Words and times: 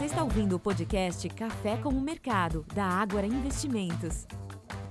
Você 0.00 0.06
está 0.06 0.24
ouvindo 0.24 0.56
o 0.56 0.58
podcast 0.58 1.28
Café 1.28 1.76
com 1.76 1.90
o 1.90 2.00
Mercado, 2.00 2.64
da 2.74 2.86
Ágora 2.86 3.26
Investimentos. 3.26 4.26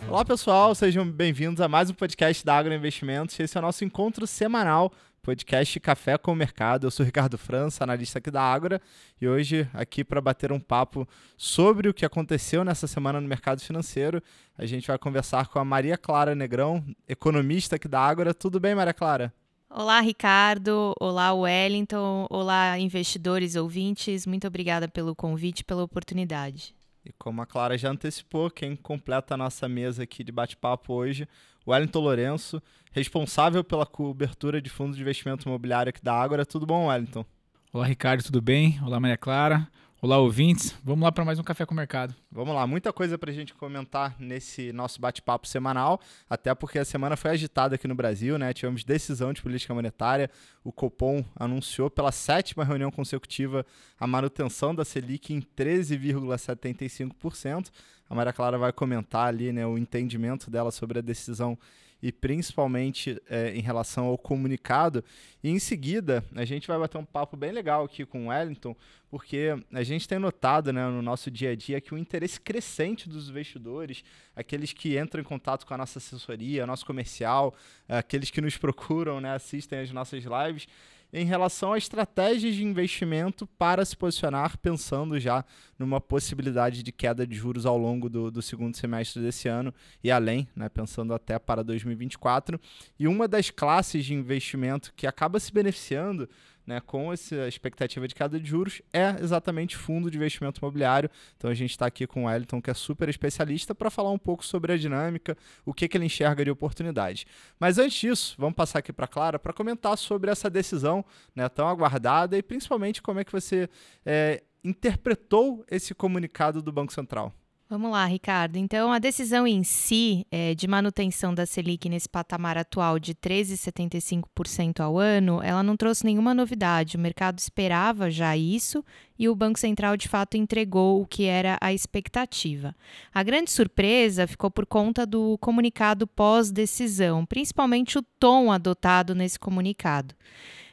Olá 0.07 0.23
pessoal, 0.23 0.75
sejam 0.75 1.03
bem-vindos 1.03 1.61
a 1.61 1.67
mais 1.67 1.89
um 1.89 1.95
podcast 1.95 2.45
da 2.45 2.55
Ágora 2.55 2.75
Investimentos. 2.75 3.39
Esse 3.39 3.57
é 3.57 3.59
o 3.59 3.63
nosso 3.63 3.83
encontro 3.83 4.27
semanal, 4.27 4.91
podcast 5.23 5.79
Café 5.79 6.15
com 6.15 6.31
o 6.31 6.35
Mercado. 6.35 6.85
Eu 6.85 6.91
sou 6.91 7.03
Ricardo 7.03 7.39
França, 7.39 7.83
analista 7.83 8.19
aqui 8.19 8.29
da 8.29 8.43
Ágora, 8.43 8.79
e 9.19 9.27
hoje 9.27 9.67
aqui 9.73 10.03
para 10.03 10.21
bater 10.21 10.51
um 10.51 10.59
papo 10.59 11.09
sobre 11.35 11.89
o 11.89 11.93
que 11.93 12.05
aconteceu 12.05 12.63
nessa 12.63 12.85
semana 12.85 13.19
no 13.19 13.27
mercado 13.27 13.61
financeiro, 13.61 14.21
a 14.55 14.67
gente 14.67 14.85
vai 14.85 14.99
conversar 14.99 15.47
com 15.47 15.57
a 15.57 15.65
Maria 15.65 15.97
Clara 15.97 16.35
Negrão, 16.35 16.85
economista 17.07 17.77
aqui 17.77 17.87
da 17.87 17.99
Ágora. 17.99 18.31
Tudo 18.31 18.59
bem, 18.59 18.75
Maria 18.75 18.93
Clara? 18.93 19.33
Olá, 19.71 20.01
Ricardo. 20.01 20.95
Olá, 20.99 21.31
Wellington. 21.31 22.25
Olá, 22.31 22.79
investidores, 22.79 23.55
ouvintes. 23.55 24.25
Muito 24.25 24.47
obrigada 24.47 24.87
pelo 24.87 25.15
convite, 25.15 25.63
pela 25.63 25.83
oportunidade. 25.83 26.73
E 27.05 27.13
como 27.13 27.43
a 27.43 27.45
Clara 27.45 27.77
já 27.77 27.91
antecipou, 27.91 28.49
quem 28.49 28.75
completa 28.75 29.35
a 29.35 29.37
nossa 29.37 29.69
mesa 29.69 30.03
aqui 30.03 30.23
de 30.23 30.31
bate-papo 30.31 30.91
hoje, 30.93 31.27
o 31.63 31.71
Wellington 31.71 31.99
Lourenço, 31.99 32.61
responsável 32.91 33.63
pela 33.63 33.85
cobertura 33.85 34.59
de 34.59 34.71
fundos 34.71 34.95
de 34.95 35.03
investimento 35.03 35.47
imobiliário 35.47 35.91
aqui 35.91 36.03
da 36.03 36.19
Ágora. 36.19 36.47
Tudo 36.47 36.65
bom, 36.65 36.87
Wellington? 36.87 37.23
Olá, 37.71 37.85
Ricardo, 37.85 38.23
tudo 38.23 38.41
bem? 38.41 38.79
Olá, 38.83 38.99
Maria 38.99 39.17
Clara. 39.17 39.67
Olá, 40.01 40.17
ouvintes. 40.17 40.73
Vamos 40.81 41.03
lá 41.03 41.11
para 41.11 41.25
mais 41.25 41.39
um 41.39 41.43
Café 41.43 41.65
com 41.65 41.73
o 41.73 41.75
Mercado. 41.75 42.15
Vamos 42.31 42.55
lá, 42.55 42.65
muita 42.65 42.93
coisa 42.93 43.17
para 43.17 43.31
a 43.31 43.33
gente 43.33 43.53
comentar 43.53 44.15
nesse 44.17 44.71
nosso 44.71 45.01
bate-papo 45.01 45.45
semanal, 45.45 45.99
até 46.29 46.55
porque 46.55 46.79
a 46.79 46.85
semana 46.85 47.17
foi 47.17 47.31
agitada 47.31 47.75
aqui 47.75 47.85
no 47.85 47.93
Brasil, 47.93 48.37
né? 48.37 48.53
Tivemos 48.53 48.85
decisão 48.85 49.33
de 49.33 49.41
política 49.41 49.73
monetária. 49.73 50.31
O 50.63 50.71
Copom 50.71 51.21
anunciou 51.35 51.89
pela 51.89 52.13
sétima 52.13 52.63
reunião 52.63 52.89
consecutiva 52.89 53.65
a 53.99 54.07
manutenção 54.07 54.73
da 54.73 54.85
Selic 54.85 55.33
em 55.33 55.41
13,75%. 55.41 57.69
A 58.09 58.15
Maria 58.15 58.31
Clara 58.31 58.57
vai 58.57 58.71
comentar 58.71 59.27
ali 59.27 59.51
né, 59.51 59.67
o 59.67 59.77
entendimento 59.77 60.49
dela 60.49 60.71
sobre 60.71 60.99
a 60.99 61.01
decisão 61.01 61.57
e 62.01 62.11
principalmente 62.11 63.21
é, 63.29 63.55
em 63.55 63.61
relação 63.61 64.05
ao 64.05 64.17
comunicado. 64.17 65.03
E 65.43 65.49
em 65.49 65.59
seguida, 65.59 66.23
a 66.35 66.45
gente 66.45 66.67
vai 66.67 66.77
bater 66.79 66.97
um 66.97 67.05
papo 67.05 67.35
bem 67.35 67.51
legal 67.51 67.83
aqui 67.83 68.05
com 68.05 68.25
o 68.25 68.29
Wellington, 68.29 68.75
porque 69.09 69.55
a 69.73 69.83
gente 69.83 70.07
tem 70.07 70.19
notado 70.19 70.71
né, 70.71 70.87
no 70.87 71.01
nosso 71.01 71.29
dia 71.29 71.51
a 71.51 71.55
dia 71.55 71.81
que 71.81 71.93
o 71.93 71.97
interesse 71.97 72.39
crescente 72.39 73.09
dos 73.09 73.29
investidores, 73.29 74.03
aqueles 74.35 74.71
que 74.71 74.97
entram 74.97 75.21
em 75.21 75.25
contato 75.25 75.65
com 75.65 75.73
a 75.73 75.77
nossa 75.77 75.99
assessoria, 75.99 76.65
nosso 76.65 76.85
comercial, 76.85 77.53
aqueles 77.87 78.29
que 78.29 78.41
nos 78.41 78.55
procuram, 78.57 79.19
né, 79.19 79.33
assistem 79.33 79.79
às 79.79 79.91
nossas 79.91 80.23
lives, 80.23 80.67
em 81.11 81.25
relação 81.25 81.73
a 81.73 81.77
estratégias 81.77 82.55
de 82.55 82.63
investimento 82.63 83.47
para 83.57 83.83
se 83.83 83.97
posicionar 83.97 84.57
pensando 84.57 85.19
já 85.19 85.43
numa 85.77 85.99
possibilidade 85.99 86.83
de 86.83 86.91
queda 86.91 87.25
de 87.25 87.35
juros 87.35 87.65
ao 87.65 87.77
longo 87.77 88.09
do, 88.09 88.29
do 88.29 88.41
segundo 88.41 88.75
semestre 88.75 89.21
desse 89.21 89.47
ano 89.47 89.73
e 90.03 90.11
além, 90.11 90.47
né, 90.55 90.69
pensando 90.69 91.13
até 91.13 91.39
para 91.39 91.63
2024. 91.63 92.59
E 92.99 93.07
uma 93.07 93.27
das 93.27 93.49
classes 93.49 94.05
de 94.05 94.13
investimento 94.13 94.93
que 94.95 95.07
acaba 95.07 95.39
se 95.39 95.51
beneficiando 95.51 96.29
né, 96.69 96.79
com 96.79 97.11
essa 97.11 97.47
expectativa 97.47 98.07
de 98.07 98.13
queda 98.13 98.39
de 98.39 98.47
juros 98.47 98.79
é 98.93 99.15
exatamente 99.19 99.75
fundo 99.75 100.11
de 100.11 100.17
investimento 100.17 100.59
imobiliário. 100.61 101.09
Então 101.35 101.49
a 101.49 101.53
gente 101.55 101.71
está 101.71 101.87
aqui 101.87 102.05
com 102.05 102.25
o 102.25 102.27
Wellington, 102.27 102.61
que 102.61 102.69
é 102.69 102.75
super 102.75 103.09
especialista, 103.09 103.73
para 103.73 103.89
falar 103.89 104.11
um 104.11 104.19
pouco 104.19 104.45
sobre 104.45 104.71
a 104.71 104.77
dinâmica, 104.77 105.35
o 105.65 105.73
que, 105.73 105.87
que 105.87 105.97
ele 105.97 106.05
enxerga 106.05 106.45
de 106.45 106.51
oportunidade. 106.51 107.25
Mas 107.59 107.79
antes 107.79 107.99
disso, 107.99 108.35
vamos 108.37 108.53
passar 108.53 108.79
aqui 108.79 108.93
para 108.93 109.07
Clara 109.07 109.39
para 109.39 109.51
comentar 109.51 109.97
sobre 109.97 110.29
essa 110.29 110.47
decisão 110.47 111.03
né, 111.35 111.49
tão 111.49 111.67
aguardada 111.67 112.37
e 112.37 112.43
principalmente 112.43 113.01
como 113.01 113.19
é 113.19 113.23
que 113.23 113.31
você 113.31 113.67
é, 114.05 114.43
interpretou 114.63 115.65
esse 115.71 115.95
comunicado 115.95 116.61
do 116.61 116.71
Banco 116.71 116.93
Central. 116.93 117.33
Vamos 117.71 117.91
lá, 117.91 118.03
Ricardo. 118.07 118.55
Então, 118.55 118.91
a 118.91 118.97
decisão 118.97 119.45
em 119.45 119.63
si 119.63 120.25
é, 120.31 120.55
de 120.55 120.67
manutenção 120.67 121.35
da 121.35 121.45
Selic 121.45 121.87
nesse 121.87 122.09
patamar 122.09 122.57
atual 122.57 122.97
de 122.97 123.13
13,75% 123.13 124.79
ao 124.79 124.97
ano, 124.97 125.39
ela 125.43 125.61
não 125.61 125.77
trouxe 125.77 126.03
nenhuma 126.03 126.33
novidade. 126.33 126.97
O 126.97 126.99
mercado 126.99 127.37
esperava 127.37 128.09
já 128.09 128.35
isso 128.35 128.83
e 129.19 129.29
o 129.29 129.35
Banco 129.35 129.59
Central, 129.59 129.95
de 129.95 130.07
fato, 130.07 130.35
entregou 130.35 130.99
o 130.99 131.05
que 131.05 131.25
era 131.25 131.59
a 131.61 131.71
expectativa. 131.71 132.75
A 133.13 133.21
grande 133.21 133.51
surpresa 133.51 134.25
ficou 134.25 134.49
por 134.49 134.65
conta 134.65 135.05
do 135.05 135.37
comunicado 135.37 136.07
pós-decisão, 136.07 137.23
principalmente 137.23 137.99
o 137.99 138.05
tom 138.19 138.51
adotado 138.51 139.13
nesse 139.13 139.37
comunicado. 139.37 140.15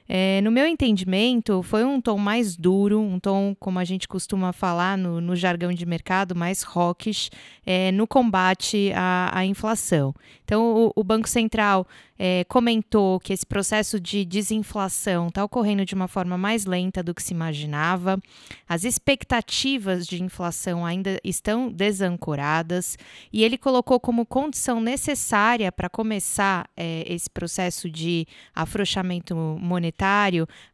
É, 0.09 0.41
no 0.41 0.53
meu 0.53 0.67
entendimento, 0.67 1.62
foi 1.62 1.84
um 1.84 2.00
tom 2.00 2.17
mais 2.17 2.56
duro, 2.56 3.00
um 3.00 3.19
tom, 3.19 3.56
como 3.59 3.78
a 3.78 3.84
gente 3.84 4.06
costuma 4.06 4.53
falar 4.53 4.97
no, 4.97 5.21
no 5.21 5.34
jargão 5.34 5.72
de 5.72 5.84
mercado, 5.84 6.34
mais 6.34 6.62
rockish, 6.62 7.31
é, 7.65 7.91
no 7.91 8.06
combate 8.06 8.93
à, 8.94 9.31
à 9.37 9.44
inflação. 9.44 10.15
Então, 10.44 10.87
o, 10.87 10.93
o 10.94 11.03
Banco 11.03 11.28
Central 11.28 11.87
é, 12.17 12.44
comentou 12.44 13.19
que 13.19 13.33
esse 13.33 13.44
processo 13.44 13.99
de 13.99 14.25
desinflação 14.25 15.27
está 15.27 15.44
ocorrendo 15.44 15.84
de 15.84 15.94
uma 15.94 16.06
forma 16.06 16.38
mais 16.38 16.65
lenta 16.65 17.03
do 17.03 17.12
que 17.12 17.23
se 17.23 17.34
imaginava, 17.34 18.19
as 18.69 18.84
expectativas 18.84 20.06
de 20.06 20.23
inflação 20.23 20.87
ainda 20.87 21.21
estão 21.25 21.71
desancoradas, 21.71 22.97
e 23.33 23.43
ele 23.43 23.59
colocou 23.59 23.99
como 23.99 24.25
condição 24.25 24.81
necessária 24.81 25.73
para 25.73 25.88
começar 25.88 26.71
é, 26.77 27.05
esse 27.12 27.28
processo 27.28 27.91
de 27.91 28.27
afrouxamento 28.55 29.34
monetário 29.34 29.95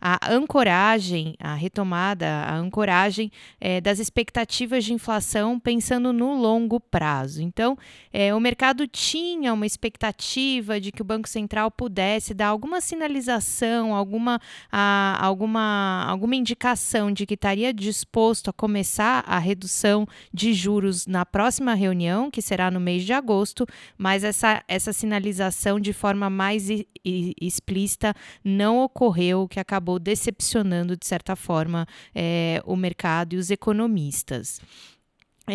a 0.00 0.18
ancoragem, 0.32 1.34
a 1.38 1.54
retomada, 1.54 2.26
a 2.26 2.56
ancoragem 2.56 3.30
é, 3.60 3.80
das 3.80 3.98
expectativas 3.98 4.84
de 4.84 4.92
inflação 4.92 5.58
pensando 5.58 6.12
no 6.12 6.34
longo 6.34 6.80
prazo. 6.80 7.42
Então, 7.42 7.76
é, 8.12 8.34
o 8.34 8.40
mercado 8.40 8.86
tinha 8.86 9.52
uma 9.52 9.66
expectativa 9.66 10.80
de 10.80 10.90
que 10.90 11.02
o 11.02 11.04
Banco 11.04 11.28
Central 11.28 11.70
pudesse 11.70 12.34
dar 12.34 12.48
alguma 12.48 12.80
sinalização, 12.80 13.94
alguma, 13.94 14.40
a, 14.70 15.18
alguma, 15.20 16.04
alguma 16.08 16.36
indicação 16.36 17.12
de 17.12 17.26
que 17.26 17.34
estaria 17.34 17.72
disposto 17.72 18.50
a 18.50 18.52
começar 18.52 19.24
a 19.26 19.38
redução 19.38 20.06
de 20.32 20.52
juros 20.52 21.06
na 21.06 21.24
próxima 21.24 21.74
reunião, 21.74 22.30
que 22.30 22.42
será 22.42 22.70
no 22.70 22.80
mês 22.80 23.04
de 23.04 23.12
agosto, 23.12 23.66
mas 23.96 24.24
essa, 24.24 24.62
essa 24.66 24.92
sinalização 24.92 25.78
de 25.78 25.92
forma 25.92 26.28
mais 26.28 26.68
explícita 27.04 28.14
não 28.44 28.82
ocorreu, 28.82 29.11
o 29.42 29.48
que 29.48 29.60
acabou 29.60 29.98
decepcionando, 29.98 30.96
de 30.96 31.06
certa 31.06 31.36
forma, 31.36 31.86
é, 32.14 32.62
o 32.64 32.76
mercado 32.76 33.34
e 33.34 33.36
os 33.36 33.50
economistas. 33.50 34.60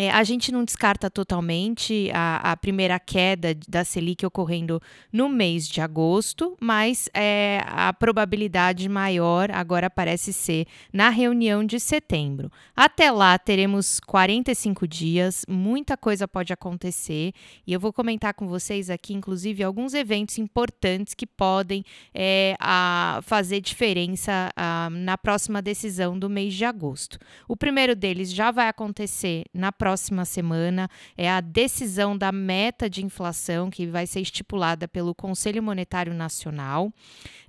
É, 0.00 0.12
a 0.12 0.22
gente 0.22 0.52
não 0.52 0.64
descarta 0.64 1.10
totalmente 1.10 2.08
a, 2.14 2.52
a, 2.52 2.56
primeira 2.56 3.00
queda 3.00 3.52
da 3.66 3.84
Selic 3.84 4.24
ocorrendo 4.24 4.80
no 5.12 5.28
mês 5.28 5.66
de 5.66 5.80
agosto, 5.80 6.56
mas 6.60 7.10
é, 7.12 7.64
a 7.66 7.92
probabilidade 7.92 8.88
maior 8.88 9.50
agora 9.50 9.90
parece 9.90 10.32
ser 10.32 10.68
na 10.92 11.08
reunião 11.08 11.64
de 11.64 11.80
setembro. 11.80 12.48
Até 12.76 13.10
lá 13.10 13.36
teremos 13.40 13.98
45 13.98 14.86
dias, 14.86 15.44
muita 15.48 15.96
coisa 15.96 16.28
pode 16.28 16.52
acontecer 16.52 17.32
e 17.66 17.72
eu 17.72 17.80
vou 17.80 17.92
comentar 17.92 18.34
com 18.34 18.46
vocês 18.46 18.90
aqui, 18.90 19.14
inclusive, 19.14 19.64
alguns 19.64 19.94
eventos 19.94 20.38
importantes 20.38 21.12
que 21.12 21.26
podem 21.26 21.84
é, 22.14 22.54
a, 22.60 23.18
fazer 23.24 23.60
diferença 23.60 24.50
a, 24.54 24.88
na 24.92 25.18
próxima 25.18 25.60
decisão 25.60 26.16
do 26.16 26.30
mês 26.30 26.54
de 26.54 26.64
agosto. 26.64 27.18
O 27.48 27.56
primeiro 27.56 27.96
deles 27.96 28.32
já 28.32 28.52
vai 28.52 28.68
acontecer 28.68 29.42
na 29.52 29.72
próxima 29.72 29.87
semana 29.96 30.88
é 31.16 31.30
a 31.30 31.40
decisão 31.40 32.16
da 32.16 32.30
meta 32.30 32.88
de 32.88 33.04
inflação 33.04 33.70
que 33.70 33.86
vai 33.86 34.06
ser 34.06 34.20
estipulada 34.20 34.86
pelo 34.86 35.14
Conselho 35.14 35.62
Monetário 35.62 36.14
Nacional. 36.14 36.92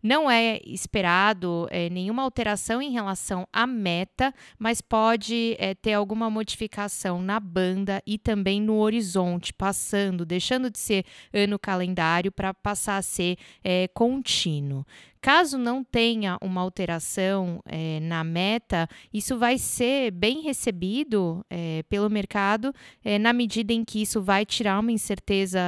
Não 0.01 0.31
é 0.31 0.59
esperado 0.65 1.67
é, 1.69 1.89
nenhuma 1.89 2.23
alteração 2.23 2.81
em 2.81 2.91
relação 2.91 3.47
à 3.51 3.67
meta, 3.67 4.33
mas 4.57 4.81
pode 4.81 5.55
é, 5.59 5.75
ter 5.75 5.93
alguma 5.93 6.29
modificação 6.29 7.21
na 7.21 7.39
banda 7.39 8.01
e 8.05 8.17
também 8.17 8.61
no 8.61 8.77
horizonte, 8.77 9.53
passando, 9.53 10.25
deixando 10.25 10.69
de 10.69 10.79
ser 10.79 11.05
ano 11.33 11.59
calendário 11.59 12.31
para 12.31 12.53
passar 12.53 12.97
a 12.97 13.01
ser 13.01 13.37
é, 13.63 13.87
contínuo. 13.89 14.85
Caso 15.21 15.57
não 15.57 15.83
tenha 15.83 16.37
uma 16.41 16.61
alteração 16.61 17.61
é, 17.65 17.99
na 17.99 18.23
meta, 18.23 18.87
isso 19.13 19.37
vai 19.37 19.57
ser 19.57 20.11
bem 20.11 20.41
recebido 20.41 21.45
é, 21.49 21.83
pelo 21.89 22.09
mercado 22.09 22.73
é, 23.03 23.19
na 23.19 23.33
medida 23.33 23.73
em 23.73 23.83
que 23.83 24.01
isso 24.01 24.21
vai 24.21 24.45
tirar 24.45 24.79
uma 24.79 24.91
incerteza 24.91 25.59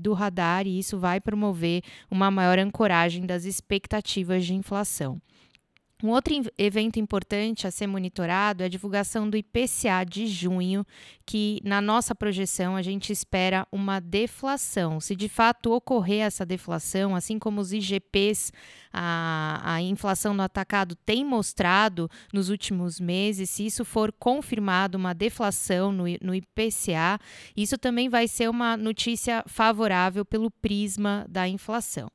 do 0.00 0.12
radar 0.12 0.66
e 0.66 0.78
isso 0.78 0.98
vai 0.98 1.20
promover 1.20 1.82
uma 2.10 2.30
maior 2.30 2.58
ancoragem 2.58 3.26
das 3.26 3.44
expectativas 3.44 4.44
de 4.44 4.54
inflação. 4.54 5.20
Um 6.02 6.08
outro 6.08 6.34
evento 6.56 6.98
importante 6.98 7.66
a 7.66 7.70
ser 7.70 7.86
monitorado 7.86 8.62
é 8.62 8.66
a 8.66 8.68
divulgação 8.70 9.28
do 9.28 9.36
IPCA 9.36 10.04
de 10.08 10.26
junho, 10.26 10.84
que 11.26 11.60
na 11.62 11.80
nossa 11.80 12.14
projeção 12.14 12.74
a 12.74 12.80
gente 12.80 13.12
espera 13.12 13.66
uma 13.70 14.00
deflação. 14.00 14.98
Se 14.98 15.14
de 15.14 15.28
fato 15.28 15.72
ocorrer 15.72 16.22
essa 16.24 16.46
deflação, 16.46 17.14
assim 17.14 17.38
como 17.38 17.60
os 17.60 17.72
IGPs, 17.72 18.50
a, 18.90 19.60
a 19.62 19.82
inflação 19.82 20.32
no 20.32 20.42
atacado 20.42 20.96
tem 20.96 21.22
mostrado 21.22 22.10
nos 22.32 22.48
últimos 22.48 22.98
meses, 22.98 23.50
se 23.50 23.66
isso 23.66 23.84
for 23.84 24.10
confirmado, 24.10 24.96
uma 24.96 25.14
deflação 25.14 25.92
no, 25.92 26.04
no 26.22 26.34
IPCA, 26.34 27.20
isso 27.54 27.76
também 27.76 28.08
vai 28.08 28.26
ser 28.26 28.48
uma 28.48 28.74
notícia 28.76 29.44
favorável 29.46 30.24
pelo 30.24 30.50
prisma 30.50 31.26
da 31.28 31.46
inflação. 31.46 32.10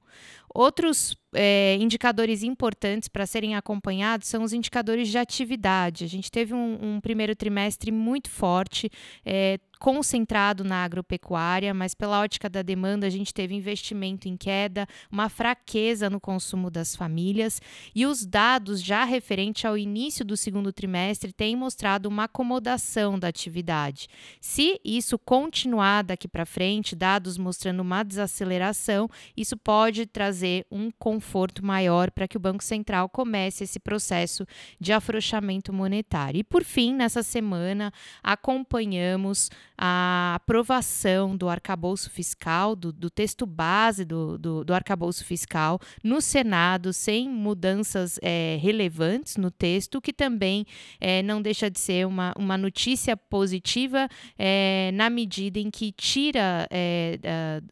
Outros 0.58 1.18
é, 1.34 1.76
indicadores 1.82 2.42
importantes 2.42 3.10
para 3.10 3.26
serem 3.26 3.58
acompanhados 3.58 4.30
são 4.30 4.42
os 4.42 4.54
indicadores 4.54 5.10
de 5.10 5.18
atividade. 5.18 6.06
A 6.06 6.08
gente 6.08 6.32
teve 6.32 6.54
um, 6.54 6.78
um 6.82 7.02
primeiro 7.02 7.36
trimestre 7.36 7.92
muito 7.92 8.30
forte, 8.30 8.90
é, 9.26 9.60
concentrado 9.86 10.64
na 10.64 10.84
agropecuária, 10.84 11.72
mas 11.72 11.94
pela 11.94 12.20
ótica 12.20 12.50
da 12.50 12.64
demanda, 12.64 13.06
a 13.06 13.10
gente 13.12 13.32
teve 13.32 13.54
investimento 13.54 14.28
em 14.28 14.36
queda, 14.36 14.88
uma 15.12 15.30
fraqueza 15.30 16.10
no 16.10 16.20
consumo 16.20 16.72
das 16.72 16.96
famílias 16.96 17.62
e 17.94 18.04
os 18.04 18.26
dados 18.26 18.82
já 18.82 19.04
referente 19.04 19.68
ao 19.68 19.78
início 19.78 20.26
do 20.26 20.36
segundo 20.36 20.74
trimestre 20.74 21.32
têm 21.32 21.56
mostrado 21.56 22.10
uma 22.10 22.24
acomodação 22.24 23.20
da 23.20 23.28
atividade. 23.28 24.08
Se 24.42 24.82
isso 24.84 25.20
continuar 25.20 26.04
daqui 26.04 26.28
para 26.28 26.48
frente, 26.48 26.96
dados 26.96 27.38
mostrando 27.38 27.82
uma 27.82 28.02
desaceleração, 28.02 29.08
isso 29.38 29.56
pode 29.56 30.08
trazer 30.08 30.66
um 30.72 30.90
conforto 30.90 31.64
maior 31.64 32.10
para 32.10 32.28
que 32.28 32.38
o 32.38 32.40
Banco 32.40 32.64
Central 32.64 33.08
comece 33.08 33.66
esse 33.66 33.80
processo 33.80 34.48
de 34.80 34.92
afrouxamento 34.92 35.72
monetário. 35.72 36.40
E 36.40 36.44
por 36.44 36.64
fim, 36.64 36.92
nessa 36.92 37.22
semana, 37.22 37.94
acompanhamos 38.24 39.52
a 39.78 40.36
aprovação 40.36 41.36
do 41.36 41.50
arcabouço 41.50 42.10
fiscal, 42.10 42.76
do, 42.76 42.92
do 42.92 43.10
texto 43.10 43.46
base 43.46 44.06
do, 44.06 44.38
do, 44.38 44.64
do, 44.64 44.74
arcabouço 44.74 45.26
fiscal 45.26 45.80
no 46.04 46.22
Senado, 46.22 46.94
sem 46.94 47.30
mudanças 47.30 48.20
é, 48.22 48.58
relevantes 48.62 49.38
no 49.38 49.52
texto, 49.52 50.02
que 50.02 50.14
também 50.14 50.66
é, 51.00 51.22
não 51.24 51.42
deixa 51.42 51.70
de 51.70 51.80
ser 51.80 52.08
uma, 52.08 52.34
uma 52.38 52.58
notícia 52.58 53.18
positiva 53.18 54.08
é, 54.38 54.92
na 54.94 55.10
medida 55.10 55.60
em 55.60 55.70
que 55.70 55.92
tira 55.92 56.68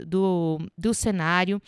do, 0.07 0.59
do 0.77 0.93
cenário 0.93 1.61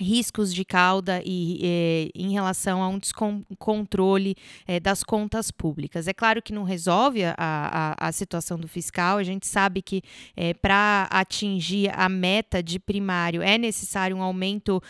riscos 0.00 0.52
de 0.52 0.64
cauda 0.64 1.22
e 1.24 1.60
eh, 1.62 2.10
em 2.14 2.32
relação 2.32 2.82
a 2.82 2.88
um 2.88 2.98
descontrole 2.98 4.34
eh, 4.66 4.80
das 4.80 5.04
contas 5.04 5.50
públicas. 5.50 6.08
É 6.08 6.12
claro 6.12 6.42
que 6.42 6.52
não 6.52 6.62
resolve 6.62 7.22
a, 7.24 7.34
a, 7.38 8.08
a 8.08 8.12
situação 8.12 8.58
do 8.58 8.66
fiscal, 8.66 9.18
a 9.18 9.22
gente 9.22 9.46
sabe 9.46 9.82
que 9.82 10.02
eh, 10.36 10.54
para 10.54 11.06
atingir 11.10 11.92
a 11.94 12.08
meta 12.08 12.62
de 12.62 12.78
primário 12.78 13.42
é 13.42 13.58
necessário 13.58 14.16
um 14.16 14.22
aumento 14.22 14.82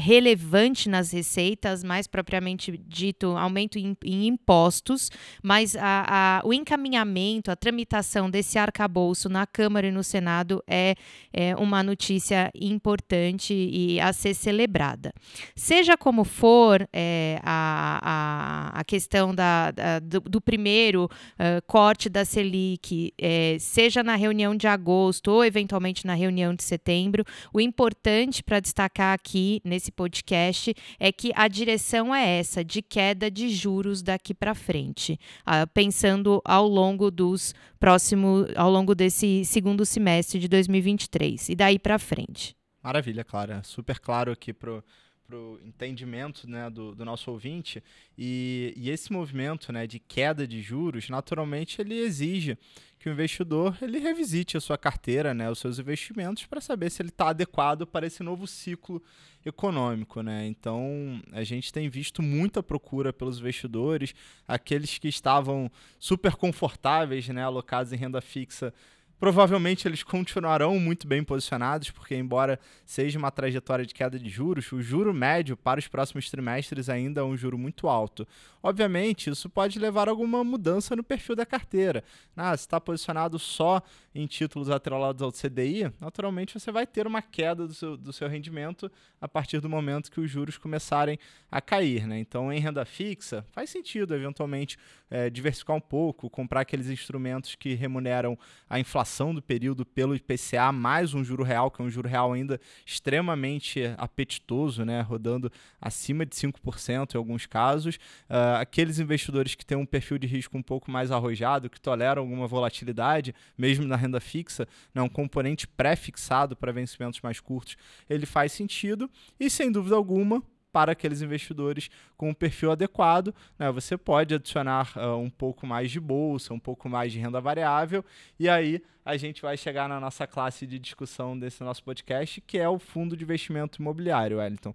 relevante 0.00 0.88
nas 0.88 1.12
receitas, 1.12 1.82
mais 1.82 2.06
propriamente 2.06 2.78
dito, 2.86 3.28
aumento 3.36 3.78
em, 3.78 3.96
em 4.04 4.26
impostos, 4.26 5.10
mas 5.42 5.76
a, 5.78 6.42
o 6.44 6.52
encaminhamento, 6.52 7.50
a 7.50 7.56
tramitação 7.56 8.30
desse 8.30 8.58
arcabouço 8.58 9.28
na 9.28 9.46
Câmara 9.46 9.86
e 9.86 9.90
no 9.90 10.04
Senado 10.04 10.62
é, 10.66 10.94
é 11.32 11.56
uma 11.56 11.82
notícia 11.82 12.50
importante 12.54 13.54
e 13.54 14.00
a 14.00 14.12
ser 14.12 14.34
celebrada 14.34 14.57
celebrada. 14.58 15.12
Seja 15.54 15.96
como 15.96 16.24
for 16.24 16.88
é, 16.92 17.38
a, 17.44 18.72
a, 18.74 18.80
a, 18.80 18.84
questão 18.84 19.32
da, 19.32 19.70
da 19.70 20.00
do, 20.00 20.20
do, 20.20 20.40
primeiro 20.40 21.04
uh, 21.04 21.62
corte 21.66 22.08
da 22.08 22.24
Selic, 22.24 23.12
é, 23.16 23.56
seja 23.60 24.02
na 24.02 24.16
reunião 24.16 24.56
de 24.56 24.66
agosto 24.66 25.30
ou 25.30 25.44
eventualmente 25.44 26.06
na 26.06 26.14
reunião 26.14 26.54
de 26.54 26.64
setembro, 26.64 27.24
o 27.52 27.60
importante 27.60 28.42
para 28.42 28.58
destacar 28.58 29.14
aqui 29.14 29.60
nesse 29.64 29.92
podcast 29.92 30.74
é 30.98 31.12
que 31.12 31.30
a 31.34 31.46
direção 31.46 32.14
é 32.14 32.38
essa, 32.38 32.64
de 32.64 32.82
queda 32.82 33.30
de 33.30 33.48
juros 33.48 34.02
daqui 34.02 34.34
para 34.34 34.54
frente, 34.54 35.18
uh, 35.46 35.66
pensando 35.72 36.42
ao 36.44 36.66
longo 36.66 37.10
dos 37.10 37.54
próximos, 37.78 38.48
ao 38.56 38.70
longo 38.70 38.94
desse 38.94 39.44
segundo 39.44 39.86
semestre 39.86 40.40
de 40.40 40.48
2023 40.48 41.50
e 41.50 41.54
daí 41.54 41.78
para 41.78 41.98
frente. 41.98 42.57
Maravilha, 42.82 43.24
Clara. 43.24 43.62
Super 43.62 43.98
claro 43.98 44.32
aqui 44.32 44.52
pro 44.52 44.84
pro 45.28 45.60
entendimento 45.62 46.48
né, 46.48 46.70
do, 46.70 46.94
do 46.94 47.04
nosso 47.04 47.30
ouvinte 47.30 47.84
e, 48.16 48.72
e 48.74 48.88
esse 48.88 49.12
movimento 49.12 49.70
né, 49.70 49.86
de 49.86 49.98
queda 49.98 50.48
de 50.48 50.62
juros 50.62 51.10
naturalmente 51.10 51.82
ele 51.82 51.98
exige 51.98 52.56
que 52.98 53.10
o 53.10 53.12
investidor 53.12 53.76
ele 53.82 53.98
revisite 53.98 54.56
a 54.56 54.60
sua 54.60 54.78
carteira 54.78 55.34
né, 55.34 55.50
os 55.50 55.58
seus 55.58 55.78
investimentos 55.78 56.46
para 56.46 56.62
saber 56.62 56.90
se 56.90 57.02
ele 57.02 57.10
está 57.10 57.28
adequado 57.28 57.86
para 57.86 58.06
esse 58.06 58.22
novo 58.22 58.46
ciclo 58.46 59.02
econômico 59.44 60.22
né? 60.22 60.46
então 60.46 61.20
a 61.32 61.44
gente 61.44 61.70
tem 61.74 61.90
visto 61.90 62.22
muita 62.22 62.62
procura 62.62 63.12
pelos 63.12 63.38
investidores 63.38 64.14
aqueles 64.46 64.96
que 64.96 65.08
estavam 65.08 65.70
super 65.98 66.36
confortáveis 66.36 67.28
né, 67.28 67.44
alocados 67.44 67.92
em 67.92 67.96
renda 67.96 68.22
fixa 68.22 68.72
Provavelmente 69.18 69.88
eles 69.88 70.04
continuarão 70.04 70.78
muito 70.78 71.06
bem 71.06 71.24
posicionados, 71.24 71.90
porque, 71.90 72.14
embora 72.14 72.58
seja 72.84 73.18
uma 73.18 73.32
trajetória 73.32 73.84
de 73.84 73.92
queda 73.92 74.16
de 74.16 74.28
juros, 74.28 74.70
o 74.70 74.80
juro 74.80 75.12
médio 75.12 75.56
para 75.56 75.80
os 75.80 75.88
próximos 75.88 76.30
trimestres 76.30 76.88
ainda 76.88 77.20
é 77.20 77.24
um 77.24 77.36
juro 77.36 77.58
muito 77.58 77.88
alto. 77.88 78.26
Obviamente, 78.62 79.28
isso 79.28 79.50
pode 79.50 79.78
levar 79.78 80.08
a 80.08 80.12
alguma 80.12 80.44
mudança 80.44 80.94
no 80.94 81.02
perfil 81.02 81.34
da 81.34 81.44
carteira. 81.44 82.04
Ah, 82.36 82.56
se 82.56 82.62
está 82.62 82.80
posicionado 82.80 83.38
só 83.40 83.82
em 84.14 84.26
títulos 84.26 84.70
atrelados 84.70 85.20
ao 85.20 85.32
CDI, 85.32 85.92
naturalmente 86.00 86.58
você 86.58 86.70
vai 86.70 86.86
ter 86.86 87.06
uma 87.06 87.22
queda 87.22 87.66
do 87.66 87.74
seu, 87.74 87.96
do 87.96 88.12
seu 88.12 88.28
rendimento 88.28 88.90
a 89.20 89.26
partir 89.26 89.60
do 89.60 89.68
momento 89.68 90.10
que 90.10 90.20
os 90.20 90.30
juros 90.30 90.56
começarem 90.58 91.18
a 91.50 91.60
cair. 91.60 92.06
Né? 92.06 92.20
Então, 92.20 92.52
em 92.52 92.60
renda 92.60 92.84
fixa, 92.84 93.44
faz 93.50 93.70
sentido 93.70 94.14
eventualmente 94.14 94.78
é, 95.10 95.28
diversificar 95.28 95.74
um 95.74 95.80
pouco, 95.80 96.30
comprar 96.30 96.60
aqueles 96.60 96.88
instrumentos 96.88 97.54
que 97.54 97.74
remuneram 97.74 98.38
a 98.68 98.78
inflação 98.78 99.07
do 99.34 99.42
período 99.42 99.84
pelo 99.84 100.14
IPCA, 100.14 100.70
mais 100.70 101.14
um 101.14 101.24
juro 101.24 101.42
real, 101.42 101.70
que 101.70 101.80
é 101.80 101.84
um 101.84 101.90
juro 101.90 102.08
real 102.08 102.32
ainda 102.32 102.60
extremamente 102.86 103.82
apetitoso, 103.96 104.84
né? 104.84 105.00
rodando 105.00 105.50
acima 105.80 106.24
de 106.24 106.36
5% 106.36 107.14
em 107.14 107.18
alguns 107.18 107.46
casos. 107.46 107.96
Uh, 108.28 108.60
aqueles 108.60 108.98
investidores 108.98 109.54
que 109.54 109.64
têm 109.64 109.76
um 109.76 109.86
perfil 109.86 110.18
de 110.18 110.26
risco 110.26 110.56
um 110.56 110.62
pouco 110.62 110.90
mais 110.90 111.10
arrojado, 111.10 111.70
que 111.70 111.80
toleram 111.80 112.22
alguma 112.22 112.46
volatilidade, 112.46 113.34
mesmo 113.56 113.86
na 113.86 113.96
renda 113.96 114.20
fixa, 114.20 114.68
né, 114.94 115.02
um 115.02 115.08
componente 115.08 115.66
pré-fixado 115.66 116.54
para 116.54 116.70
vencimentos 116.70 117.20
mais 117.20 117.40
curtos, 117.40 117.76
ele 118.08 118.26
faz 118.26 118.52
sentido 118.52 119.10
e, 119.40 119.48
sem 119.50 119.72
dúvida 119.72 119.96
alguma, 119.96 120.42
para 120.78 120.92
aqueles 120.92 121.22
investidores 121.22 121.90
com 122.16 122.30
um 122.30 122.34
perfil 122.34 122.70
adequado. 122.70 123.34
Né? 123.58 123.68
Você 123.72 123.96
pode 123.96 124.32
adicionar 124.32 124.92
uh, 124.96 125.16
um 125.16 125.28
pouco 125.28 125.66
mais 125.66 125.90
de 125.90 125.98
bolsa, 125.98 126.54
um 126.54 126.58
pouco 126.60 126.88
mais 126.88 127.10
de 127.10 127.18
renda 127.18 127.40
variável, 127.40 128.04
e 128.38 128.48
aí 128.48 128.80
a 129.04 129.16
gente 129.16 129.42
vai 129.42 129.56
chegar 129.56 129.88
na 129.88 129.98
nossa 129.98 130.24
classe 130.24 130.68
de 130.68 130.78
discussão 130.78 131.36
desse 131.36 131.64
nosso 131.64 131.82
podcast, 131.82 132.40
que 132.42 132.58
é 132.58 132.68
o 132.68 132.78
fundo 132.78 133.16
de 133.16 133.24
investimento 133.24 133.82
imobiliário, 133.82 134.38
Wellington. 134.38 134.72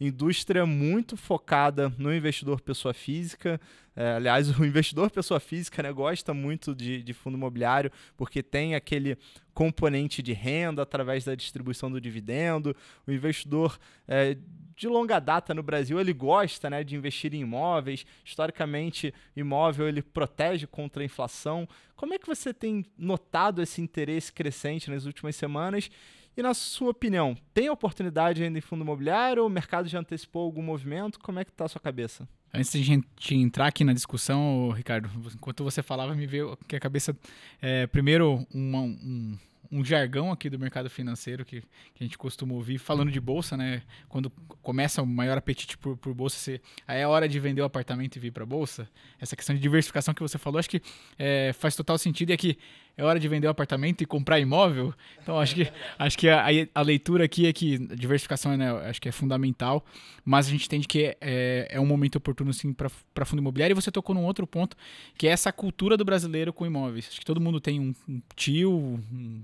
Indústria 0.00 0.66
muito 0.66 1.16
focada 1.16 1.92
no 1.96 2.12
investidor 2.12 2.60
pessoa 2.60 2.92
física. 2.92 3.60
É, 3.94 4.14
aliás, 4.14 4.50
o 4.58 4.64
investidor 4.64 5.08
pessoa 5.08 5.38
física 5.38 5.82
né, 5.84 5.92
gosta 5.92 6.34
muito 6.34 6.74
de, 6.74 7.00
de 7.00 7.12
fundo 7.12 7.36
imobiliário 7.36 7.92
porque 8.16 8.42
tem 8.42 8.74
aquele 8.74 9.16
componente 9.52 10.20
de 10.20 10.32
renda 10.32 10.82
através 10.82 11.24
da 11.24 11.34
distribuição 11.34 11.90
do 11.90 12.00
dividendo. 12.00 12.74
O 13.06 13.12
investidor 13.12 13.78
é, 14.08 14.36
de 14.76 14.88
longa 14.88 15.18
data 15.18 15.54
no 15.54 15.62
Brasil, 15.62 16.00
ele 16.00 16.12
gosta 16.12 16.68
né, 16.68 16.82
de 16.82 16.96
investir 16.96 17.34
em 17.34 17.40
imóveis. 17.40 18.04
Historicamente, 18.24 19.14
imóvel 19.36 19.88
ele 19.88 20.02
protege 20.02 20.66
contra 20.66 21.02
a 21.02 21.06
inflação. 21.06 21.68
Como 21.96 22.14
é 22.14 22.18
que 22.18 22.26
você 22.26 22.52
tem 22.52 22.84
notado 22.98 23.62
esse 23.62 23.80
interesse 23.80 24.32
crescente 24.32 24.90
nas 24.90 25.04
últimas 25.04 25.36
semanas? 25.36 25.90
E 26.36 26.42
na 26.42 26.52
sua 26.52 26.90
opinião, 26.90 27.36
tem 27.52 27.70
oportunidade 27.70 28.42
ainda 28.42 28.58
em 28.58 28.62
fundo 28.62 28.82
imobiliário 28.82 29.42
ou 29.42 29.48
o 29.48 29.52
mercado 29.52 29.88
já 29.88 30.00
antecipou 30.00 30.42
algum 30.42 30.62
movimento? 30.62 31.20
Como 31.20 31.38
é 31.38 31.44
que 31.44 31.50
está 31.50 31.66
a 31.66 31.68
sua 31.68 31.80
cabeça? 31.80 32.28
Antes 32.52 32.72
de 32.72 32.82
gente 32.82 33.34
entrar 33.34 33.66
aqui 33.66 33.84
na 33.84 33.92
discussão, 33.92 34.70
Ricardo, 34.70 35.10
enquanto 35.34 35.64
você 35.64 35.82
falava, 35.82 36.14
me 36.14 36.26
veio 36.26 36.56
que 36.68 36.76
a 36.76 36.80
cabeça, 36.80 37.16
é, 37.60 37.86
primeiro, 37.86 38.46
uma, 38.52 38.80
um, 38.80 39.36
um 39.74 39.84
jargão 39.84 40.30
aqui 40.30 40.48
do 40.48 40.56
mercado 40.56 40.88
financeiro 40.88 41.44
que, 41.44 41.60
que, 41.60 42.04
a 42.04 42.04
gente 42.04 42.16
costuma 42.16 42.54
ouvir 42.54 42.78
falando 42.78 43.10
de 43.10 43.20
bolsa, 43.20 43.56
né? 43.56 43.82
Quando 44.08 44.30
começa 44.62 45.02
o 45.02 45.06
maior 45.06 45.36
apetite 45.36 45.76
por, 45.76 45.96
por 45.96 46.14
bolsa, 46.14 46.38
você, 46.38 46.60
aí 46.86 47.00
é 47.00 47.08
hora 47.08 47.28
de 47.28 47.40
vender 47.40 47.60
o 47.60 47.64
apartamento 47.64 48.14
e 48.14 48.20
vir 48.20 48.30
para 48.30 48.46
bolsa. 48.46 48.88
Essa 49.20 49.34
questão 49.34 49.52
de 49.52 49.60
diversificação 49.60 50.14
que 50.14 50.22
você 50.22 50.38
falou, 50.38 50.60
acho 50.60 50.70
que 50.70 50.80
é, 51.18 51.52
faz 51.54 51.74
total 51.74 51.98
sentido 51.98 52.30
e 52.30 52.32
aqui 52.32 52.56
é 52.96 53.02
hora 53.02 53.18
de 53.18 53.26
vender 53.26 53.46
o 53.48 53.50
apartamento 53.50 54.02
e 54.02 54.06
comprar 54.06 54.38
imóvel. 54.38 54.94
Então, 55.20 55.38
acho 55.38 55.54
que, 55.54 55.72
acho 55.98 56.16
que 56.16 56.28
a, 56.28 56.46
a 56.74 56.82
leitura 56.82 57.24
aqui 57.24 57.46
é 57.46 57.52
que 57.52 57.78
diversificação 57.78 58.56
né, 58.56 58.70
acho 58.88 59.00
que 59.00 59.08
é 59.08 59.12
fundamental, 59.12 59.84
mas 60.24 60.46
a 60.46 60.50
gente 60.50 60.66
entende 60.66 60.86
que 60.86 61.16
é, 61.20 61.66
é 61.70 61.80
um 61.80 61.86
momento 61.86 62.16
oportuno 62.16 62.52
sim 62.52 62.72
para 62.72 63.24
fundo 63.24 63.40
imobiliário. 63.40 63.74
E 63.74 63.80
você 63.80 63.90
tocou 63.90 64.14
num 64.14 64.24
outro 64.24 64.46
ponto, 64.46 64.76
que 65.18 65.26
é 65.26 65.30
essa 65.30 65.52
cultura 65.52 65.96
do 65.96 66.04
brasileiro 66.04 66.52
com 66.52 66.64
imóveis. 66.64 67.08
Acho 67.08 67.18
que 67.18 67.26
todo 67.26 67.40
mundo 67.40 67.60
tem 67.60 67.80
um, 67.80 67.92
um 68.08 68.22
tio, 68.36 68.72
um, 68.72 69.42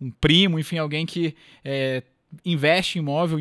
um, 0.00 0.10
primo, 0.10 0.58
enfim, 0.58 0.78
alguém 0.78 1.06
que 1.06 1.34
é, 1.64 2.02
investe 2.44 2.98
em 2.98 3.02
imóvel, 3.02 3.38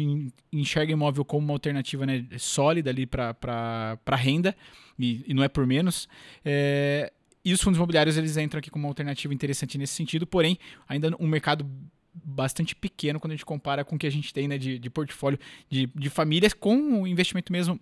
enxerga 0.51 0.91
imóvel 0.91 1.25
como 1.25 1.45
uma 1.45 1.53
alternativa 1.53 2.05
né, 2.05 2.25
sólida 2.38 2.89
ali 2.89 3.05
para 3.05 3.98
renda, 4.15 4.55
e, 4.98 5.24
e, 5.27 5.33
não 5.33 5.43
é 5.43 5.48
por 5.48 5.65
menos. 5.65 6.07
É, 6.45 7.12
e 7.43 7.53
os 7.53 7.62
fundos 7.62 7.77
imobiliários 7.77 8.17
eles 8.17 8.38
entram 8.38 8.60
aqui 8.60 8.69
como 8.69 8.86
uma 8.86 8.91
alternativa 8.91 9.33
interessante 9.33 9.77
nesse 9.77 9.93
sentido, 9.93 10.25
porém, 10.25 10.57
ainda 10.88 11.15
um 11.19 11.27
mercado 11.27 11.65
bastante 12.13 12.75
pequeno 12.75 13.19
quando 13.19 13.31
a 13.31 13.36
gente 13.36 13.45
compara 13.45 13.83
com 13.83 13.95
o 13.95 14.00
que 14.00 14.05
a 14.05 14.12
gente 14.12 14.33
tem 14.33 14.48
né, 14.48 14.57
de, 14.57 14.77
de 14.77 14.89
portfólio 14.89 15.39
de, 15.69 15.88
de 15.95 16.10
famílias 16.10 16.53
com 16.53 17.01
o 17.01 17.07
investimento 17.07 17.51
mesmo 17.51 17.79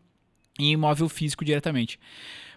em 0.58 0.72
imóvel 0.72 1.10
físico 1.10 1.44
diretamente. 1.44 2.00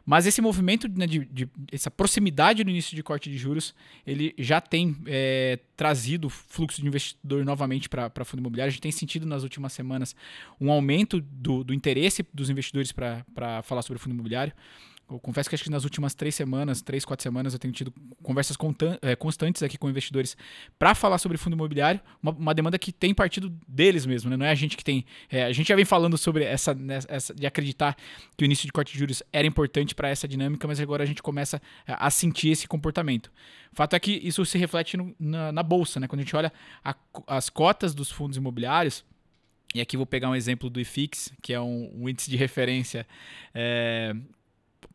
Mas 0.07 0.27
esse 0.27 0.41
movimento, 0.43 0.87
né, 0.89 1.07
de, 1.07 1.25
de, 1.25 1.49
essa 1.73 1.91
proximidade 1.91 2.63
no 2.63 2.71
início 2.71 2.95
de 2.95 3.03
corte 3.03 3.31
de 3.31 3.39
juros, 3.39 3.75
ele 4.07 4.35
já 4.39 4.61
tem 4.61 4.97
é, 5.07 5.59
trazido 5.77 6.29
fluxo 6.29 6.81
de 6.81 6.87
investidor 6.87 7.45
novamente 7.45 7.89
para 7.89 8.25
fundo 8.25 8.41
imobiliário. 8.41 8.69
A 8.69 8.73
gente 8.73 8.83
tem 8.83 8.93
sentido 8.93 9.25
nas 9.25 9.43
últimas 9.43 9.73
semanas 9.73 10.15
um 10.61 10.71
aumento 10.71 11.21
do, 11.21 11.65
do 11.65 11.73
interesse 11.73 12.25
dos 12.35 12.51
investidores 12.51 12.93
para 12.93 13.63
falar 13.63 13.83
sobre 13.83 13.99
fundo 13.99 14.13
imobiliário. 14.13 14.53
Eu 15.11 15.21
confesso 15.21 15.49
que 15.49 15.55
acho 15.55 15.65
que 15.65 15.71
nas 15.71 15.85
últimas 15.85 16.15
três 16.15 16.35
semanas, 16.35 16.81
três, 16.81 17.05
quatro 17.05 17.23
semanas, 17.23 17.53
eu 17.53 17.59
tenho 17.59 17.73
tido 17.75 17.93
conversas 18.23 18.57
é, 19.03 19.15
constantes 19.15 19.63
aqui 19.63 19.77
com 19.77 19.89
investidores 19.89 20.35
para 20.79 20.95
falar 20.95 21.19
sobre 21.19 21.37
fundo 21.37 21.53
imobiliário, 21.53 22.01
uma, 22.23 22.33
uma, 22.33 22.55
demanda 22.55 22.79
que 22.79 22.91
tem 22.91 23.13
partido 23.15 23.55
deles 23.69 24.07
mesmo, 24.07 24.31
né? 24.31 24.37
não 24.37 24.47
é 24.47 24.51
a 24.51 24.55
gente 24.55 24.77
que 24.77 24.85
tem. 24.85 25.05
É, 25.31 25.45
a 25.45 25.53
gente 25.53 25.69
já 25.69 25.77
vem 25.77 25.85
falando 25.85 26.17
sobre 26.17 26.45
essa, 26.45 26.75
né, 26.75 27.01
essa, 27.09 27.35
de 27.35 27.47
acreditar 27.47 27.97
que 28.37 28.45
o 28.45 28.47
início 28.47 28.65
de 28.65 28.73
corte 28.73 28.93
de 28.93 28.99
juros 28.99 29.23
era 29.31 29.47
importante 29.47 29.95
para 29.95 30.09
essa 30.09 30.27
dinâmica, 30.27 30.67
mas 30.67 30.81
agora 30.81 31.03
a 31.03 31.07
gente 31.07 31.23
começa 31.23 31.61
a 31.87 32.11
sentir 32.11 32.49
esse 32.49 32.67
comportamento. 32.67 33.31
O 33.73 33.77
fato 33.77 33.95
é 33.95 34.01
que 34.01 34.13
isso 34.13 34.45
se 34.47 34.57
reflete 34.57 34.97
no, 34.97 35.15
na, 35.19 35.53
na, 35.53 35.63
bolsa, 35.63 36.01
né? 36.01 36.07
Quando 36.07 36.21
a 36.21 36.23
gente 36.23 36.35
olha 36.35 36.53
a, 36.83 36.95
as 37.27 37.51
cotas 37.51 37.95
dos 37.95 38.11
fundos 38.11 38.37
imobiliários. 38.37 39.05
E 39.75 39.81
aqui 39.81 39.97
vou 39.97 40.07
pegar 40.07 40.31
um 40.31 40.37
exemplo 40.37 40.71
do 40.71 40.81
IFIX, 40.81 41.33
que 41.43 41.53
é 41.53 41.61
um, 41.61 41.91
um 41.93 42.09
índice 42.09 42.31
de 42.31 42.37
referência 42.37 43.05
é, 43.53 44.15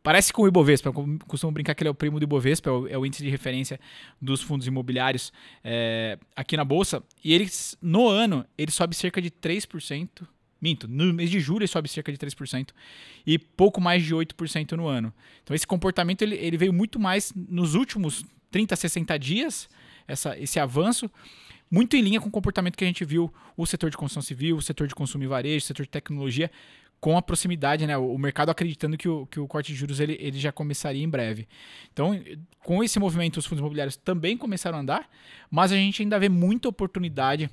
Parece 0.02 0.32
com 0.32 0.42
o 0.42 0.48
Ibovespa, 0.48 0.88
eu 0.88 1.18
costumo 1.26 1.52
brincar 1.52 1.74
que 1.74 1.82
ele 1.82 1.88
é 1.88 1.90
o 1.90 1.94
primo 1.94 2.18
do 2.18 2.22
Ibovespa, 2.22 2.70
é 2.70 2.72
o, 2.72 2.88
é 2.88 2.98
o 2.98 3.04
índice 3.04 3.22
de 3.22 3.28
referência 3.28 3.78
dos 4.20 4.40
fundos 4.40 4.66
imobiliários 4.66 5.30
é, 5.62 6.18
aqui 6.34 6.56
na 6.56 6.64
Bolsa. 6.64 7.02
E 7.22 7.34
eles, 7.34 7.76
no 7.82 8.08
ano, 8.08 8.46
ele 8.56 8.70
sobe 8.70 8.96
cerca 8.96 9.20
de 9.20 9.30
3%. 9.30 10.26
Minto, 10.60 10.86
no 10.86 11.12
mês 11.12 11.30
de 11.30 11.40
julho 11.40 11.60
ele 11.60 11.68
sobe 11.68 11.88
cerca 11.88 12.12
de 12.12 12.18
3% 12.18 12.70
e 13.26 13.38
pouco 13.38 13.80
mais 13.80 14.04
de 14.04 14.14
8% 14.14 14.72
no 14.72 14.86
ano. 14.86 15.12
Então 15.42 15.54
esse 15.54 15.66
comportamento 15.66 16.20
ele, 16.20 16.36
ele 16.36 16.58
veio 16.58 16.72
muito 16.72 16.98
mais 17.00 17.32
nos 17.34 17.74
últimos 17.74 18.24
30, 18.50 18.76
60 18.76 19.18
dias, 19.18 19.68
essa, 20.06 20.38
esse 20.38 20.60
avanço, 20.60 21.10
muito 21.70 21.96
em 21.96 22.02
linha 22.02 22.20
com 22.20 22.28
o 22.28 22.30
comportamento 22.30 22.76
que 22.76 22.84
a 22.84 22.86
gente 22.86 23.04
viu 23.04 23.32
o 23.56 23.64
setor 23.64 23.90
de 23.90 23.96
construção 23.96 24.22
civil, 24.22 24.56
o 24.56 24.62
setor 24.62 24.86
de 24.86 24.94
consumo 24.94 25.24
e 25.24 25.26
varejo, 25.26 25.64
o 25.64 25.66
setor 25.66 25.84
de 25.84 25.88
tecnologia, 25.88 26.50
com 27.00 27.16
a 27.16 27.22
proximidade, 27.22 27.86
né? 27.86 27.96
O 27.96 28.18
mercado 28.18 28.50
acreditando 28.50 28.96
que 28.96 29.08
o, 29.08 29.26
que 29.26 29.40
o 29.40 29.48
corte 29.48 29.72
de 29.72 29.78
juros 29.78 30.00
ele, 30.00 30.16
ele 30.20 30.38
já 30.38 30.52
começaria 30.52 31.02
em 31.02 31.08
breve. 31.08 31.48
Então, 31.92 32.20
com 32.62 32.84
esse 32.84 32.98
movimento, 32.98 33.38
os 33.38 33.46
fundos 33.46 33.60
imobiliários 33.60 33.96
também 33.96 34.36
começaram 34.36 34.78
a 34.78 34.80
andar, 34.82 35.08
mas 35.50 35.72
a 35.72 35.76
gente 35.76 36.02
ainda 36.02 36.18
vê 36.18 36.28
muita 36.28 36.68
oportunidade 36.68 37.48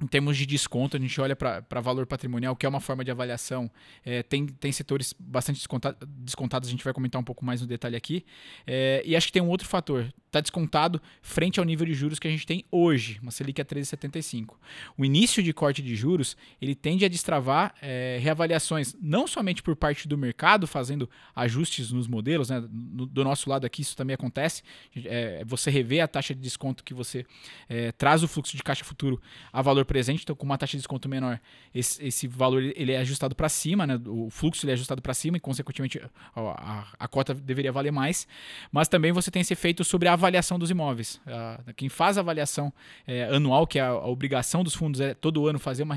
em 0.00 0.06
termos 0.06 0.36
de 0.36 0.46
desconto, 0.46 0.96
a 0.96 1.00
gente 1.00 1.20
olha 1.20 1.36
para 1.36 1.80
valor 1.80 2.06
patrimonial, 2.06 2.56
que 2.56 2.64
é 2.64 2.68
uma 2.68 2.80
forma 2.80 3.04
de 3.04 3.10
avaliação. 3.10 3.70
É, 4.04 4.22
tem, 4.22 4.46
tem 4.46 4.72
setores 4.72 5.14
bastante 5.18 5.56
descontados, 5.56 5.98
descontados, 6.08 6.68
a 6.68 6.72
gente 6.72 6.82
vai 6.82 6.92
comentar 6.92 7.20
um 7.20 7.24
pouco 7.24 7.44
mais 7.44 7.60
no 7.60 7.66
detalhe 7.66 7.96
aqui. 7.96 8.24
É, 8.66 9.02
e 9.04 9.14
acho 9.14 9.26
que 9.26 9.32
tem 9.32 9.42
um 9.42 9.48
outro 9.48 9.68
fator. 9.68 10.10
Está 10.26 10.40
descontado 10.40 11.02
frente 11.20 11.58
ao 11.58 11.66
nível 11.66 11.84
de 11.84 11.92
juros 11.92 12.18
que 12.18 12.28
a 12.28 12.30
gente 12.30 12.46
tem 12.46 12.64
hoje, 12.70 13.18
uma 13.20 13.32
Selic 13.32 13.60
a 13.60 13.64
13,75. 13.64 14.54
O 14.96 15.04
início 15.04 15.42
de 15.42 15.52
corte 15.52 15.82
de 15.82 15.94
juros, 15.96 16.36
ele 16.62 16.74
tende 16.74 17.04
a 17.04 17.08
destravar 17.08 17.74
é, 17.82 18.18
reavaliações, 18.22 18.94
não 19.02 19.26
somente 19.26 19.60
por 19.60 19.74
parte 19.74 20.06
do 20.06 20.16
mercado, 20.16 20.68
fazendo 20.68 21.10
ajustes 21.34 21.90
nos 21.90 22.06
modelos, 22.06 22.48
né? 22.48 22.60
no, 22.70 23.06
do 23.06 23.24
nosso 23.24 23.50
lado 23.50 23.66
aqui 23.66 23.82
isso 23.82 23.96
também 23.96 24.14
acontece. 24.14 24.62
É, 25.04 25.42
você 25.44 25.68
rever 25.68 26.02
a 26.02 26.08
taxa 26.08 26.32
de 26.32 26.40
desconto 26.40 26.84
que 26.84 26.94
você 26.94 27.26
é, 27.68 27.90
traz 27.92 28.22
o 28.22 28.28
fluxo 28.28 28.56
de 28.56 28.62
caixa 28.62 28.84
futuro 28.84 29.20
a 29.52 29.60
valor 29.60 29.84
presente, 29.90 30.22
então 30.22 30.36
com 30.36 30.46
uma 30.46 30.56
taxa 30.56 30.72
de 30.72 30.76
desconto 30.76 31.08
menor, 31.08 31.40
esse, 31.74 32.06
esse 32.06 32.28
valor 32.28 32.62
ele 32.62 32.92
é 32.92 32.98
ajustado 32.98 33.34
para 33.34 33.48
cima, 33.48 33.84
né? 33.88 34.00
o 34.06 34.30
fluxo 34.30 34.64
ele 34.64 34.70
é 34.70 34.74
ajustado 34.74 35.02
para 35.02 35.12
cima 35.12 35.36
e, 35.36 35.40
consequentemente, 35.40 36.00
a, 36.32 36.40
a, 36.40 36.86
a, 36.96 37.08
cota 37.08 37.34
deveria 37.34 37.72
valer 37.72 37.90
mais. 37.90 38.28
Mas 38.70 38.86
também 38.86 39.10
você 39.10 39.32
tem 39.32 39.42
esse 39.42 39.52
efeito 39.52 39.82
sobre 39.82 40.06
a 40.06 40.12
avaliação 40.12 40.60
dos 40.60 40.70
imóveis. 40.70 41.20
quem 41.76 41.88
faz 41.88 42.16
a 42.18 42.20
avaliação 42.20 42.72
é, 43.04 43.24
anual, 43.24 43.66
que 43.66 43.80
é 43.80 43.82
a, 43.82 43.88
a, 43.88 44.06
obrigação 44.06 44.62
dos 44.62 44.76
fundos 44.76 45.00
é 45.00 45.12
todo 45.12 45.48
ano 45.48 45.58
fazer 45.58 45.82
uma 45.82 45.96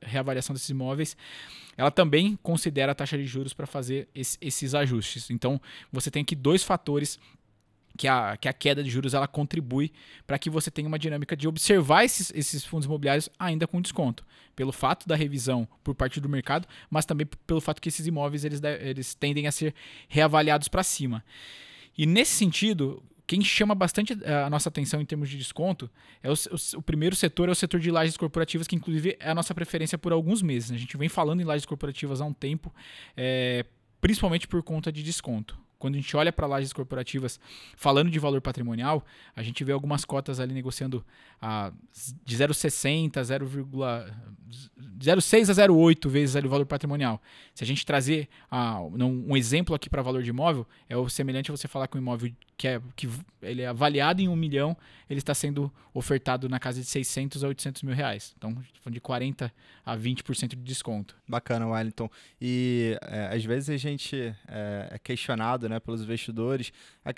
reavaliação 0.00 0.54
desses 0.54 0.70
imóveis, 0.70 1.16
ela 1.76 1.90
também 1.90 2.38
considera 2.44 2.92
a 2.92 2.94
taxa 2.94 3.18
de 3.18 3.24
juros 3.24 3.52
para 3.52 3.66
fazer 3.66 4.08
esse, 4.14 4.38
esses 4.40 4.72
ajustes. 4.72 5.30
Então, 5.30 5.60
você 5.90 6.12
tem 6.12 6.22
aqui 6.22 6.36
dois 6.36 6.62
fatores 6.62 7.18
que 7.96 8.08
a, 8.08 8.36
que 8.36 8.48
a 8.48 8.52
queda 8.52 8.82
de 8.82 8.90
juros 8.90 9.14
ela 9.14 9.28
contribui 9.28 9.92
para 10.26 10.38
que 10.38 10.48
você 10.48 10.70
tenha 10.70 10.88
uma 10.88 10.98
dinâmica 10.98 11.36
de 11.36 11.46
observar 11.46 12.04
esses, 12.04 12.32
esses 12.34 12.64
fundos 12.64 12.86
imobiliários 12.86 13.28
ainda 13.38 13.66
com 13.66 13.80
desconto, 13.80 14.24
pelo 14.56 14.72
fato 14.72 15.06
da 15.06 15.14
revisão 15.14 15.68
por 15.82 15.94
parte 15.94 16.20
do 16.20 16.28
mercado, 16.28 16.66
mas 16.90 17.04
também 17.04 17.26
pelo 17.46 17.60
fato 17.60 17.80
que 17.80 17.88
esses 17.88 18.06
imóveis 18.06 18.44
eles, 18.44 18.60
eles 18.80 19.14
tendem 19.14 19.46
a 19.46 19.52
ser 19.52 19.74
reavaliados 20.08 20.68
para 20.68 20.82
cima. 20.82 21.24
E 21.96 22.06
nesse 22.06 22.34
sentido, 22.34 23.02
quem 23.26 23.42
chama 23.42 23.74
bastante 23.74 24.12
a 24.24 24.50
nossa 24.50 24.68
atenção 24.68 25.00
em 25.00 25.04
termos 25.04 25.28
de 25.28 25.38
desconto 25.38 25.90
é 26.22 26.30
o, 26.30 26.34
o, 26.34 26.78
o, 26.78 26.82
primeiro 26.82 27.14
setor 27.14 27.48
é 27.48 27.52
o 27.52 27.54
setor 27.54 27.80
de 27.80 27.90
lajes 27.90 28.16
corporativas, 28.16 28.66
que 28.66 28.76
inclusive 28.76 29.16
é 29.20 29.30
a 29.30 29.34
nossa 29.34 29.54
preferência 29.54 29.96
por 29.96 30.12
alguns 30.12 30.42
meses. 30.42 30.70
A 30.70 30.76
gente 30.76 30.96
vem 30.96 31.08
falando 31.08 31.40
em 31.40 31.44
lajes 31.44 31.66
corporativas 31.66 32.20
há 32.20 32.24
um 32.24 32.32
tempo, 32.32 32.74
é, 33.16 33.64
principalmente 34.00 34.48
por 34.48 34.62
conta 34.62 34.90
de 34.90 35.02
desconto. 35.02 35.58
Quando 35.82 35.96
a 35.96 35.98
gente 35.98 36.16
olha 36.16 36.32
para 36.32 36.46
lajes 36.46 36.72
corporativas 36.72 37.40
falando 37.74 38.08
de 38.08 38.20
valor 38.20 38.40
patrimonial, 38.40 39.04
a 39.34 39.42
gente 39.42 39.64
vê 39.64 39.72
algumas 39.72 40.04
cotas 40.04 40.38
ali 40.38 40.54
negociando 40.54 41.04
a, 41.40 41.72
de 42.24 42.36
0,60, 42.36 43.14
0,06 43.14 45.50
a 45.50 45.54
0,8 45.66 46.08
vezes 46.08 46.36
ali 46.36 46.46
o 46.46 46.50
valor 46.50 46.66
patrimonial. 46.66 47.20
Se 47.52 47.64
a 47.64 47.66
gente 47.66 47.84
trazer 47.84 48.28
a, 48.48 48.80
um 48.80 49.36
exemplo 49.36 49.74
aqui 49.74 49.90
para 49.90 50.02
valor 50.02 50.22
de 50.22 50.30
imóvel, 50.30 50.64
é 50.88 50.96
o 50.96 51.08
semelhante 51.08 51.50
a 51.50 51.56
você 51.56 51.66
falar 51.66 51.88
que 51.88 51.96
um 51.96 52.00
imóvel 52.00 52.32
que, 52.62 52.68
é, 52.68 52.80
que 52.94 53.08
ele 53.42 53.62
é 53.62 53.66
avaliado 53.66 54.22
em 54.22 54.28
um 54.28 54.36
milhão, 54.36 54.76
ele 55.10 55.18
está 55.18 55.34
sendo 55.34 55.68
ofertado 55.92 56.48
na 56.48 56.60
casa 56.60 56.80
de 56.80 56.86
600 56.86 57.42
a 57.42 57.48
800 57.48 57.82
mil 57.82 57.92
reais. 57.92 58.32
Então, 58.38 58.56
de 58.88 59.00
40 59.00 59.52
a 59.84 59.96
20% 59.96 60.50
de 60.50 60.56
desconto. 60.62 61.16
Bacana, 61.26 61.66
Wellington. 61.66 62.08
E 62.40 62.96
é, 63.02 63.34
às 63.34 63.44
vezes 63.44 63.68
a 63.68 63.76
gente 63.76 64.32
é, 64.46 64.90
é 64.92 64.98
questionado 65.00 65.68
né, 65.68 65.80
pelos 65.80 66.02
investidores. 66.02 66.72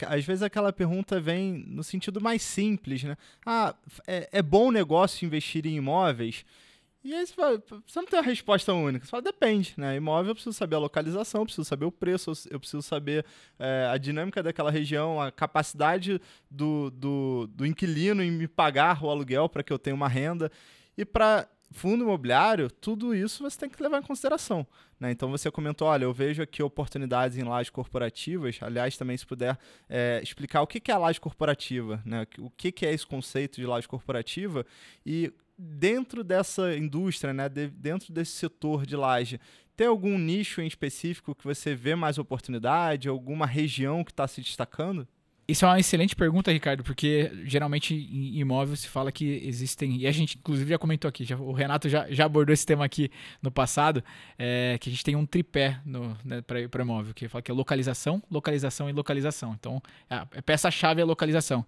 Às 0.08 0.24
vezes 0.24 0.42
aquela 0.42 0.72
pergunta 0.72 1.20
vem 1.20 1.62
no 1.68 1.84
sentido 1.84 2.22
mais 2.22 2.40
simples, 2.40 3.04
né? 3.04 3.14
Ah, 3.44 3.74
é, 4.06 4.26
é 4.32 4.42
bom 4.42 4.70
negócio 4.70 5.26
investir 5.26 5.66
em 5.66 5.76
imóveis? 5.76 6.42
E 7.04 7.14
aí 7.14 7.26
você, 7.26 7.34
fala, 7.34 7.62
você 7.86 8.00
não 8.00 8.06
tem 8.06 8.18
uma 8.18 8.24
resposta 8.24 8.72
única. 8.72 9.04
Você 9.04 9.10
fala, 9.10 9.22
depende, 9.22 9.74
né? 9.76 9.94
Imóvel 9.94 10.30
eu 10.30 10.34
preciso 10.34 10.56
saber 10.56 10.76
a 10.76 10.78
localização, 10.78 11.42
eu 11.42 11.44
preciso 11.44 11.64
saber 11.66 11.84
o 11.84 11.92
preço, 11.92 12.32
eu 12.50 12.58
preciso 12.58 12.80
saber 12.80 13.26
é, 13.58 13.90
a 13.92 13.98
dinâmica 13.98 14.42
daquela 14.42 14.70
região, 14.70 15.20
a 15.20 15.30
capacidade 15.30 16.18
do, 16.50 16.90
do, 16.90 17.46
do 17.48 17.66
inquilino 17.66 18.22
em 18.22 18.30
me 18.30 18.48
pagar 18.48 19.04
o 19.04 19.10
aluguel 19.10 19.50
para 19.50 19.62
que 19.62 19.70
eu 19.70 19.78
tenha 19.78 19.94
uma 19.94 20.08
renda. 20.08 20.50
E 20.96 21.04
para 21.04 21.46
fundo 21.70 22.04
imobiliário, 22.04 22.70
tudo 22.70 23.14
isso 23.14 23.42
você 23.42 23.58
tem 23.58 23.68
que 23.68 23.82
levar 23.82 23.98
em 23.98 24.02
consideração. 24.02 24.66
Né? 24.98 25.10
Então 25.10 25.28
você 25.28 25.50
comentou, 25.50 25.88
olha, 25.88 26.04
eu 26.04 26.12
vejo 26.12 26.40
aqui 26.40 26.62
oportunidades 26.62 27.36
em 27.36 27.42
lajes 27.42 27.68
corporativas. 27.68 28.58
Aliás, 28.62 28.96
também 28.96 29.16
se 29.16 29.26
puder 29.26 29.58
é, 29.90 30.20
explicar 30.22 30.62
o 30.62 30.66
que 30.66 30.90
é 30.90 30.94
a 30.94 30.98
laje 30.98 31.20
corporativa, 31.20 32.00
né? 32.04 32.26
o 32.38 32.48
que 32.48 32.86
é 32.86 32.94
esse 32.94 33.06
conceito 33.06 33.56
de 33.60 33.66
laje 33.66 33.86
corporativa 33.86 34.64
e 35.04 35.30
dentro 35.56 36.24
dessa 36.24 36.76
indústria, 36.76 37.32
né? 37.32 37.48
De, 37.48 37.68
dentro 37.68 38.12
desse 38.12 38.32
setor 38.32 38.86
de 38.86 38.96
laje, 38.96 39.40
tem 39.76 39.86
algum 39.86 40.18
nicho 40.18 40.60
em 40.60 40.66
específico 40.66 41.34
que 41.34 41.44
você 41.44 41.74
vê 41.74 41.94
mais 41.94 42.18
oportunidade, 42.18 43.08
alguma 43.08 43.46
região 43.46 44.04
que 44.04 44.12
está 44.12 44.26
se 44.26 44.40
destacando? 44.40 45.06
isso 45.46 45.64
é 45.64 45.68
uma 45.68 45.78
excelente 45.78 46.16
pergunta, 46.16 46.50
Ricardo, 46.50 46.82
porque 46.82 47.30
geralmente 47.44 47.94
em 47.94 48.38
imóvel 48.38 48.74
se 48.76 48.88
fala 48.88 49.12
que 49.12 49.42
existem, 49.44 49.98
e 49.98 50.06
a 50.06 50.12
gente 50.12 50.38
inclusive 50.38 50.70
já 50.70 50.78
comentou 50.78 51.08
aqui, 51.08 51.24
já, 51.24 51.36
o 51.36 51.52
Renato 51.52 51.88
já, 51.88 52.10
já 52.10 52.24
abordou 52.24 52.52
esse 52.52 52.64
tema 52.64 52.84
aqui 52.84 53.10
no 53.42 53.50
passado, 53.50 54.02
é, 54.38 54.78
que 54.80 54.88
a 54.88 54.92
gente 54.92 55.04
tem 55.04 55.14
um 55.14 55.26
tripé 55.26 55.78
né, 56.24 56.40
para 56.40 56.82
imóvel, 56.82 57.12
que 57.12 57.28
fala 57.28 57.42
que 57.42 57.50
é 57.50 57.54
localização, 57.54 58.22
localização 58.30 58.88
e 58.88 58.92
localização. 58.92 59.54
Então, 59.58 59.82
a, 60.08 60.22
a 60.22 60.42
peça-chave 60.42 61.00
é 61.00 61.02
a 61.02 61.06
localização. 61.06 61.64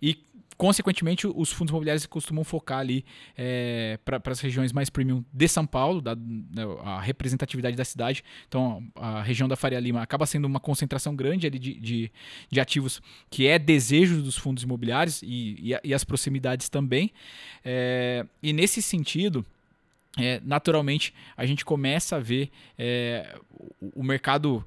E 0.00 0.18
consequentemente, 0.56 1.26
os 1.26 1.52
fundos 1.52 1.70
imobiliários 1.70 2.06
costumam 2.06 2.44
focar 2.44 2.78
ali 2.78 3.04
é, 3.36 3.98
para 4.04 4.20
as 4.26 4.40
regiões 4.40 4.72
mais 4.72 4.90
premium 4.90 5.24
de 5.32 5.48
São 5.48 5.66
Paulo, 5.66 6.00
da, 6.00 6.14
da, 6.14 6.62
a 6.82 7.00
representatividade 7.00 7.76
da 7.76 7.84
cidade. 7.84 8.24
Então, 8.48 8.82
a 8.96 9.22
região 9.22 9.48
da 9.48 9.56
Faria 9.56 9.80
Lima 9.80 10.02
acaba 10.02 10.26
sendo 10.26 10.44
uma 10.46 10.60
concentração 10.60 11.14
grande 11.14 11.46
ali 11.46 11.58
de, 11.58 11.74
de, 11.74 12.12
de 12.50 12.60
ativos 12.60 13.00
que 13.30 13.46
é 13.46 13.58
desejo 13.58 14.22
dos 14.22 14.36
fundos 14.36 14.62
imobiliários 14.62 15.22
e, 15.22 15.72
e, 15.72 15.80
e 15.84 15.94
as 15.94 16.04
proximidades 16.04 16.68
também. 16.68 17.12
É, 17.64 18.26
e 18.42 18.52
nesse 18.52 18.82
sentido. 18.82 19.44
É, 20.18 20.42
naturalmente, 20.44 21.14
a 21.34 21.46
gente 21.46 21.64
começa 21.64 22.16
a 22.16 22.20
ver 22.20 22.50
é, 22.78 23.34
o 23.80 24.02
mercado 24.02 24.62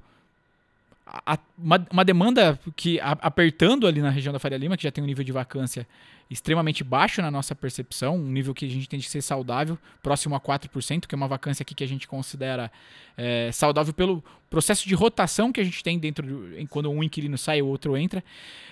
a, 1.06 1.38
uma, 1.56 1.86
uma, 1.92 2.04
demanda 2.04 2.58
que 2.74 2.98
a, 2.98 3.12
apertando 3.12 3.86
ali 3.86 4.02
na 4.02 4.10
região 4.10 4.32
da 4.32 4.40
Faria 4.40 4.58
Lima, 4.58 4.76
que 4.76 4.82
já 4.82 4.90
tem 4.90 5.02
um 5.02 5.06
nível 5.06 5.22
de 5.24 5.30
vacância 5.30 5.86
extremamente 6.28 6.82
baixo 6.82 7.22
na 7.22 7.30
nossa 7.30 7.54
percepção, 7.54 8.16
um 8.16 8.30
nível 8.32 8.52
que 8.52 8.66
a 8.66 8.68
gente 8.68 8.88
tem 8.88 8.98
de 8.98 9.08
ser 9.08 9.22
saudável, 9.22 9.78
próximo 10.02 10.34
a 10.34 10.40
4%, 10.40 11.06
que 11.06 11.14
é 11.14 11.16
uma 11.16 11.28
vacância 11.28 11.62
aqui 11.62 11.72
que 11.72 11.84
a 11.84 11.86
gente 11.86 12.08
considera 12.08 12.72
é, 13.16 13.50
saudável 13.52 13.94
pelo 13.94 14.22
processo 14.50 14.88
de 14.88 14.94
rotação 14.96 15.52
que 15.52 15.60
a 15.60 15.64
gente 15.64 15.84
tem 15.84 15.96
dentro 15.96 16.26
de, 16.26 16.66
quando 16.66 16.90
um 16.90 17.02
inquilino 17.02 17.38
sai 17.38 17.62
o 17.62 17.66
outro 17.66 17.96
entra. 17.96 18.24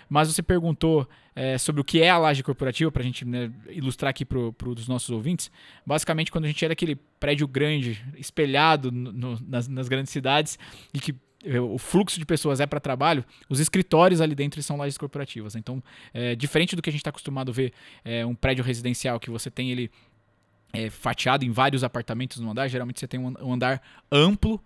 Mas 0.09 0.27
você 0.27 0.43
perguntou 0.43 1.09
é, 1.37 1.57
sobre 1.57 1.81
o 1.81 1.85
que 1.85 2.03
é 2.03 2.11
a 2.11 2.19
laje 2.19 2.43
corporativa, 2.43 2.91
para 2.91 3.03
a 3.03 3.05
gente 3.05 3.25
né, 3.25 3.53
ilustrar 3.69 4.11
aqui 4.11 4.25
para 4.25 4.69
os 4.69 4.89
nossos 4.89 5.11
ouvintes. 5.11 5.51
Basicamente, 5.87 6.33
quando 6.33 6.47
a 6.47 6.49
gente 6.49 6.65
era 6.65 6.73
aquele 6.73 6.97
prédio 7.21 7.47
grande, 7.47 8.05
espelhado 8.19 8.91
no, 8.91 9.13
no, 9.13 9.41
nas, 9.47 9.69
nas 9.69 9.89
grandes 9.89 10.13
cidades, 10.13 10.59
e 10.93 10.99
que 10.99 11.15
o 11.61 11.79
fluxo 11.79 12.19
de 12.19 12.25
pessoas 12.25 12.61
é 12.61 12.67
para 12.67 12.81
trabalho, 12.81 13.25
os 13.49 13.61
escritórios 13.61 14.21
ali 14.21 14.35
dentro 14.35 14.63
são 14.63 14.77
lajes 14.77 14.97
corporativas. 14.97 15.55
Então, 15.55 15.83
é, 16.13 16.35
diferente 16.35 16.75
do 16.75 16.83
que 16.83 16.89
a 16.89 16.93
gente 16.93 17.01
está 17.01 17.11
acostumado 17.11 17.51
a 17.51 17.55
ver, 17.55 17.73
é, 18.05 18.25
um 18.25 18.35
prédio 18.35 18.65
residencial 18.65 19.21
que 19.21 19.31
você 19.31 19.51
tem 19.51 19.71
ele 19.71 19.91
é, 20.73 20.91
fatiado 20.91 21.45
em 21.45 21.51
vários 21.51 21.85
apartamentos 21.85 22.41
no 22.41 22.51
andar, 22.51 22.69
geralmente 22.69 22.99
você 23.01 23.07
tem 23.07 23.21
um, 23.21 23.35
um 23.41 23.53
andar 23.53 23.83
amplo, 24.11 24.61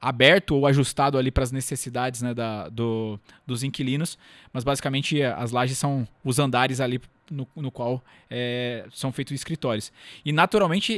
aberto 0.00 0.54
ou 0.56 0.66
ajustado 0.66 1.18
ali 1.18 1.30
para 1.30 1.42
as 1.42 1.52
necessidades 1.52 2.22
né, 2.22 2.32
da, 2.32 2.68
do, 2.68 3.20
dos 3.46 3.62
inquilinos, 3.62 4.18
mas 4.52 4.64
basicamente 4.64 5.22
as 5.22 5.50
lajes 5.50 5.76
são 5.76 6.08
os 6.24 6.38
andares 6.38 6.80
ali 6.80 7.00
no, 7.30 7.46
no 7.54 7.70
qual 7.70 8.02
é, 8.30 8.86
são 8.90 9.12
feitos 9.12 9.34
escritórios. 9.34 9.92
E 10.24 10.32
naturalmente 10.32 10.92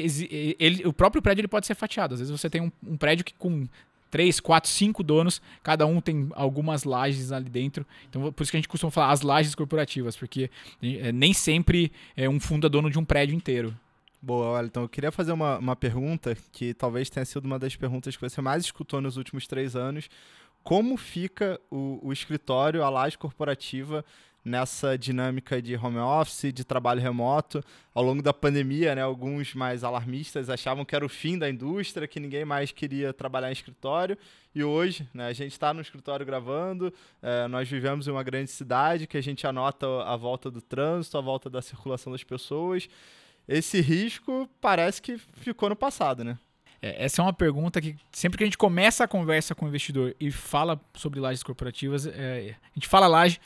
ele, 0.58 0.86
o 0.86 0.92
próprio 0.92 1.20
prédio 1.20 1.40
ele 1.40 1.48
pode 1.48 1.66
ser 1.66 1.74
fatiado. 1.74 2.14
Às 2.14 2.20
vezes 2.20 2.30
você 2.30 2.48
tem 2.48 2.60
um, 2.60 2.70
um 2.86 2.96
prédio 2.96 3.24
que 3.24 3.34
com 3.34 3.68
três, 4.12 4.38
quatro, 4.38 4.70
cinco 4.70 5.02
donos, 5.02 5.40
cada 5.62 5.86
um 5.86 5.98
tem 5.98 6.28
algumas 6.34 6.84
lajes 6.84 7.32
ali 7.32 7.48
dentro. 7.48 7.86
Então, 8.08 8.30
por 8.30 8.42
isso 8.42 8.52
que 8.52 8.58
a 8.58 8.60
gente 8.60 8.68
costuma 8.68 8.90
falar 8.90 9.10
as 9.10 9.22
lajes 9.22 9.54
corporativas, 9.54 10.14
porque 10.14 10.50
é, 10.82 11.10
nem 11.10 11.32
sempre 11.32 11.90
é 12.14 12.28
um 12.28 12.38
fundo 12.38 12.66
é 12.66 12.70
dono 12.70 12.90
de 12.90 12.98
um 12.98 13.04
prédio 13.06 13.34
inteiro. 13.34 13.74
Boa, 14.20 14.48
olha, 14.48 14.66
então 14.66 14.82
eu 14.82 14.88
queria 14.88 15.10
fazer 15.10 15.32
uma, 15.32 15.58
uma 15.58 15.74
pergunta 15.74 16.36
que 16.52 16.74
talvez 16.74 17.08
tenha 17.08 17.24
sido 17.24 17.46
uma 17.46 17.58
das 17.58 17.74
perguntas 17.74 18.14
que 18.14 18.22
você 18.22 18.42
mais 18.42 18.62
escutou 18.64 19.00
nos 19.00 19.16
últimos 19.16 19.46
três 19.46 19.74
anos. 19.74 20.10
Como 20.62 20.96
fica 20.98 21.58
o, 21.70 21.98
o 22.02 22.12
escritório, 22.12 22.84
a 22.84 22.90
laje 22.90 23.16
corporativa 23.16 24.04
nessa 24.44 24.98
dinâmica 24.98 25.62
de 25.62 25.76
home 25.76 25.98
office, 25.98 26.52
de 26.52 26.64
trabalho 26.64 27.00
remoto. 27.00 27.62
Ao 27.94 28.02
longo 28.02 28.22
da 28.22 28.32
pandemia, 28.32 28.94
né, 28.94 29.02
alguns 29.02 29.54
mais 29.54 29.84
alarmistas 29.84 30.50
achavam 30.50 30.84
que 30.84 30.96
era 30.96 31.04
o 31.04 31.08
fim 31.08 31.38
da 31.38 31.48
indústria, 31.48 32.08
que 32.08 32.18
ninguém 32.18 32.44
mais 32.44 32.72
queria 32.72 33.12
trabalhar 33.12 33.50
em 33.50 33.52
escritório. 33.52 34.18
E 34.54 34.64
hoje, 34.64 35.08
né, 35.14 35.26
a 35.26 35.32
gente 35.32 35.52
está 35.52 35.72
no 35.72 35.80
escritório 35.80 36.26
gravando, 36.26 36.92
é, 37.22 37.46
nós 37.48 37.68
vivemos 37.68 38.08
em 38.08 38.10
uma 38.10 38.22
grande 38.22 38.50
cidade 38.50 39.06
que 39.06 39.16
a 39.16 39.22
gente 39.22 39.46
anota 39.46 39.86
a 40.04 40.16
volta 40.16 40.50
do 40.50 40.60
trânsito, 40.60 41.16
a 41.16 41.20
volta 41.20 41.48
da 41.48 41.62
circulação 41.62 42.12
das 42.12 42.24
pessoas. 42.24 42.88
Esse 43.46 43.80
risco 43.80 44.48
parece 44.60 45.00
que 45.00 45.18
ficou 45.18 45.68
no 45.68 45.76
passado, 45.76 46.24
né? 46.24 46.38
É, 46.82 47.04
essa 47.04 47.22
é 47.22 47.24
uma 47.24 47.32
pergunta 47.32 47.80
que 47.80 47.96
sempre 48.10 48.36
que 48.36 48.44
a 48.44 48.46
gente 48.46 48.58
começa 48.58 49.04
a 49.04 49.08
conversa 49.08 49.54
com 49.54 49.66
o 49.66 49.68
investidor 49.68 50.16
e 50.18 50.32
fala 50.32 50.80
sobre 50.94 51.20
lajes 51.20 51.42
corporativas, 51.42 52.06
é, 52.06 52.56
a 52.60 52.74
gente 52.74 52.88
fala 52.88 53.06
laje, 53.06 53.40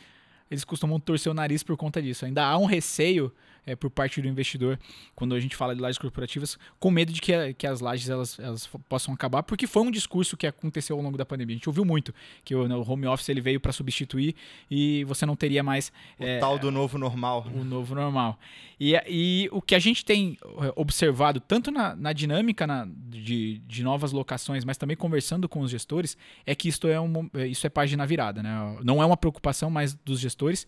eles 0.50 0.65
costumam 0.65 1.00
torcer 1.00 1.31
o 1.31 1.35
nariz 1.35 1.62
por 1.62 1.76
conta 1.76 2.00
disso. 2.00 2.25
Ainda 2.25 2.45
há 2.45 2.57
um 2.59 2.65
receio 2.67 3.33
é, 3.66 3.75
por 3.75 3.90
parte 3.90 4.23
do 4.23 4.28
investidor 4.28 4.78
quando 5.14 5.35
a 5.35 5.40
gente 5.40 5.56
fala 5.56 5.75
de 5.75 5.80
lajes 5.80 5.99
corporativas, 5.99 6.58
com 6.78 6.90
medo 6.90 7.12
de 7.12 7.20
que, 7.20 7.35
a, 7.35 7.52
que 7.52 7.66
as 7.66 7.80
lajes 7.80 8.08
elas, 8.08 8.38
elas 8.38 8.66
possam 8.88 9.12
acabar, 9.12 9.42
porque 9.42 9.66
foi 9.66 9.82
um 9.82 9.90
discurso 9.90 10.37
que 10.37 10.46
aconteceu 10.46 10.96
ao 10.96 11.02
longo 11.02 11.18
da 11.18 11.26
pandemia. 11.26 11.54
A 11.54 11.58
gente 11.58 11.68
ouviu 11.68 11.85
muito 11.85 12.14
que 12.44 12.54
o, 12.54 12.62
o 12.62 12.90
home 12.90 13.06
office 13.06 13.28
ele 13.28 13.40
veio 13.40 13.61
para 13.61 13.73
substituir 13.73 14.35
e 14.70 15.05
você 15.05 15.26
não 15.26 15.35
teria 15.35 15.62
mais 15.62 15.92
o 16.18 16.24
é, 16.24 16.38
tal 16.38 16.59
do 16.59 16.70
novo 16.70 16.96
normal. 16.96 17.46
O 17.55 17.64
novo 17.64 17.94
normal. 17.94 18.38
E, 18.79 18.94
e 19.09 19.48
o 19.50 19.61
que 19.61 19.74
a 19.74 19.79
gente 19.79 20.05
tem 20.05 20.38
é, 20.61 20.72
observado 20.76 21.40
tanto 21.40 21.70
na, 21.70 21.96
na 21.96 22.12
dinâmica 22.12 22.66
na, 22.66 22.87
de, 23.09 23.59
de 23.66 23.83
novas 23.83 24.12
locações, 24.12 24.64
mas 24.64 24.76
também 24.76 24.96
conversando 24.96 25.48
com 25.48 25.61
os 25.61 25.70
gestores, 25.70 26.16
é 26.44 26.55
que 26.55 26.68
isto 26.68 26.87
é, 26.87 27.00
um, 27.00 27.29
isso 27.48 27.66
é 27.66 27.70
página 27.70 28.07
virada, 28.07 28.42
né? 28.42 28.79
Não 28.85 29.02
é 29.02 29.07
uma 29.07 29.16
preocupação 29.16 29.70
mais 29.70 29.94
dos 29.94 30.20
gestores, 30.20 30.66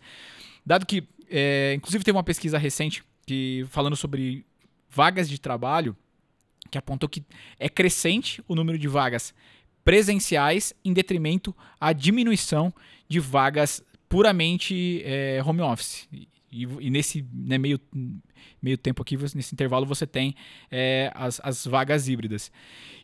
dado 0.65 0.85
que 0.85 1.03
é, 1.29 1.73
inclusive, 1.75 2.03
teve 2.03 2.17
uma 2.17 2.23
pesquisa 2.23 2.57
recente 2.57 3.03
que 3.25 3.65
falando 3.69 3.95
sobre 3.95 4.45
vagas 4.89 5.29
de 5.29 5.39
trabalho 5.39 5.95
que 6.69 6.77
apontou 6.77 7.09
que 7.09 7.23
é 7.59 7.69
crescente 7.69 8.43
o 8.47 8.55
número 8.55 8.77
de 8.77 8.87
vagas 8.87 9.33
presenciais 9.83 10.73
em 10.83 10.93
detrimento 10.93 11.55
à 11.79 11.93
diminuição 11.93 12.73
de 13.07 13.19
vagas 13.19 13.83
puramente 14.07 15.01
é, 15.03 15.41
home 15.45 15.61
office. 15.61 16.07
E, 16.51 16.63
e 16.63 16.89
nesse 16.89 17.25
né, 17.31 17.57
meio, 17.57 17.79
meio 18.61 18.77
tempo 18.77 19.01
aqui, 19.01 19.15
nesse 19.35 19.53
intervalo, 19.53 19.85
você 19.85 20.07
tem 20.07 20.35
é, 20.71 21.11
as, 21.15 21.39
as 21.43 21.65
vagas 21.65 22.07
híbridas. 22.07 22.51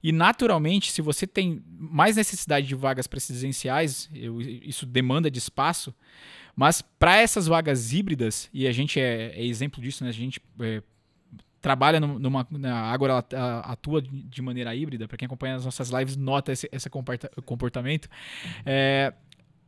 E 0.04 0.12
naturalmente, 0.12 0.92
se 0.92 1.02
você 1.02 1.28
tem 1.28 1.64
mais 1.68 2.16
necessidade 2.16 2.68
de 2.68 2.76
vagas 2.76 3.08
presenciais, 3.08 4.10
eu, 4.14 4.42
isso 4.42 4.86
demanda 4.86 5.30
de 5.30 5.38
espaço, 5.38 5.94
mas 6.56 6.82
para 6.82 7.18
essas 7.18 7.48
vagas 7.48 7.92
híbridas, 7.92 8.50
e 8.54 8.68
a 8.68 8.72
gente 8.72 9.00
é, 9.00 9.34
é 9.36 9.46
exemplo 9.46 9.82
disso, 9.82 10.04
né? 10.04 10.10
a 10.10 10.14
gente 10.14 10.42
é, 10.62 10.82
trabalha 11.62 12.00
numa. 12.00 12.48
Agora 12.92 13.26
atua 13.64 14.02
de 14.02 14.42
maneira 14.42 14.76
híbrida, 14.76 15.08
para 15.08 15.18
quem 15.18 15.26
acompanha 15.26 15.56
as 15.56 15.66
nossas 15.66 15.90
lives, 15.90 16.16
nota 16.16 16.52
esse, 16.52 16.70
esse 16.72 16.90
comportamento. 17.44 18.08
É, 18.66 19.14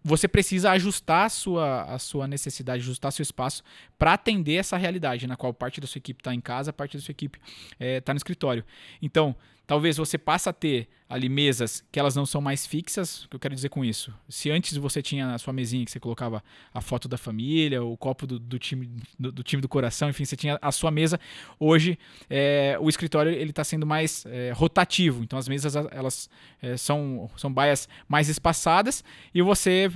você 0.03 0.27
precisa 0.27 0.71
ajustar 0.71 1.25
a 1.25 1.29
sua, 1.29 1.83
a 1.83 1.99
sua 1.99 2.27
necessidade, 2.27 2.81
ajustar 2.81 3.11
seu 3.11 3.23
espaço 3.23 3.63
para 3.97 4.13
atender 4.13 4.55
essa 4.55 4.77
realidade, 4.77 5.27
na 5.27 5.35
qual 5.35 5.53
parte 5.53 5.81
da 5.81 5.87
sua 5.87 5.99
equipe 5.99 6.21
está 6.21 6.33
em 6.33 6.39
casa, 6.39 6.71
parte 6.71 6.95
da 6.95 7.03
sua 7.03 7.11
equipe 7.11 7.39
está 7.39 7.75
é, 7.79 7.99
tá 7.99 8.13
no 8.13 8.17
escritório. 8.17 8.63
Então, 9.01 9.35
talvez 9.65 9.97
você 9.97 10.17
passe 10.17 10.47
a 10.47 10.53
ter 10.53 10.87
ali 11.09 11.29
mesas 11.29 11.83
que 11.91 11.99
elas 11.99 12.15
não 12.15 12.25
são 12.25 12.41
mais 12.41 12.65
fixas. 12.65 13.23
O 13.23 13.29
que 13.29 13.35
eu 13.35 13.39
quero 13.39 13.55
dizer 13.55 13.69
com 13.69 13.83
isso? 13.83 14.13
Se 14.27 14.49
antes 14.51 14.75
você 14.77 15.01
tinha 15.01 15.33
a 15.33 15.37
sua 15.37 15.53
mesinha 15.53 15.85
que 15.85 15.91
você 15.91 15.99
colocava 15.99 16.43
a 16.73 16.81
foto 16.81 17.07
da 17.07 17.17
família, 17.17 17.83
o 17.83 17.95
copo 17.95 18.27
do, 18.27 18.37
do 18.37 18.59
time, 18.59 18.89
do, 19.17 19.31
do, 19.31 19.43
time 19.43 19.61
do 19.61 19.69
coração, 19.69 20.09
enfim, 20.09 20.25
você 20.25 20.35
tinha 20.35 20.59
a 20.61 20.71
sua 20.71 20.91
mesa. 20.91 21.19
Hoje 21.59 21.97
é, 22.29 22.77
o 22.79 22.89
escritório 22.89 23.31
ele 23.31 23.51
está 23.51 23.63
sendo 23.63 23.85
mais 23.85 24.25
é, 24.25 24.51
rotativo. 24.51 25.23
Então 25.23 25.39
as 25.39 25.47
mesas 25.47 25.75
elas 25.75 26.29
é, 26.61 26.75
são 26.75 27.29
são 27.37 27.51
baias 27.51 27.87
mais 28.07 28.27
espaçadas 28.29 29.03
e 29.33 29.41
você 29.41 29.91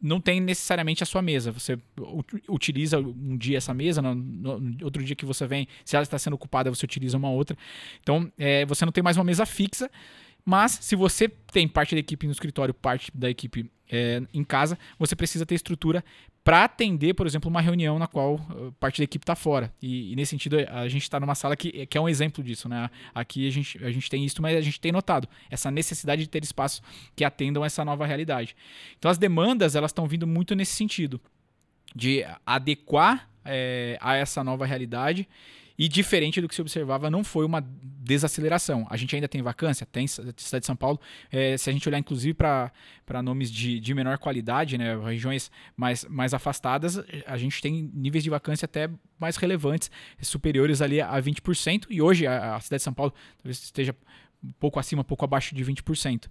não 0.00 0.20
tem 0.20 0.40
necessariamente 0.40 1.02
a 1.02 1.06
sua 1.06 1.22
mesa. 1.22 1.52
Você 1.52 1.78
utiliza 2.48 2.98
um 2.98 3.36
dia 3.36 3.58
essa 3.58 3.72
mesa, 3.72 4.02
no, 4.02 4.14
no 4.14 4.84
outro 4.84 5.02
dia 5.02 5.16
que 5.16 5.24
você 5.24 5.46
vem, 5.46 5.68
se 5.84 5.96
ela 5.96 6.02
está 6.02 6.18
sendo 6.18 6.34
ocupada, 6.34 6.70
você 6.70 6.84
utiliza 6.84 7.16
uma 7.16 7.30
outra. 7.30 7.56
Então, 8.00 8.30
é, 8.38 8.64
você 8.66 8.84
não 8.84 8.92
tem 8.92 9.02
mais 9.02 9.16
uma 9.16 9.24
mesa 9.24 9.46
fixa. 9.46 9.90
Mas 10.48 10.78
se 10.80 10.94
você 10.94 11.28
tem 11.28 11.66
parte 11.66 11.96
da 11.96 11.98
equipe 11.98 12.24
no 12.24 12.32
escritório, 12.32 12.72
parte 12.72 13.10
da 13.12 13.28
equipe 13.28 13.68
é, 13.90 14.22
em 14.32 14.44
casa, 14.44 14.78
você 14.96 15.16
precisa 15.16 15.44
ter 15.44 15.56
estrutura 15.56 16.04
para 16.44 16.62
atender, 16.62 17.12
por 17.14 17.26
exemplo, 17.26 17.50
uma 17.50 17.60
reunião 17.60 17.98
na 17.98 18.06
qual 18.06 18.36
uh, 18.36 18.70
parte 18.78 18.98
da 18.98 19.04
equipe 19.04 19.24
está 19.24 19.34
fora. 19.34 19.74
E, 19.82 20.12
e, 20.12 20.16
nesse 20.16 20.30
sentido, 20.30 20.56
a 20.70 20.86
gente 20.86 21.02
está 21.02 21.18
numa 21.18 21.34
sala 21.34 21.56
que, 21.56 21.84
que, 21.86 21.98
é 21.98 22.00
um 22.00 22.08
exemplo 22.08 22.44
disso. 22.44 22.68
Né? 22.68 22.88
Aqui 23.12 23.48
a 23.48 23.50
gente, 23.50 23.84
a 23.84 23.90
gente 23.90 24.08
tem 24.08 24.24
isso, 24.24 24.40
mas 24.40 24.56
a 24.56 24.60
gente 24.60 24.80
tem 24.80 24.92
notado 24.92 25.28
essa 25.50 25.72
necessidade 25.72 26.22
de 26.22 26.28
ter 26.28 26.44
espaços 26.44 26.80
que 27.16 27.24
atendam 27.24 27.64
essa 27.64 27.84
nova 27.84 28.06
realidade. 28.06 28.54
Então 28.96 29.10
as 29.10 29.18
demandas 29.18 29.74
elas 29.74 29.90
estão 29.90 30.06
vindo 30.06 30.24
muito 30.24 30.54
nesse 30.54 30.76
sentido, 30.76 31.20
de 31.92 32.24
adequar 32.46 33.28
é, 33.44 33.98
a 34.00 34.14
essa 34.14 34.44
nova 34.44 34.64
realidade 34.64 35.28
E 35.78 35.88
diferente 35.88 36.40
do 36.40 36.48
que 36.48 36.54
se 36.54 36.60
observava, 36.60 37.10
não 37.10 37.22
foi 37.22 37.44
uma 37.44 37.60
desaceleração. 37.60 38.86
A 38.88 38.96
gente 38.96 39.14
ainda 39.14 39.28
tem 39.28 39.42
vacância? 39.42 39.84
Tem, 39.84 40.06
cidade 40.06 40.60
de 40.60 40.66
São 40.66 40.76
Paulo. 40.76 40.98
É, 41.30 41.56
se 41.56 41.68
a 41.68 41.72
gente 41.72 41.88
olhar, 41.88 41.98
inclusive, 41.98 42.34
para 42.34 42.72
nomes 43.22 43.50
de, 43.50 43.80
de 43.80 43.94
menor 43.94 44.18
qualidade, 44.18 44.78
né, 44.78 44.96
regiões 44.96 45.50
mais, 45.76 46.04
mais 46.04 46.32
afastadas, 46.32 46.98
a 47.26 47.36
gente 47.36 47.60
tem 47.60 47.90
níveis 47.92 48.24
de 48.24 48.30
vacância 48.30 48.64
até 48.64 48.88
mais 49.18 49.36
relevantes, 49.36 49.90
superiores 50.22 50.80
ali 50.80 51.00
a 51.00 51.20
20%. 51.20 51.86
E 51.90 52.00
hoje 52.00 52.26
a, 52.26 52.56
a 52.56 52.60
cidade 52.60 52.80
de 52.80 52.84
São 52.84 52.94
Paulo 52.94 53.12
talvez 53.38 53.62
esteja 53.62 53.94
um 54.42 54.52
pouco 54.52 54.78
acima, 54.78 55.02
um 55.02 55.04
pouco 55.04 55.24
abaixo 55.24 55.54
de 55.54 55.64
20%. 55.64 56.26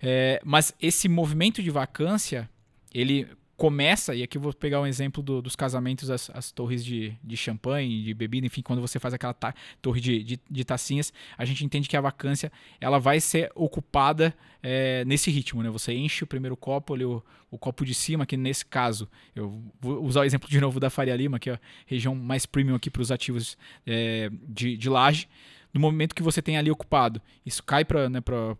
É, 0.00 0.40
mas 0.44 0.74
esse 0.80 1.08
movimento 1.08 1.62
de 1.62 1.70
vacância, 1.70 2.50
ele 2.92 3.28
começa, 3.62 4.12
e 4.12 4.24
aqui 4.24 4.36
eu 4.36 4.42
vou 4.42 4.52
pegar 4.52 4.80
um 4.80 4.86
exemplo 4.88 5.22
do, 5.22 5.40
dos 5.40 5.54
casamentos, 5.54 6.10
as, 6.10 6.28
as, 6.34 6.50
torres 6.50 6.84
de, 6.84 7.16
de 7.22 7.36
champanhe, 7.36 8.02
de 8.02 8.12
bebida, 8.12 8.44
enfim, 8.44 8.60
quando 8.60 8.80
você 8.80 8.98
faz 8.98 9.14
aquela 9.14 9.32
ta, 9.32 9.54
torre 9.80 10.00
de, 10.00 10.20
de, 10.24 10.40
de, 10.50 10.64
tacinhas, 10.64 11.12
a 11.38 11.44
gente 11.44 11.64
entende 11.64 11.88
que 11.88 11.96
a 11.96 12.00
vacância 12.00 12.50
ela 12.80 12.98
vai 12.98 13.20
ser 13.20 13.52
ocupada 13.54 14.34
é, 14.64 15.04
nesse 15.04 15.30
ritmo, 15.30 15.62
né? 15.62 15.70
Você 15.70 15.92
enche 15.92 16.24
o 16.24 16.26
primeiro 16.26 16.56
copo, 16.56 16.92
ali, 16.92 17.04
o, 17.04 17.22
o, 17.52 17.56
copo 17.56 17.84
de 17.84 17.94
cima, 17.94 18.26
que 18.26 18.36
nesse 18.36 18.66
caso, 18.66 19.08
eu 19.32 19.62
vou 19.80 20.02
usar 20.02 20.22
o 20.22 20.24
exemplo 20.24 20.48
de 20.48 20.60
novo 20.60 20.80
da 20.80 20.90
Faria 20.90 21.14
Lima, 21.14 21.38
que 21.38 21.48
é 21.48 21.52
a 21.52 21.60
região 21.86 22.16
mais 22.16 22.44
premium 22.44 22.74
aqui 22.74 22.90
para 22.90 23.02
os 23.02 23.12
ativos 23.12 23.56
é, 23.86 24.28
de, 24.48 24.76
de 24.76 24.90
laje. 24.90 25.28
No 25.72 25.78
momento 25.80 26.16
que 26.16 26.22
você 26.22 26.42
tem 26.42 26.58
ali 26.58 26.68
ocupado, 26.68 27.22
isso 27.46 27.62
cai 27.62 27.84
para 27.84 28.10
né, 28.10 28.18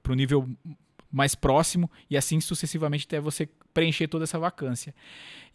o 0.09 0.15
nível 0.15 0.49
mais 1.12 1.35
próximo 1.35 1.90
e 2.09 2.16
assim 2.16 2.40
sucessivamente 2.40 3.05
até 3.07 3.20
você 3.20 3.48
preencher 3.75 4.09
toda 4.09 4.25
essa 4.25 4.38
vacância. 4.38 4.94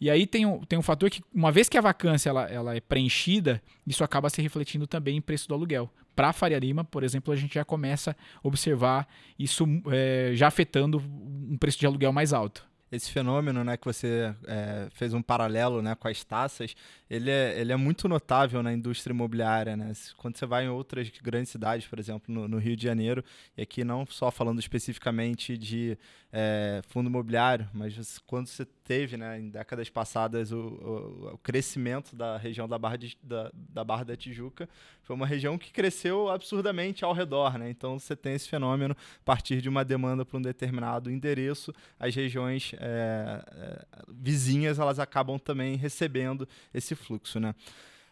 E 0.00 0.08
aí 0.08 0.26
tem 0.26 0.46
um, 0.46 0.60
tem 0.60 0.78
um 0.78 0.82
fator 0.82 1.10
que, 1.10 1.22
uma 1.34 1.50
vez 1.50 1.68
que 1.68 1.76
a 1.76 1.80
vacância 1.80 2.30
ela, 2.30 2.44
ela 2.44 2.76
é 2.76 2.80
preenchida, 2.80 3.60
isso 3.86 4.04
acaba 4.04 4.30
se 4.30 4.40
refletindo 4.40 4.86
também 4.86 5.16
em 5.16 5.20
preço 5.20 5.48
do 5.48 5.54
aluguel. 5.54 5.90
Para 6.14 6.32
Faria 6.32 6.58
Lima, 6.58 6.84
por 6.84 7.02
exemplo, 7.02 7.32
a 7.32 7.36
gente 7.36 7.54
já 7.54 7.64
começa 7.64 8.12
a 8.12 8.48
observar 8.48 9.08
isso 9.38 9.64
é, 9.90 10.32
já 10.34 10.46
afetando 10.46 10.98
um 10.98 11.56
preço 11.58 11.78
de 11.78 11.86
aluguel 11.86 12.12
mais 12.12 12.32
alto 12.32 12.68
esse 12.90 13.10
fenômeno, 13.10 13.62
né, 13.62 13.76
que 13.76 13.84
você 13.84 14.34
é, 14.46 14.88
fez 14.92 15.12
um 15.12 15.22
paralelo, 15.22 15.82
né, 15.82 15.94
com 15.94 16.08
as 16.08 16.24
taças, 16.24 16.74
ele 17.08 17.30
é, 17.30 17.60
ele 17.60 17.72
é 17.72 17.76
muito 17.76 18.08
notável 18.08 18.62
na 18.62 18.72
indústria 18.72 19.12
imobiliária, 19.12 19.76
né? 19.76 19.92
Quando 20.16 20.36
você 20.36 20.46
vai 20.46 20.64
em 20.64 20.68
outras 20.68 21.10
grandes 21.22 21.50
cidades, 21.50 21.86
por 21.86 21.98
exemplo, 21.98 22.32
no, 22.32 22.48
no 22.48 22.58
Rio 22.58 22.76
de 22.76 22.84
Janeiro, 22.84 23.24
e 23.56 23.62
aqui 23.62 23.84
não 23.84 24.06
só 24.06 24.30
falando 24.30 24.58
especificamente 24.58 25.56
de 25.56 25.98
é, 26.32 26.82
fundo 26.88 27.08
imobiliário, 27.08 27.68
mas 27.72 28.18
quando 28.26 28.46
você 28.46 28.66
teve, 28.88 29.18
né, 29.18 29.38
em 29.38 29.50
décadas 29.50 29.90
passadas, 29.90 30.50
o, 30.50 30.56
o, 30.58 31.34
o 31.34 31.38
crescimento 31.38 32.16
da 32.16 32.38
região 32.38 32.66
da 32.66 32.78
Barra, 32.78 32.96
de, 32.96 33.18
da, 33.22 33.52
da 33.52 33.84
Barra 33.84 34.02
da 34.02 34.16
Tijuca, 34.16 34.66
foi 35.02 35.14
uma 35.14 35.26
região 35.26 35.58
que 35.58 35.70
cresceu 35.70 36.30
absurdamente 36.30 37.04
ao 37.04 37.12
redor, 37.12 37.58
né? 37.58 37.68
Então 37.68 37.98
você 37.98 38.16
tem 38.16 38.32
esse 38.32 38.48
fenômeno 38.48 38.96
a 39.20 39.24
partir 39.26 39.60
de 39.60 39.68
uma 39.68 39.84
demanda 39.84 40.24
para 40.24 40.38
um 40.38 40.40
determinado 40.40 41.10
endereço, 41.10 41.70
as 42.00 42.14
regiões 42.14 42.72
é, 42.78 43.44
é, 43.52 43.84
vizinhas 44.08 44.78
elas 44.78 44.98
acabam 44.98 45.38
também 45.38 45.76
recebendo 45.76 46.48
esse 46.72 46.94
fluxo, 46.94 47.38
né? 47.38 47.54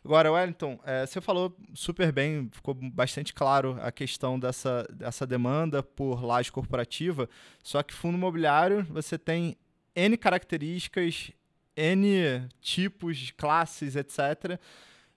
Agora, 0.05 0.31
Wellington, 0.31 0.79
é, 0.85 1.07
você 1.07 1.23
falou 1.23 1.57
super 1.75 2.13
bem, 2.13 2.51
ficou 2.53 2.75
bastante 2.75 3.33
claro 3.33 3.79
a 3.81 3.91
questão 3.91 4.39
dessa, 4.39 4.87
dessa 4.93 5.27
demanda 5.27 5.83
por 5.83 6.23
laje 6.23 6.53
corporativa, 6.53 7.29
só 7.65 7.83
que 7.83 7.95
fundo 7.95 8.19
imobiliário 8.19 8.87
você 8.91 9.17
tem 9.19 9.57
N 9.97 10.17
características, 10.17 11.33
N 11.75 12.49
tipos, 12.61 13.33
classes, 13.33 13.97
etc. 13.97 14.61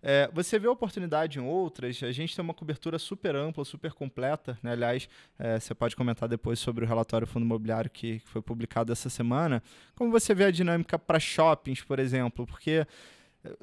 É, 0.01 0.29
você 0.33 0.57
vê 0.57 0.67
oportunidade 0.67 1.39
em 1.39 1.41
outras, 1.41 2.01
a 2.03 2.11
gente 2.11 2.33
tem 2.33 2.41
uma 2.41 2.53
cobertura 2.53 2.97
super 2.97 3.35
ampla, 3.35 3.65
super 3.65 3.91
completa. 3.91 4.57
Né? 4.63 4.71
Aliás, 4.71 5.09
é, 5.37 5.59
você 5.59 5.75
pode 5.75 5.95
comentar 5.95 6.29
depois 6.29 6.57
sobre 6.57 6.85
o 6.85 6.87
relatório 6.87 7.27
Fundo 7.27 7.45
Imobiliário 7.45 7.89
que, 7.89 8.19
que 8.19 8.29
foi 8.29 8.41
publicado 8.41 8.93
essa 8.93 9.09
semana. 9.09 9.61
Como 9.95 10.09
você 10.09 10.33
vê 10.33 10.45
a 10.45 10.51
dinâmica 10.51 10.97
para 10.97 11.19
shoppings, 11.19 11.83
por 11.83 11.99
exemplo? 11.99 12.47
Porque 12.47 12.87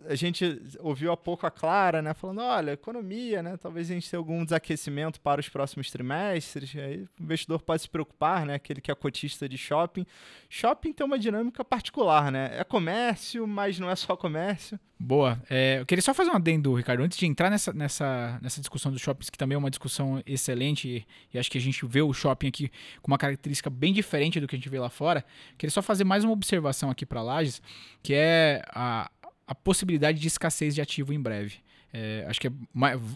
a 0.09 0.15
gente 0.15 0.63
ouviu 0.81 1.13
há 1.13 1.17
pouco 1.17 1.47
a 1.47 1.51
Clara, 1.51 2.01
né, 2.01 2.15
falando, 2.15 2.41
olha, 2.41 2.73
economia, 2.73 3.43
né, 3.43 3.57
talvez 3.59 3.91
a 3.91 3.95
gente 3.95 4.09
tenha 4.09 4.19
algum 4.19 4.43
desaquecimento 4.43 5.21
para 5.21 5.41
os 5.41 5.49
próximos 5.49 5.91
trimestres, 5.91 6.75
aí 6.77 7.07
o 7.21 7.23
investidor 7.23 7.61
pode 7.61 7.83
se 7.83 7.89
preocupar, 7.89 8.47
né, 8.47 8.55
aquele 8.55 8.81
que 8.81 8.91
é 8.91 8.95
cotista 8.95 9.49
de 9.49 9.59
shopping. 9.59 10.07
Shopping 10.49 10.93
tem 10.93 11.05
uma 11.05 11.19
dinâmica 11.19 11.63
particular, 11.65 12.33
né, 12.33 12.59
é 12.59 12.65
comércio, 12.65 13.47
mas 13.47 13.79
não 13.79 13.91
é 13.91 13.97
só 13.97 14.17
comércio. 14.17 14.81
Boa. 14.99 15.43
É, 15.51 15.81
eu 15.81 15.85
queria 15.85 16.01
só 16.01 16.15
fazer 16.15 16.31
um 16.31 16.37
adendo, 16.37 16.73
Ricardo, 16.73 17.03
antes 17.03 17.19
de 17.19 17.27
entrar 17.27 17.51
nessa, 17.51 17.71
nessa, 17.71 18.39
nessa 18.41 18.61
discussão 18.61 18.91
dos 18.91 19.03
shoppings, 19.03 19.29
que 19.29 19.37
também 19.37 19.55
é 19.55 19.59
uma 19.59 19.69
discussão 19.69 20.23
excelente, 20.25 20.89
e, 20.89 21.07
e 21.35 21.39
acho 21.39 21.51
que 21.51 21.59
a 21.59 21.61
gente 21.61 21.85
vê 21.85 22.01
o 22.01 22.15
shopping 22.15 22.49
aqui 22.49 22.71
com 23.03 23.09
uma 23.11 23.19
característica 23.19 23.69
bem 23.69 23.93
diferente 23.93 24.41
do 24.41 24.49
que 24.49 24.57
a 24.57 24.59
gente 24.59 24.71
vê 24.71 24.81
lá 24.81 24.89
fora, 24.89 25.23
queria 25.59 25.71
só 25.71 25.83
fazer 25.83 26.05
mais 26.05 26.25
uma 26.25 26.33
observação 26.33 26.89
aqui 26.89 27.05
para 27.05 27.21
Lages, 27.21 27.61
que 28.03 28.15
é 28.15 28.63
a, 28.71 29.11
a 29.47 29.55
possibilidade 29.55 30.19
de 30.19 30.27
escassez 30.27 30.75
de 30.75 30.81
ativo 30.81 31.13
em 31.13 31.21
breve. 31.21 31.59
É, 31.93 32.27
acho 32.29 32.41
que 32.41 32.49
é, 32.49 32.53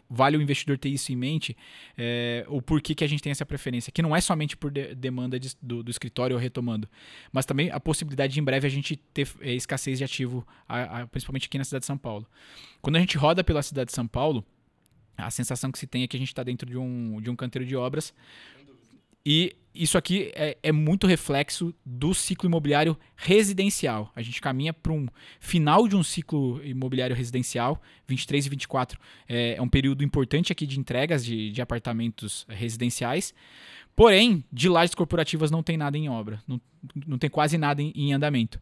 vale 0.08 0.36
o 0.36 0.42
investidor 0.42 0.78
ter 0.78 0.88
isso 0.88 1.12
em 1.12 1.16
mente, 1.16 1.56
é, 1.98 2.46
o 2.48 2.62
porquê 2.62 2.94
que 2.94 3.04
a 3.04 3.06
gente 3.06 3.22
tem 3.22 3.30
essa 3.30 3.44
preferência, 3.44 3.92
que 3.92 4.00
não 4.00 4.14
é 4.14 4.20
somente 4.20 4.56
por 4.56 4.70
de, 4.70 4.94
demanda 4.94 5.38
de, 5.38 5.54
do, 5.60 5.82
do, 5.82 5.90
escritório 5.90 6.36
retomando, 6.38 6.88
mas 7.30 7.44
também 7.44 7.70
a 7.70 7.80
possibilidade 7.80 8.32
de 8.32 8.40
em 8.40 8.44
breve 8.44 8.66
a 8.66 8.70
gente 8.70 8.96
ter 8.96 9.28
é, 9.40 9.52
escassez 9.52 9.98
de 9.98 10.04
ativo, 10.04 10.46
a, 10.66 11.00
a, 11.00 11.06
principalmente 11.06 11.46
aqui 11.46 11.58
na 11.58 11.64
cidade 11.64 11.82
de 11.82 11.86
São 11.86 11.98
Paulo. 11.98 12.26
Quando 12.80 12.96
a 12.96 13.00
gente 13.00 13.18
roda 13.18 13.44
pela 13.44 13.62
cidade 13.62 13.88
de 13.88 13.94
São 13.94 14.06
Paulo, 14.06 14.46
a 15.16 15.30
sensação 15.30 15.70
que 15.70 15.78
se 15.78 15.86
tem 15.86 16.02
é 16.04 16.06
que 16.06 16.16
a 16.16 16.20
gente 16.20 16.28
está 16.28 16.42
dentro 16.42 16.68
de 16.68 16.78
um, 16.78 17.20
de 17.20 17.28
um 17.28 17.36
canteiro 17.36 17.66
de 17.66 17.76
obras 17.76 18.14
e 19.24 19.54
isso 19.74 19.96
aqui 19.96 20.32
é, 20.34 20.56
é, 20.62 20.72
muito 20.72 21.06
reflexo 21.06 21.72
do 21.84 22.12
ciclo 22.12 22.48
imobiliário 22.48 22.98
residencial. 23.14 24.10
A 24.16 24.22
gente 24.22 24.40
caminha 24.40 24.72
para 24.72 24.92
um 24.92 25.06
final 25.38 25.86
de 25.86 25.94
um 25.94 26.02
ciclo 26.02 26.60
imobiliário 26.64 27.14
residencial, 27.14 27.80
23 28.08 28.46
e 28.46 28.48
24 28.48 29.00
é, 29.28 29.54
é 29.54 29.62
um 29.62 29.68
período 29.68 30.02
importante 30.02 30.50
aqui 30.52 30.66
de 30.66 30.78
entregas 30.78 31.24
de, 31.24 31.52
de 31.52 31.62
apartamentos 31.62 32.44
residenciais. 32.48 33.32
Porém, 33.94 34.44
de 34.52 34.68
lajes 34.68 34.94
corporativas 34.94 35.50
não 35.50 35.62
tem 35.62 35.76
nada 35.76 35.96
em 35.96 36.08
obra, 36.08 36.42
não, 36.48 36.60
não 37.06 37.18
tem 37.18 37.28
quase 37.28 37.58
nada 37.58 37.82
em, 37.82 37.92
em 37.94 38.12
andamento. 38.12 38.60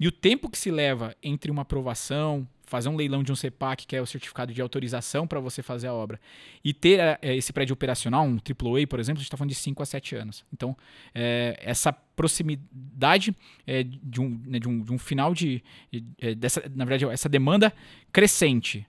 E 0.00 0.08
o 0.08 0.12
tempo 0.12 0.48
que 0.48 0.58
se 0.58 0.70
leva 0.70 1.14
entre 1.22 1.50
uma 1.50 1.62
aprovação, 1.62 2.48
fazer 2.68 2.88
um 2.88 2.96
leilão 2.96 3.22
de 3.22 3.32
um 3.32 3.36
CEPAC, 3.36 3.86
que 3.86 3.96
é 3.96 4.02
o 4.02 4.06
certificado 4.06 4.52
de 4.52 4.60
autorização 4.60 5.26
para 5.26 5.40
você 5.40 5.62
fazer 5.62 5.88
a 5.88 5.94
obra, 5.94 6.20
e 6.64 6.72
ter 6.72 7.00
é, 7.00 7.36
esse 7.36 7.52
prédio 7.52 7.72
operacional, 7.72 8.24
um 8.24 8.36
AAA, 8.36 8.86
por 8.86 9.00
exemplo, 9.00 9.18
a 9.18 9.22
gente 9.22 9.28
está 9.28 9.36
falando 9.36 9.50
de 9.50 9.56
5 9.56 9.82
a 9.82 9.86
7 9.86 10.16
anos. 10.16 10.44
Então, 10.52 10.76
é, 11.14 11.58
essa 11.60 11.92
proximidade 11.92 13.34
é, 13.66 13.82
de, 13.82 14.20
um, 14.20 14.40
né, 14.46 14.58
de, 14.58 14.68
um, 14.68 14.82
de 14.82 14.92
um 14.92 14.98
final 14.98 15.32
de, 15.32 15.62
de, 15.90 16.34
dessa, 16.34 16.62
na 16.74 16.84
verdade, 16.84 17.12
essa 17.12 17.28
demanda 17.28 17.72
crescente, 18.12 18.86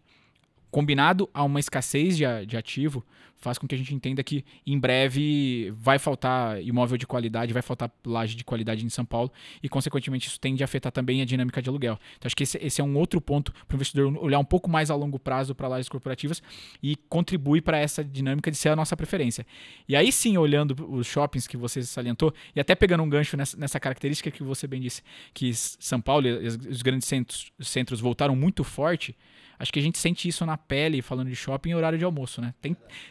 combinado 0.72 1.30
a 1.34 1.44
uma 1.44 1.60
escassez 1.60 2.18
de, 2.18 2.24
de 2.46 2.58
ativo, 2.58 3.04
faz 3.39 3.58
com 3.58 3.67
que 3.67 3.73
a 3.73 3.78
gente 3.78 3.93
entenda 3.93 4.23
que 4.23 4.43
em 4.65 4.78
breve 4.78 5.71
vai 5.75 5.97
faltar 5.97 6.62
imóvel 6.62 6.97
de 6.97 7.08
qualidade, 7.08 7.54
vai 7.54 7.62
faltar 7.62 7.91
laje 8.06 8.36
de 8.36 8.43
qualidade 8.43 8.86
em 8.86 8.89
São 8.89 9.06
Paulo 9.06 9.32
e, 9.63 9.69
consequentemente, 9.69 10.28
isso 10.28 10.39
tende 10.39 10.63
a 10.63 10.65
afetar 10.65 10.91
também 10.91 11.21
a 11.21 11.25
dinâmica 11.25 11.62
de 11.62 11.69
aluguel. 11.69 11.97
Então, 12.17 12.28
acho 12.28 12.36
que 12.36 12.43
esse, 12.43 12.58
esse 12.62 12.82
é 12.82 12.84
um 12.84 12.97
outro 12.97 13.21
ponto 13.21 13.52
para 13.67 13.75
o 13.75 13.78
investidor 13.78 14.17
olhar 14.17 14.39
um 14.39 14.45
pouco 14.45 14.69
mais 14.69 14.91
a 14.91 14.95
longo 14.95 15.17
prazo 15.17 15.56
para 15.56 15.67
lajes 15.67 15.89
corporativas 15.89 16.43
e 16.84 16.95
contribui 17.08 17.62
para 17.62 17.78
essa 17.78 18.04
dinâmica 18.04 18.52
de 18.52 18.58
ser 18.58 18.69
a 18.69 18.75
nossa 18.75 18.95
preferência. 18.95 19.45
E 19.88 19.95
aí 19.95 20.12
sim, 20.12 20.38
olhando 20.38 20.75
os 20.91 21.08
shoppings 21.08 21.47
que 21.47 21.58
você 21.58 21.82
salientou 21.84 22.34
e 22.56 22.60
até 22.60 22.75
pegando 22.75 23.04
um 23.04 23.10
gancho 23.10 23.38
nessa, 23.38 23.58
nessa 23.58 23.80
característica 23.80 24.30
que 24.30 24.43
você 24.43 24.67
bem 24.67 24.82
disse, 24.82 25.02
que 25.34 25.54
São 25.54 26.02
Paulo 26.02 26.28
e 26.28 26.47
os 26.47 26.82
grandes 26.82 27.08
centros, 27.08 27.52
centros 27.60 27.99
voltaram 27.99 28.36
muito 28.36 28.63
forte, 28.63 29.15
Acho 29.60 29.74
que 29.74 29.80
a 29.80 29.82
gente 29.82 29.98
sente 29.98 30.26
isso 30.26 30.45
na 30.45 30.58
pele, 30.58 31.02
falando 31.02 31.28
de 31.28 31.36
shopping, 31.36 31.72
em 31.72 31.76
horário 31.76 32.00
de 32.00 32.06
almoço, 32.06 32.39
né? 32.39 32.54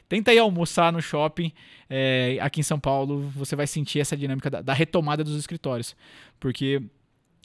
Tenta 0.09 0.33
ir 0.33 0.39
almoçar 0.39 0.91
no 0.91 1.03
shopping 1.03 1.53
é, 1.91 2.39
aqui 2.41 2.61
em 2.61 2.63
São 2.63 2.81
Paulo, 2.81 3.31
você 3.37 3.55
vai 3.55 3.67
sentir 3.67 4.01
essa 4.01 4.17
dinâmica 4.17 4.49
da, 4.49 4.63
da, 4.63 4.73
retomada 4.73 5.23
dos 5.23 5.37
escritórios. 5.37 5.95
Porque, 6.41 6.83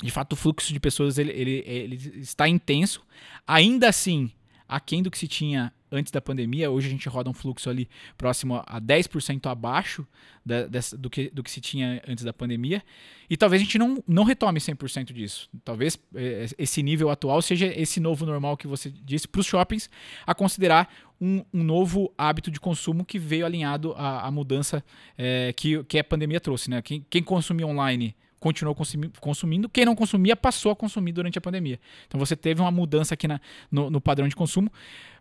de 0.02 0.10
fato, 0.10 0.34
o 0.34 0.36
fluxo 0.38 0.72
de 0.72 0.80
pessoas 0.80 1.18
ele, 1.18 1.32
ele, 1.34 1.64
ele 1.68 1.96
está 2.22 2.48
intenso. 2.48 3.02
Ainda 3.46 3.90
assim, 3.90 4.32
aquém 4.68 5.04
do 5.04 5.12
que 5.12 5.18
se 5.18 5.28
tinha 5.28 5.74
antes 5.92 6.12
da 6.12 6.20
pandemia. 6.20 6.72
Hoje 6.72 6.88
a 6.88 6.90
gente 6.90 7.08
roda 7.08 7.30
um 7.30 7.34
fluxo 7.34 7.70
ali 7.70 7.88
próximo 8.18 8.64
a 8.66 8.82
10% 8.82 9.50
abaixo 9.50 10.06
da, 10.46 10.66
dessa, 10.66 10.98
do, 10.98 11.10
que, 11.10 11.30
do 11.30 11.44
que 11.44 11.52
se 11.52 11.62
tinha 11.62 12.02
antes 12.08 12.24
da 12.24 12.34
pandemia. 12.34 12.84
E 13.30 13.38
talvez 13.38 13.62
a 13.62 13.66
gente 13.66 13.78
não, 13.78 14.04
não 14.08 14.24
retome 14.24 14.60
100% 14.60 15.14
disso. 15.14 15.50
Talvez 15.64 16.00
é, 16.16 16.48
esse 16.58 16.82
nível 16.82 17.10
atual 17.10 17.42
seja 17.42 17.68
esse 17.68 18.00
novo 18.00 18.26
normal 18.26 18.58
que 18.58 18.68
você 18.68 18.90
disse 18.90 19.28
para 19.28 19.40
os 19.40 19.46
shoppings, 19.46 19.90
a 20.26 20.34
considerar 20.34 20.92
um, 21.22 21.44
um, 21.54 21.64
novo 21.64 22.12
hábito 22.18 22.50
de 22.50 22.60
consumo 22.60 23.06
que 23.06 23.20
veio 23.20 23.46
alinhado 23.46 23.94
à, 23.94 24.26
à 24.26 24.32
mudança 24.32 24.84
é, 25.18 25.54
que, 25.54 25.84
que 25.84 26.00
a 26.00 26.04
pandemia 26.04 26.40
trouxe. 26.40 26.70
Né? 26.70 26.82
Quem, 26.82 27.06
quem 27.10 27.22
consumia 27.22 27.68
online 27.68 28.16
continuou 28.44 28.76
consumindo, 29.22 29.70
quem 29.70 29.86
não 29.86 29.96
consumia 29.96 30.36
passou 30.36 30.74
a 30.74 30.76
consumir 30.76 31.14
durante 31.14 31.38
a 31.38 31.42
pandemia. 31.42 31.80
Então 32.06 32.20
você 32.20 32.36
teve 32.36 32.60
uma 32.60 32.72
mudança 32.72 33.14
aqui 33.14 33.26
na, 33.26 33.40
no, 33.72 33.90
no 33.90 34.02
padrão 34.02 34.28
de 34.28 34.36
consumo, 34.36 34.70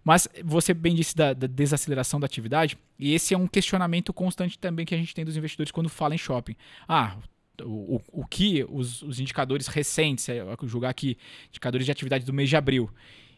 mas 0.02 0.26
você 0.44 0.74
bem 0.74 0.92
disse 0.92 1.14
da, 1.14 1.32
da, 1.32 1.46
desaceleração 1.46 2.18
da 2.18 2.26
atividade, 2.26 2.76
e 2.98 3.14
esse 3.14 3.32
é 3.32 3.38
um 3.38 3.46
questionamento 3.46 4.12
constante 4.12 4.58
também 4.58 4.85
que 4.85 4.92
a 4.92 4.98
gente 4.98 5.14
tem 5.14 5.24
dos 5.24 5.37
investidores 5.37 5.70
quando 5.70 5.88
fala 5.88 6.16
em 6.16 6.18
shopping. 6.18 6.56
Ah, 6.88 7.16
o, 7.62 7.96
o, 7.96 8.22
o 8.22 8.26
que 8.26 8.66
os, 8.68 9.02
os 9.02 9.20
indicadores 9.20 9.68
recentes, 9.68 10.28
é, 10.28 10.44
julgar 10.64 10.90
aqui, 10.90 11.16
indicadores 11.48 11.85
de 11.87 11.92
atividade 11.92 12.24
do 12.24 12.32
mês 12.32 12.48
de 12.48 12.56
abril, 12.56 12.90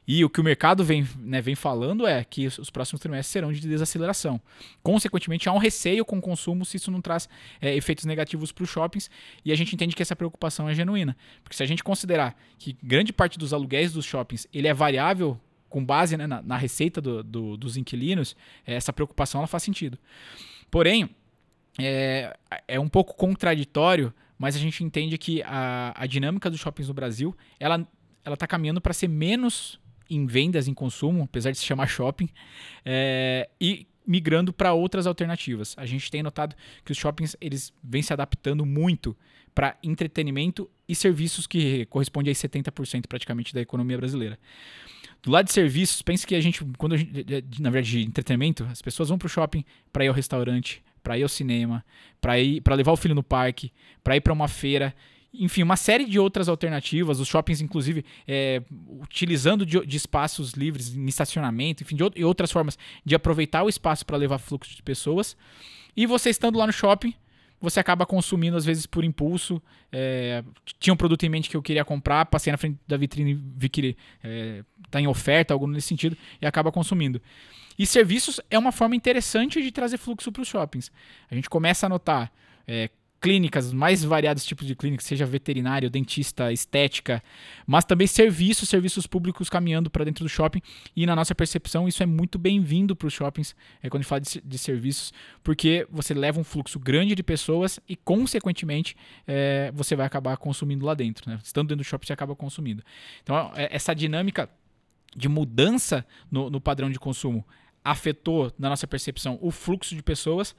e 0.06 0.24
o 0.24 0.28
que 0.28 0.40
o 0.40 0.44
mercado 0.44 0.84
vem, 0.84 1.06
né, 1.18 1.40
vem 1.40 1.54
falando 1.54 2.06
é 2.06 2.22
que 2.22 2.46
os 2.46 2.68
próximos 2.68 3.00
trimestres 3.00 3.32
serão 3.32 3.52
de 3.52 3.60
desaceleração. 3.60 4.40
Consequentemente, 4.82 5.48
há 5.48 5.52
um 5.52 5.58
receio 5.58 6.04
com 6.04 6.18
o 6.18 6.20
consumo 6.20 6.64
se 6.64 6.76
isso 6.76 6.90
não 6.90 7.00
traz 7.00 7.28
é, 7.60 7.74
efeitos 7.74 8.04
negativos 8.04 8.52
para 8.52 8.64
os 8.64 8.70
shoppings 8.70 9.10
e 9.44 9.50
a 9.50 9.54
gente 9.54 9.74
entende 9.74 9.96
que 9.96 10.02
essa 10.02 10.14
preocupação 10.14 10.68
é 10.68 10.74
genuína. 10.74 11.16
Porque 11.42 11.56
se 11.56 11.62
a 11.62 11.66
gente 11.66 11.82
considerar 11.82 12.36
que 12.58 12.76
grande 12.82 13.12
parte 13.12 13.38
dos 13.38 13.54
aluguéis 13.54 13.92
dos 13.92 14.04
shoppings 14.04 14.46
ele 14.52 14.68
é 14.68 14.74
variável 14.74 15.40
com 15.70 15.84
base 15.84 16.16
né, 16.16 16.26
na, 16.26 16.42
na, 16.42 16.56
receita 16.56 17.00
do, 17.00 17.22
do, 17.22 17.56
dos 17.56 17.76
inquilinos, 17.76 18.36
é, 18.66 18.74
essa 18.74 18.92
preocupação 18.92 19.40
ela 19.40 19.48
faz 19.48 19.62
sentido. 19.62 19.98
Porém, 20.70 21.08
é, 21.78 22.36
é 22.68 22.78
um 22.78 22.88
pouco 22.88 23.14
contraditório, 23.14 24.12
mas 24.38 24.54
a 24.54 24.58
gente 24.58 24.84
entende 24.84 25.16
que 25.16 25.42
a, 25.42 25.94
a 25.96 26.06
dinâmica 26.06 26.50
dos 26.50 26.60
shoppings 26.60 26.88
no 26.88 26.94
Brasil 26.94 27.34
ela 27.58 27.88
ela 28.24 28.34
está 28.34 28.46
caminhando 28.46 28.80
para 28.80 28.94
ser 28.94 29.06
menos 29.06 29.78
em 30.16 30.26
vendas, 30.26 30.68
em 30.68 30.74
consumo, 30.74 31.24
apesar 31.24 31.50
de 31.50 31.58
se 31.58 31.64
chamar 31.64 31.86
shopping, 31.86 32.28
é, 32.84 33.48
e 33.60 33.86
migrando 34.06 34.52
para 34.52 34.72
outras 34.72 35.06
alternativas. 35.06 35.74
A 35.78 35.86
gente 35.86 36.10
tem 36.10 36.22
notado 36.22 36.54
que 36.84 36.92
os 36.92 36.98
shoppings 36.98 37.36
eles 37.40 37.72
vêm 37.82 38.02
se 38.02 38.12
adaptando 38.12 38.64
muito 38.66 39.16
para 39.54 39.76
entretenimento 39.82 40.68
e 40.88 40.94
serviços 40.94 41.46
que 41.46 41.86
correspondem 41.86 42.30
a 42.30 42.34
70% 42.34 43.06
praticamente 43.06 43.54
da 43.54 43.60
economia 43.60 43.96
brasileira. 43.96 44.38
Do 45.22 45.30
lado 45.30 45.46
de 45.46 45.52
serviços, 45.52 46.02
pense 46.02 46.26
que 46.26 46.34
a 46.34 46.40
gente, 46.40 46.62
quando 46.76 46.94
a 46.94 46.96
gente, 46.98 47.12
na 47.60 47.70
verdade, 47.70 47.90
de 47.90 48.06
entretenimento, 48.06 48.64
as 48.64 48.82
pessoas 48.82 49.08
vão 49.08 49.16
para 49.16 49.26
o 49.26 49.30
shopping 49.30 49.64
para 49.90 50.04
ir 50.04 50.08
ao 50.08 50.14
restaurante, 50.14 50.82
para 51.02 51.16
ir 51.16 51.22
ao 51.22 51.28
cinema, 51.28 51.84
para 52.20 52.38
ir 52.38 52.60
para 52.60 52.74
levar 52.74 52.92
o 52.92 52.96
filho 52.96 53.14
no 53.14 53.22
parque, 53.22 53.72
para 54.02 54.16
ir 54.16 54.20
para 54.20 54.32
uma 54.32 54.48
feira 54.48 54.94
enfim, 55.38 55.62
uma 55.62 55.76
série 55.76 56.04
de 56.04 56.18
outras 56.18 56.48
alternativas, 56.48 57.18
os 57.18 57.28
shoppings, 57.28 57.60
inclusive, 57.60 58.04
é, 58.26 58.62
utilizando 59.00 59.66
de, 59.66 59.84
de, 59.84 59.96
espaços 59.96 60.52
livres 60.52 60.94
em 60.94 61.06
estacionamento, 61.06 61.82
enfim, 61.82 61.96
de 61.96 62.04
e 62.16 62.24
outras 62.24 62.52
formas 62.52 62.78
de 63.04 63.14
aproveitar 63.14 63.62
o 63.62 63.68
espaço 63.68 64.06
para 64.06 64.16
levar 64.16 64.38
fluxo 64.38 64.74
de 64.74 64.82
pessoas. 64.82 65.36
E 65.96 66.06
você 66.06 66.30
estando 66.30 66.58
lá 66.58 66.66
no 66.66 66.72
shopping, 66.72 67.14
você 67.60 67.80
acaba 67.80 68.04
consumindo, 68.04 68.56
às 68.56 68.64
vezes, 68.64 68.86
por 68.86 69.04
impulso. 69.04 69.60
É, 69.90 70.44
tinha 70.78 70.92
um 70.92 70.96
produto 70.96 71.24
em 71.24 71.28
mente 71.28 71.48
que 71.48 71.56
eu 71.56 71.62
queria 71.62 71.84
comprar, 71.84 72.26
passei 72.26 72.50
na 72.50 72.58
frente 72.58 72.78
da 72.86 72.96
vitrine 72.96 73.32
e 73.32 73.34
vi 73.34 73.68
que 73.68 73.80
está 73.80 73.98
é, 74.22 74.64
tá 74.90 75.00
em 75.00 75.06
oferta, 75.06 75.54
algo 75.54 75.66
nesse 75.66 75.88
sentido, 75.88 76.16
e 76.40 76.46
acaba 76.46 76.70
consumindo. 76.70 77.20
E 77.78 77.86
serviços 77.86 78.40
é 78.50 78.58
uma 78.58 78.70
forma 78.70 78.94
interessante 78.94 79.60
de 79.60 79.72
trazer 79.72 79.98
fluxo 79.98 80.30
para 80.30 80.42
os 80.42 80.48
shoppings. 80.48 80.92
A 81.30 81.34
gente 81.34 81.50
começa 81.50 81.86
a 81.86 81.88
notar 81.88 82.32
é, 82.66 82.88
clínicas, 83.24 83.72
mais 83.72 84.04
variados 84.04 84.44
tipos 84.44 84.66
de 84.66 84.76
clínicas, 84.76 85.06
seja 85.06 85.24
veterinário, 85.24 85.88
dentista, 85.88 86.52
estética, 86.52 87.22
mas 87.66 87.82
também 87.82 88.06
serviços, 88.06 88.68
serviços 88.68 89.06
públicos 89.06 89.48
caminhando 89.48 89.88
para 89.88 90.04
dentro 90.04 90.22
do 90.22 90.28
shopping. 90.28 90.60
E 90.94 91.06
na 91.06 91.16
nossa 91.16 91.34
percepção, 91.34 91.88
isso 91.88 92.02
é 92.02 92.06
muito 92.06 92.38
bem-vindo 92.38 92.94
para 92.94 93.06
os 93.06 93.14
shoppings, 93.14 93.56
é, 93.82 93.88
quando 93.88 94.00
a 94.00 94.02
gente 94.02 94.08
fala 94.10 94.20
de, 94.20 94.42
de, 94.44 94.58
serviços, 94.58 95.10
porque 95.42 95.86
você 95.90 96.12
leva 96.12 96.38
um 96.38 96.44
fluxo 96.44 96.78
grande 96.78 97.14
de 97.14 97.22
pessoas 97.22 97.80
e, 97.88 97.96
consequentemente, 97.96 98.94
é, 99.26 99.72
você 99.74 99.96
vai 99.96 100.04
acabar 100.04 100.36
consumindo 100.36 100.84
lá 100.84 100.92
dentro. 100.92 101.30
Né? 101.30 101.38
Estando 101.42 101.68
dentro 101.68 101.82
do 101.82 101.84
shopping, 101.88 102.06
você 102.06 102.12
acaba 102.12 102.36
consumindo. 102.36 102.82
Então, 103.22 103.50
é, 103.56 103.74
essa 103.74 103.94
dinâmica 103.94 104.50
de 105.16 105.30
mudança 105.30 106.04
no, 106.30 106.50
no 106.50 106.60
padrão 106.60 106.90
de 106.90 107.00
consumo 107.00 107.42
afetou, 107.82 108.52
na 108.58 108.68
nossa 108.68 108.86
percepção, 108.86 109.38
o 109.40 109.50
fluxo 109.50 109.94
de 109.94 110.02
pessoas, 110.02 110.54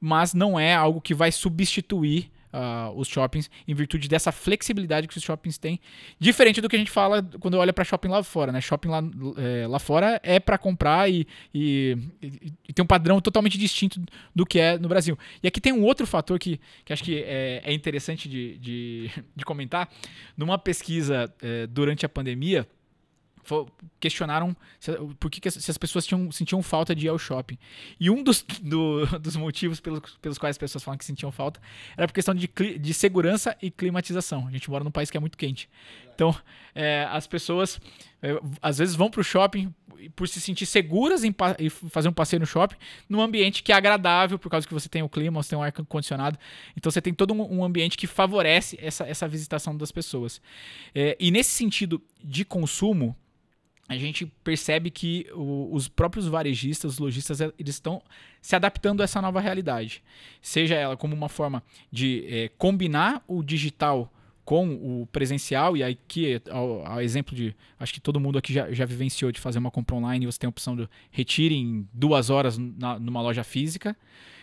mas 0.00 0.34
não 0.34 0.58
é 0.58 0.74
algo 0.74 1.00
que 1.00 1.14
vai 1.14 1.32
substituir 1.32 2.30
uh, 2.52 2.92
os 2.98 3.08
shoppings 3.08 3.50
em 3.66 3.74
virtude 3.74 4.08
dessa 4.08 4.32
flexibilidade 4.32 5.08
que 5.08 5.16
os 5.16 5.22
shoppings 5.22 5.58
têm. 5.58 5.80
Diferente 6.18 6.60
do 6.60 6.68
que 6.68 6.76
a 6.76 6.78
gente 6.78 6.90
fala 6.90 7.22
quando 7.40 7.54
olha 7.54 7.72
para 7.72 7.84
shopping 7.84 8.08
lá 8.08 8.22
fora, 8.22 8.52
né? 8.52 8.60
Shopping 8.60 8.88
lá, 8.88 9.02
é, 9.36 9.66
lá 9.66 9.78
fora 9.78 10.20
é 10.22 10.38
para 10.38 10.58
comprar 10.58 11.10
e, 11.10 11.26
e, 11.54 11.96
e, 12.68 12.72
tem 12.72 12.82
um 12.82 12.86
padrão 12.86 13.20
totalmente 13.20 13.58
distinto 13.58 14.00
do 14.34 14.46
que 14.46 14.58
é 14.58 14.78
no 14.78 14.88
Brasil. 14.88 15.18
E 15.42 15.48
aqui 15.48 15.60
tem 15.60 15.72
um 15.72 15.84
outro 15.84 16.06
fator 16.06 16.38
que, 16.38 16.60
que 16.84 16.92
acho 16.92 17.02
que 17.02 17.22
é, 17.22 17.62
é 17.64 17.72
interessante 17.72 18.28
de, 18.28 18.58
de, 18.58 19.10
de, 19.34 19.44
comentar. 19.44 19.88
Numa 20.36 20.58
pesquisa 20.58 21.32
é, 21.42 21.66
durante 21.66 22.06
a 22.06 22.08
pandemia, 22.08 22.66
questionaram 24.00 24.56
se, 24.78 24.92
por 25.18 25.30
que, 25.30 25.40
que 25.40 25.50
se 25.50 25.70
as 25.70 25.78
pessoas 25.78 26.06
tinham, 26.06 26.30
sentiam 26.30 26.62
falta 26.62 26.94
de 26.94 27.06
ir 27.06 27.08
ao 27.08 27.18
shopping. 27.18 27.58
E 27.98 28.10
um 28.10 28.22
dos, 28.22 28.42
do, 28.62 29.06
dos 29.18 29.36
motivos 29.36 29.80
pelos, 29.80 30.00
pelos 30.20 30.38
quais 30.38 30.54
as 30.54 30.58
pessoas 30.58 30.82
falam 30.82 30.98
que 30.98 31.04
sentiam 31.04 31.30
falta 31.30 31.60
era 31.96 32.06
por 32.06 32.14
questão 32.14 32.34
de, 32.34 32.48
de 32.78 32.94
segurança 32.94 33.56
e 33.60 33.70
climatização. 33.70 34.46
A 34.46 34.50
gente 34.50 34.70
mora 34.70 34.84
num 34.84 34.90
país 34.90 35.10
que 35.10 35.16
é 35.16 35.20
muito 35.20 35.36
quente. 35.36 35.68
Então, 36.14 36.34
é, 36.74 37.06
as 37.10 37.26
pessoas 37.26 37.80
é, 38.20 38.40
às 38.60 38.78
vezes 38.78 38.94
vão 38.94 39.08
para 39.08 39.20
o 39.20 39.24
shopping 39.24 39.72
por 40.14 40.28
se 40.28 40.40
sentir 40.40 40.66
seguras 40.66 41.24
em, 41.24 41.34
fazer 41.90 42.08
um 42.08 42.12
passeio 42.12 42.40
no 42.40 42.46
shopping, 42.46 42.76
num 43.08 43.20
ambiente 43.20 43.62
que 43.62 43.72
é 43.72 43.74
agradável, 43.74 44.38
por 44.38 44.48
causa 44.50 44.66
que 44.66 44.74
você 44.74 44.88
tem 44.88 45.02
o 45.02 45.08
clima, 45.08 45.42
você 45.42 45.50
tem 45.50 45.58
um 45.58 45.62
ar 45.62 45.72
condicionado. 45.72 46.38
Então 46.76 46.90
você 46.90 47.00
tem 47.00 47.12
todo 47.12 47.34
um, 47.34 47.58
um 47.58 47.64
ambiente 47.64 47.96
que 47.96 48.06
favorece 48.06 48.78
essa, 48.80 49.04
essa 49.06 49.26
visitação 49.26 49.76
das 49.76 49.90
pessoas. 49.90 50.40
É, 50.94 51.16
e 51.18 51.30
nesse 51.30 51.50
sentido 51.50 52.02
de 52.22 52.44
consumo, 52.44 53.16
a 53.88 53.96
gente 53.96 54.26
percebe 54.44 54.90
que 54.90 55.26
o, 55.32 55.70
os 55.72 55.88
próprios 55.88 56.26
varejistas, 56.26 56.92
os 56.92 56.98
lojistas, 56.98 57.40
eles 57.40 57.74
estão 57.74 58.02
se 58.42 58.54
adaptando 58.54 59.00
a 59.00 59.04
essa 59.04 59.22
nova 59.22 59.40
realidade. 59.40 60.02
Seja 60.42 60.74
ela 60.74 60.96
como 60.96 61.14
uma 61.14 61.28
forma 61.28 61.62
de 61.90 62.26
é, 62.28 62.50
combinar 62.58 63.24
o 63.26 63.42
digital 63.42 64.12
com 64.44 64.74
o 64.74 65.06
presencial, 65.12 65.76
e 65.76 65.82
aqui, 65.82 66.40
ao, 66.50 66.86
ao, 66.86 67.02
exemplo 67.02 67.36
de. 67.36 67.54
Acho 67.78 67.92
que 67.92 68.00
todo 68.00 68.18
mundo 68.18 68.38
aqui 68.38 68.50
já, 68.50 68.72
já 68.72 68.86
vivenciou 68.86 69.30
de 69.30 69.38
fazer 69.38 69.58
uma 69.58 69.70
compra 69.70 69.94
online, 69.94 70.24
você 70.24 70.38
tem 70.38 70.48
a 70.48 70.50
opção 70.50 70.74
de 70.74 70.88
retire 71.10 71.54
em 71.54 71.86
duas 71.92 72.30
horas 72.30 72.56
na, 72.56 72.98
numa 72.98 73.20
loja 73.20 73.44
física. 73.44 73.94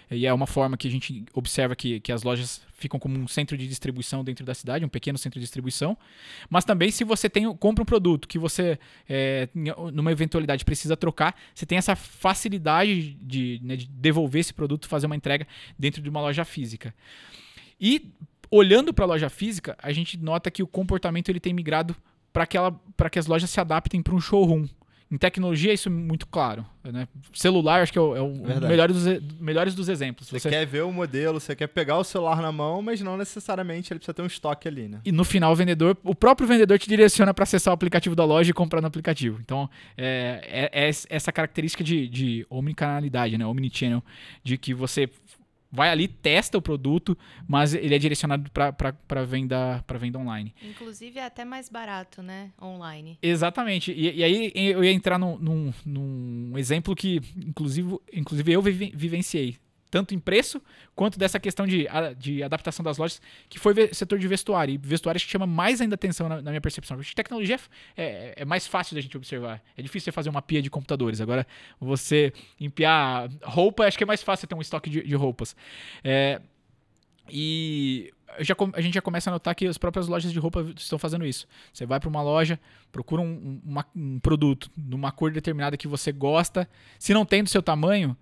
E 0.09 0.25
é 0.25 0.33
uma 0.33 0.47
forma 0.47 0.77
que 0.77 0.87
a 0.87 0.91
gente 0.91 1.25
observa 1.33 1.75
que, 1.75 1.99
que 1.99 2.11
as 2.11 2.23
lojas 2.23 2.61
ficam 2.73 2.99
como 2.99 3.17
um 3.17 3.27
centro 3.27 3.57
de 3.57 3.67
distribuição 3.67 4.23
dentro 4.23 4.45
da 4.45 4.53
cidade, 4.53 4.85
um 4.85 4.89
pequeno 4.89 5.17
centro 5.17 5.39
de 5.39 5.43
distribuição. 5.43 5.97
Mas 6.49 6.65
também, 6.65 6.91
se 6.91 7.03
você 7.03 7.29
tem, 7.29 7.51
compra 7.57 7.81
um 7.81 7.85
produto 7.85 8.27
que 8.27 8.37
você, 8.37 8.77
é, 9.09 9.49
numa 9.93 10.11
eventualidade, 10.11 10.63
precisa 10.63 10.95
trocar, 10.95 11.35
você 11.53 11.65
tem 11.65 11.77
essa 11.77 11.95
facilidade 11.95 13.13
de, 13.21 13.59
né, 13.63 13.75
de 13.75 13.87
devolver 13.87 14.41
esse 14.41 14.53
produto, 14.53 14.87
fazer 14.87 15.05
uma 15.07 15.15
entrega 15.15 15.47
dentro 15.77 16.01
de 16.01 16.09
uma 16.09 16.21
loja 16.21 16.45
física. 16.45 16.93
E 17.79 18.11
olhando 18.51 18.93
para 18.93 19.05
a 19.05 19.07
loja 19.07 19.29
física, 19.29 19.75
a 19.81 19.91
gente 19.91 20.17
nota 20.17 20.51
que 20.51 20.63
o 20.63 20.67
comportamento 20.67 21.29
ele 21.29 21.39
tem 21.39 21.53
migrado 21.53 21.95
para 22.31 23.09
que 23.09 23.19
as 23.19 23.25
lojas 23.25 23.49
se 23.49 23.59
adaptem 23.59 24.01
para 24.01 24.13
um 24.13 24.19
showroom. 24.19 24.67
Em 25.11 25.17
tecnologia, 25.17 25.71
isso 25.71 25.87
é 25.87 25.91
muito 25.91 26.25
claro. 26.25 26.65
Né? 26.83 27.07
Celular, 27.31 27.81
acho 27.81 27.91
que 27.91 27.97
é 27.97 28.01
o, 28.01 28.15
é 28.15 28.21
o 28.21 28.33
melhor 28.67 28.91
dos, 28.91 29.05
melhores 29.39 29.75
dos 29.75 29.87
exemplos. 29.87 30.27
Você, 30.27 30.39
você, 30.39 30.49
quer 30.49 30.65
ver 30.65 30.83
o 30.83 30.91
modelo, 30.91 31.39
você 31.39 31.55
quer 31.55 31.67
pegar 31.67 31.97
o 31.97 32.03
celular 32.03 32.41
na 32.41 32.51
mão, 32.51 32.81
mas 32.81 33.01
não 33.01 33.15
necessariamente 33.15 33.93
ele 33.93 33.99
precisa 33.99 34.13
ter 34.15 34.23
um 34.23 34.27
estoque 34.27 34.67
ali, 34.67 34.87
né? 34.87 35.01
E 35.05 35.11
no 35.11 35.23
final, 35.23 35.51
o 35.51 35.55
vendedor, 35.55 35.95
o 36.03 36.15
próprio 36.15 36.47
vendedor 36.47 36.79
te 36.79 36.89
direciona 36.89 37.33
para 37.33 37.43
acessar 37.43 37.71
o 37.71 37.75
aplicativo 37.75 38.15
da 38.15 38.25
loja 38.25 38.49
e 38.49 38.53
comprar 38.53 38.81
no 38.81 38.87
aplicativo. 38.87 39.39
Então, 39.41 39.69
é, 39.95 40.69
é, 40.73 40.87
é 40.87 40.89
essa 41.09 41.31
característica 41.31 41.83
de, 41.83 42.07
de 42.07 42.45
omnicanalidade, 42.49 43.37
né? 43.37 43.45
Omnichannel, 43.45 44.03
de 44.43 44.57
que 44.57 44.73
você 44.73 45.07
vai 45.75 45.89
ali, 45.89 46.07
testa 46.07 46.57
o 46.57 46.61
produto, 46.61 47.17
mas 47.47 47.73
ele 47.73 47.93
é 47.93 47.97
direcionado 47.99 48.49
para 48.51 49.23
venda, 49.23 49.83
venda 49.99 50.17
online. 50.17 50.53
Inclusive 50.63 51.19
é 51.19 51.25
até 51.25 51.45
mais 51.45 51.69
barato, 51.69 52.23
né? 52.23 52.51
Online. 52.61 53.19
Exatamente. 53.21 53.91
E, 53.91 54.17
e 54.17 54.23
aí 54.23 54.51
eu 54.55 54.83
ia 54.83 54.91
entrar 54.91 55.19
num, 55.19 55.37
num, 55.37 55.73
num, 55.85 56.57
exemplo 56.57 56.95
que, 56.95 57.21
inclusive, 57.35 57.97
inclusive 58.13 58.51
eu 58.53 58.61
vivenciei 58.61 59.57
tanto 59.95 60.13
em 60.13 60.19
preço 60.19 60.61
quanto 60.93 61.17
dessa 61.17 61.39
questão 61.39 61.65
de, 61.65 61.87
de 62.17 62.43
adaptação 62.43 62.83
das 62.83 62.97
lojas, 62.97 63.21
que 63.47 63.57
foi 63.57 63.93
setor 63.93 64.19
de 64.19 64.27
vestuário. 64.27 64.73
E 64.73 64.77
vestuário 64.77 65.21
que 65.21 65.25
chama 65.25 65.47
mais 65.47 65.79
ainda 65.79 65.95
atenção 65.95 66.27
na, 66.27 66.41
na 66.41 66.51
minha 66.51 66.59
percepção. 66.59 66.97
Porque 66.97 67.13
tecnologia 67.15 67.57
é, 67.95 68.03
é, 68.03 68.33
é, 68.39 68.45
mais 68.45 68.67
fácil 68.67 68.93
da 68.93 68.99
gente 68.99 69.15
observar. 69.15 69.63
É 69.77 69.81
difícil 69.81 70.03
você 70.03 70.11
fazer 70.11 70.29
uma 70.29 70.41
pia 70.41 70.61
de 70.61 70.69
computadores. 70.69 71.21
Agora, 71.21 71.47
você 71.79 72.33
empiar 72.59 73.29
roupa, 73.41 73.85
acho 73.85 73.97
que 73.97 74.03
é 74.03 74.05
mais 74.05 74.21
fácil 74.21 74.49
ter 74.49 74.55
um 74.55 74.59
estoque 74.59 74.89
de, 74.89 75.01
de 75.01 75.15
roupas. 75.15 75.55
É, 76.03 76.41
e 77.29 78.11
já, 78.39 78.53
a 78.73 78.81
gente 78.81 78.95
já 78.95 79.01
começa 79.01 79.29
a 79.29 79.31
notar 79.31 79.55
que 79.55 79.65
as 79.65 79.77
próprias 79.77 80.09
lojas 80.09 80.29
de 80.33 80.39
roupa 80.39 80.73
estão 80.75 80.99
fazendo 80.99 81.25
isso. 81.25 81.47
Você 81.71 81.85
vai 81.85 82.01
para 82.01 82.09
uma 82.09 82.21
loja, 82.21 82.59
procura 82.91 83.21
um, 83.21 83.61
uma, 83.63 83.85
um 83.95 84.19
produto 84.19 84.69
numa 84.75 85.13
cor 85.13 85.31
determinada 85.31 85.77
que 85.77 85.87
você 85.87 86.11
gosta. 86.11 86.67
Se 86.99 87.13
não 87.13 87.25
tem 87.25 87.41
do 87.41 87.49
seu 87.49 87.63
tamanho, 87.63 88.17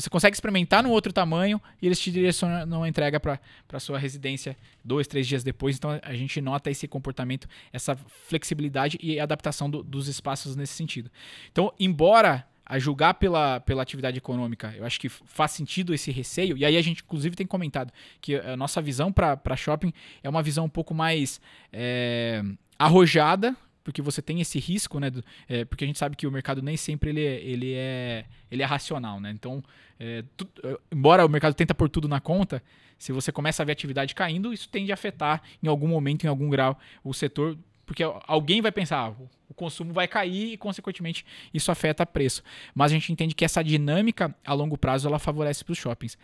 você 0.00 0.08
consegue 0.08 0.36
experimentar 0.36 0.82
no 0.82 0.90
outro 0.90 1.12
tamanho 1.12 1.60
e 1.82 1.86
eles 1.86 1.98
te 1.98 2.10
direcionam 2.10 2.84
a 2.84 2.88
entrega 2.88 3.18
para 3.18 3.80
sua 3.80 3.98
residência 3.98 4.56
dois, 4.84 5.08
três 5.08 5.26
dias 5.26 5.42
depois. 5.42 5.76
Então 5.76 5.98
a 6.02 6.14
gente 6.14 6.40
nota 6.40 6.70
esse 6.70 6.86
comportamento, 6.86 7.48
essa 7.72 7.96
flexibilidade 7.96 8.96
e 9.02 9.18
adaptação 9.18 9.68
do, 9.68 9.82
dos 9.82 10.06
espaços 10.06 10.54
nesse 10.54 10.74
sentido. 10.74 11.10
Então, 11.50 11.72
embora 11.80 12.46
a 12.64 12.78
julgar 12.78 13.14
pela, 13.14 13.60
pela 13.60 13.82
atividade 13.82 14.18
econômica, 14.18 14.74
eu 14.76 14.84
acho 14.84 15.00
que 15.00 15.08
faz 15.08 15.52
sentido 15.52 15.94
esse 15.94 16.10
receio. 16.10 16.56
E 16.56 16.64
aí 16.64 16.76
a 16.76 16.82
gente, 16.82 17.02
inclusive, 17.02 17.34
tem 17.34 17.46
comentado 17.46 17.92
que 18.20 18.36
a 18.36 18.56
nossa 18.56 18.80
visão 18.82 19.10
para 19.10 19.56
shopping 19.56 19.92
é 20.22 20.28
uma 20.28 20.42
visão 20.42 20.66
um 20.66 20.68
pouco 20.68 20.94
mais 20.94 21.40
é, 21.72 22.44
arrojada, 22.78 23.56
porque 23.88 24.02
você 24.02 24.20
tem 24.20 24.38
esse 24.38 24.58
risco, 24.58 25.00
né? 25.00 25.08
Do, 25.08 25.24
é, 25.48 25.64
porque 25.64 25.82
a 25.82 25.86
gente 25.86 25.98
sabe 25.98 26.14
que 26.14 26.26
o 26.26 26.30
mercado 26.30 26.60
nem 26.60 26.76
sempre 26.76 27.08
ele 27.08 27.24
é, 27.24 27.40
ele 27.40 27.72
é, 27.72 28.26
ele 28.50 28.62
é 28.62 28.66
racional, 28.66 29.18
né? 29.18 29.30
Então, 29.30 29.64
é, 29.98 30.22
tu, 30.36 30.46
é, 30.62 30.76
embora 30.92 31.24
o 31.24 31.28
mercado 31.28 31.54
tenta 31.54 31.74
pôr 31.74 31.88
tudo 31.88 32.06
na 32.06 32.20
conta, 32.20 32.62
se 32.98 33.12
você 33.12 33.32
começa 33.32 33.62
a 33.62 33.64
ver 33.64 33.72
atividade 33.72 34.14
caindo, 34.14 34.52
isso 34.52 34.68
tende 34.68 34.92
a 34.92 34.94
afetar 34.94 35.40
em 35.62 35.68
algum 35.68 35.88
momento, 35.88 36.24
em 36.24 36.28
algum 36.28 36.50
grau, 36.50 36.78
o 37.02 37.14
setor, 37.14 37.56
porque 37.86 38.02
alguém 38.02 38.60
vai 38.60 38.70
pensar, 38.70 39.06
ah, 39.06 39.14
o 39.48 39.54
consumo 39.54 39.90
vai 39.94 40.06
cair 40.06 40.52
e, 40.52 40.56
consequentemente, 40.58 41.24
isso 41.54 41.72
afeta 41.72 42.04
preço. 42.04 42.42
Mas 42.74 42.92
a 42.92 42.94
gente 42.94 43.10
entende 43.10 43.34
que 43.34 43.42
essa 43.42 43.64
dinâmica, 43.64 44.36
a 44.44 44.52
longo 44.52 44.76
prazo, 44.76 45.08
ela 45.08 45.18
favorece 45.18 45.64
para 45.64 45.72
os 45.72 45.78
shoppings. 45.78 46.18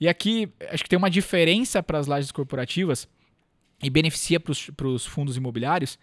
E 0.00 0.08
aqui, 0.08 0.52
acho 0.68 0.82
que 0.82 0.88
tem 0.88 0.96
uma 0.96 1.08
diferença 1.08 1.80
para 1.80 1.96
as 1.96 2.08
lajes 2.08 2.32
corporativas 2.32 3.08
e 3.80 3.88
beneficia 3.88 4.40
para 4.40 4.88
os 4.88 5.06
fundos 5.06 5.36
imobiliários, 5.36 5.96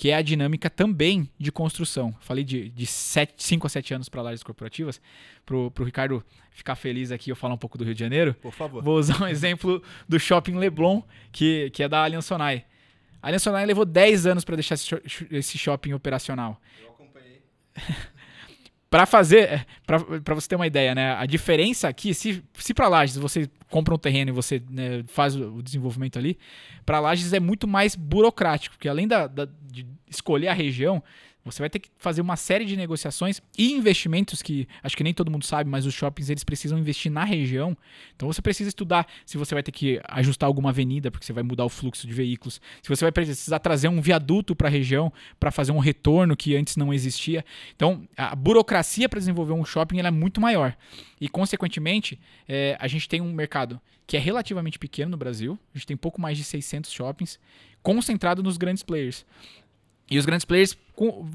que 0.00 0.08
é 0.08 0.14
a 0.14 0.22
dinâmica 0.22 0.70
também 0.70 1.28
de 1.38 1.52
construção. 1.52 2.16
Falei 2.20 2.42
de 2.42 2.86
5 2.86 3.66
a 3.66 3.68
7 3.68 3.92
anos 3.92 4.08
para 4.08 4.22
lajes 4.22 4.42
corporativas. 4.42 4.98
Para 5.44 5.54
o 5.54 5.84
Ricardo 5.84 6.24
ficar 6.52 6.74
feliz 6.74 7.12
aqui, 7.12 7.28
eu 7.28 7.36
falar 7.36 7.52
um 7.52 7.58
pouco 7.58 7.76
do 7.76 7.84
Rio 7.84 7.92
de 7.92 8.00
Janeiro. 8.00 8.32
Por 8.32 8.50
favor. 8.50 8.82
Vou 8.82 8.96
usar 8.96 9.22
um 9.22 9.28
exemplo 9.28 9.82
do 10.08 10.18
Shopping 10.18 10.54
Leblon, 10.54 11.02
que, 11.30 11.68
que 11.74 11.82
é 11.82 11.88
da 11.88 12.02
Allianz 12.02 12.24
Sonai. 12.24 12.64
A 13.20 13.26
Allianz 13.26 13.42
Sonai 13.42 13.66
levou 13.66 13.84
10 13.84 14.24
anos 14.24 14.42
para 14.42 14.56
deixar 14.56 14.76
esse 15.30 15.58
shopping 15.58 15.92
operacional. 15.92 16.58
Eu 16.82 16.92
acompanhei. 16.92 17.42
para 18.90 19.06
fazer, 19.06 19.48
é, 19.48 19.66
para 19.86 20.34
você 20.34 20.48
ter 20.48 20.56
uma 20.56 20.66
ideia, 20.66 20.94
né? 20.94 21.14
A 21.14 21.24
diferença 21.24 21.88
aqui, 21.88 22.12
se, 22.12 22.42
se 22.58 22.74
para 22.74 22.88
Lages 22.88 23.16
você 23.16 23.48
compra 23.70 23.94
um 23.94 23.98
terreno 23.98 24.30
e 24.30 24.34
você 24.34 24.60
né, 24.68 25.04
faz 25.06 25.36
o 25.36 25.62
desenvolvimento 25.62 26.18
ali, 26.18 26.36
para 26.84 26.98
Lages 26.98 27.32
é 27.32 27.38
muito 27.38 27.68
mais 27.68 27.94
burocrático, 27.94 28.74
porque 28.74 28.88
além 28.88 29.06
da, 29.06 29.28
da, 29.28 29.46
de 29.62 29.86
escolher 30.08 30.48
a 30.48 30.52
região, 30.52 31.00
você 31.44 31.62
vai 31.62 31.70
ter 31.70 31.78
que 31.78 31.88
fazer 31.98 32.20
uma 32.20 32.36
série 32.36 32.64
de 32.64 32.76
negociações 32.76 33.40
e 33.56 33.72
investimentos 33.72 34.42
que 34.42 34.68
acho 34.82 34.96
que 34.96 35.02
nem 35.02 35.14
todo 35.14 35.30
mundo 35.30 35.44
sabe, 35.44 35.70
mas 35.70 35.86
os 35.86 35.94
shoppings 35.94 36.28
eles 36.28 36.44
precisam 36.44 36.78
investir 36.78 37.10
na 37.10 37.24
região. 37.24 37.76
Então 38.14 38.30
você 38.30 38.42
precisa 38.42 38.68
estudar 38.68 39.06
se 39.24 39.38
você 39.38 39.54
vai 39.54 39.62
ter 39.62 39.72
que 39.72 40.00
ajustar 40.04 40.46
alguma 40.46 40.70
avenida 40.70 41.10
porque 41.10 41.24
você 41.24 41.32
vai 41.32 41.42
mudar 41.42 41.64
o 41.64 41.68
fluxo 41.68 42.06
de 42.06 42.12
veículos, 42.12 42.60
se 42.82 42.88
você 42.88 43.04
vai 43.04 43.12
precisar 43.12 43.58
trazer 43.58 43.88
um 43.88 44.00
viaduto 44.00 44.54
para 44.54 44.68
a 44.68 44.70
região 44.70 45.12
para 45.38 45.50
fazer 45.50 45.72
um 45.72 45.78
retorno 45.78 46.36
que 46.36 46.54
antes 46.56 46.76
não 46.76 46.92
existia. 46.92 47.44
Então 47.74 48.06
a 48.16 48.36
burocracia 48.36 49.08
para 49.08 49.18
desenvolver 49.18 49.52
um 49.52 49.64
shopping 49.64 50.00
é 50.00 50.10
muito 50.10 50.40
maior 50.40 50.76
e 51.20 51.28
consequentemente 51.28 52.18
é, 52.48 52.76
a 52.78 52.86
gente 52.86 53.08
tem 53.08 53.20
um 53.20 53.32
mercado 53.32 53.80
que 54.06 54.16
é 54.16 54.20
relativamente 54.20 54.78
pequeno 54.78 55.12
no 55.12 55.16
Brasil. 55.16 55.56
A 55.72 55.78
gente 55.78 55.86
tem 55.86 55.96
pouco 55.96 56.20
mais 56.20 56.36
de 56.36 56.42
600 56.42 56.90
shoppings 56.90 57.38
concentrado 57.82 58.42
nos 58.42 58.56
grandes 58.56 58.82
players. 58.82 59.24
E 60.10 60.18
os 60.18 60.26
grandes 60.26 60.44
players 60.44 60.76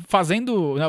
fazendo, 0.07 0.75
né, 0.75 0.85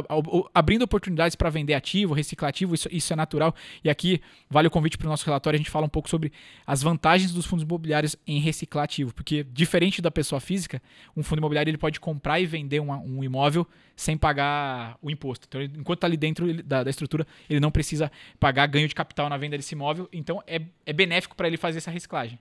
abrindo 0.52 0.82
oportunidades 0.82 1.34
para 1.34 1.48
vender 1.48 1.72
ativo, 1.72 2.12
reciclativo, 2.12 2.74
isso, 2.74 2.88
isso 2.90 3.12
é 3.12 3.16
natural. 3.16 3.54
E 3.82 3.88
aqui 3.88 4.20
vale 4.50 4.68
o 4.68 4.70
convite 4.70 4.98
para 4.98 5.06
o 5.06 5.10
nosso 5.10 5.24
relatório, 5.24 5.56
a 5.56 5.58
gente 5.58 5.70
fala 5.70 5.86
um 5.86 5.88
pouco 5.88 6.08
sobre 6.08 6.32
as 6.66 6.82
vantagens 6.82 7.32
dos 7.32 7.46
fundos 7.46 7.64
imobiliários 7.64 8.16
em 8.26 8.38
reciclar 8.38 8.84
ativo, 8.84 9.14
porque 9.14 9.44
diferente 9.44 10.02
da 10.02 10.10
pessoa 10.10 10.40
física, 10.40 10.82
um 11.16 11.22
fundo 11.22 11.38
imobiliário 11.38 11.70
ele 11.70 11.78
pode 11.78 11.98
comprar 11.98 12.40
e 12.40 12.46
vender 12.46 12.80
um, 12.80 12.92
um 12.92 13.24
imóvel 13.24 13.66
sem 13.94 14.16
pagar 14.16 14.98
o 15.00 15.10
imposto. 15.10 15.46
Então, 15.48 15.62
enquanto 15.62 15.98
está 15.98 16.06
ali 16.06 16.16
dentro 16.16 16.62
da, 16.62 16.84
da, 16.84 16.90
estrutura, 16.90 17.26
ele 17.48 17.60
não 17.60 17.70
precisa 17.70 18.12
pagar 18.38 18.66
ganho 18.66 18.88
de 18.88 18.94
capital 18.94 19.30
na 19.30 19.38
venda 19.38 19.56
desse 19.56 19.74
imóvel, 19.74 20.08
então 20.12 20.42
é, 20.46 20.60
é 20.84 20.92
benéfico 20.92 21.34
para 21.34 21.46
ele 21.46 21.56
fazer 21.56 21.78
essa 21.78 21.90
reciclagem. 21.90 22.38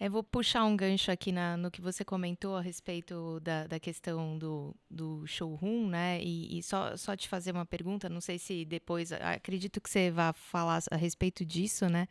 Eu 0.00 0.10
vou 0.10 0.24
puxar 0.24 0.64
um 0.64 0.76
gancho 0.76 1.12
aqui 1.12 1.30
na, 1.30 1.56
no 1.56 1.70
que 1.70 1.80
você 1.80 2.04
comentou 2.04 2.56
a 2.56 2.60
respeito 2.60 3.38
da, 3.40 3.68
da 3.68 3.78
questão 3.78 4.36
do, 4.36 4.74
do 4.90 5.24
showroom, 5.24 5.86
né? 5.86 6.20
E, 6.20 6.58
e, 6.58 6.62
só, 6.64 6.96
só 6.96 7.14
te 7.16 7.28
fazer 7.28 7.52
uma 7.52 7.64
pergunta, 7.64 8.08
não 8.08 8.20
sei 8.20 8.36
se 8.36 8.64
depois, 8.64 9.12
acredito 9.12 9.80
que 9.80 9.88
você 9.88 10.10
vá 10.10 10.32
falar 10.32 10.82
a 10.90 10.96
respeito 10.96 11.44
disso, 11.44 11.88
né? 11.88 12.08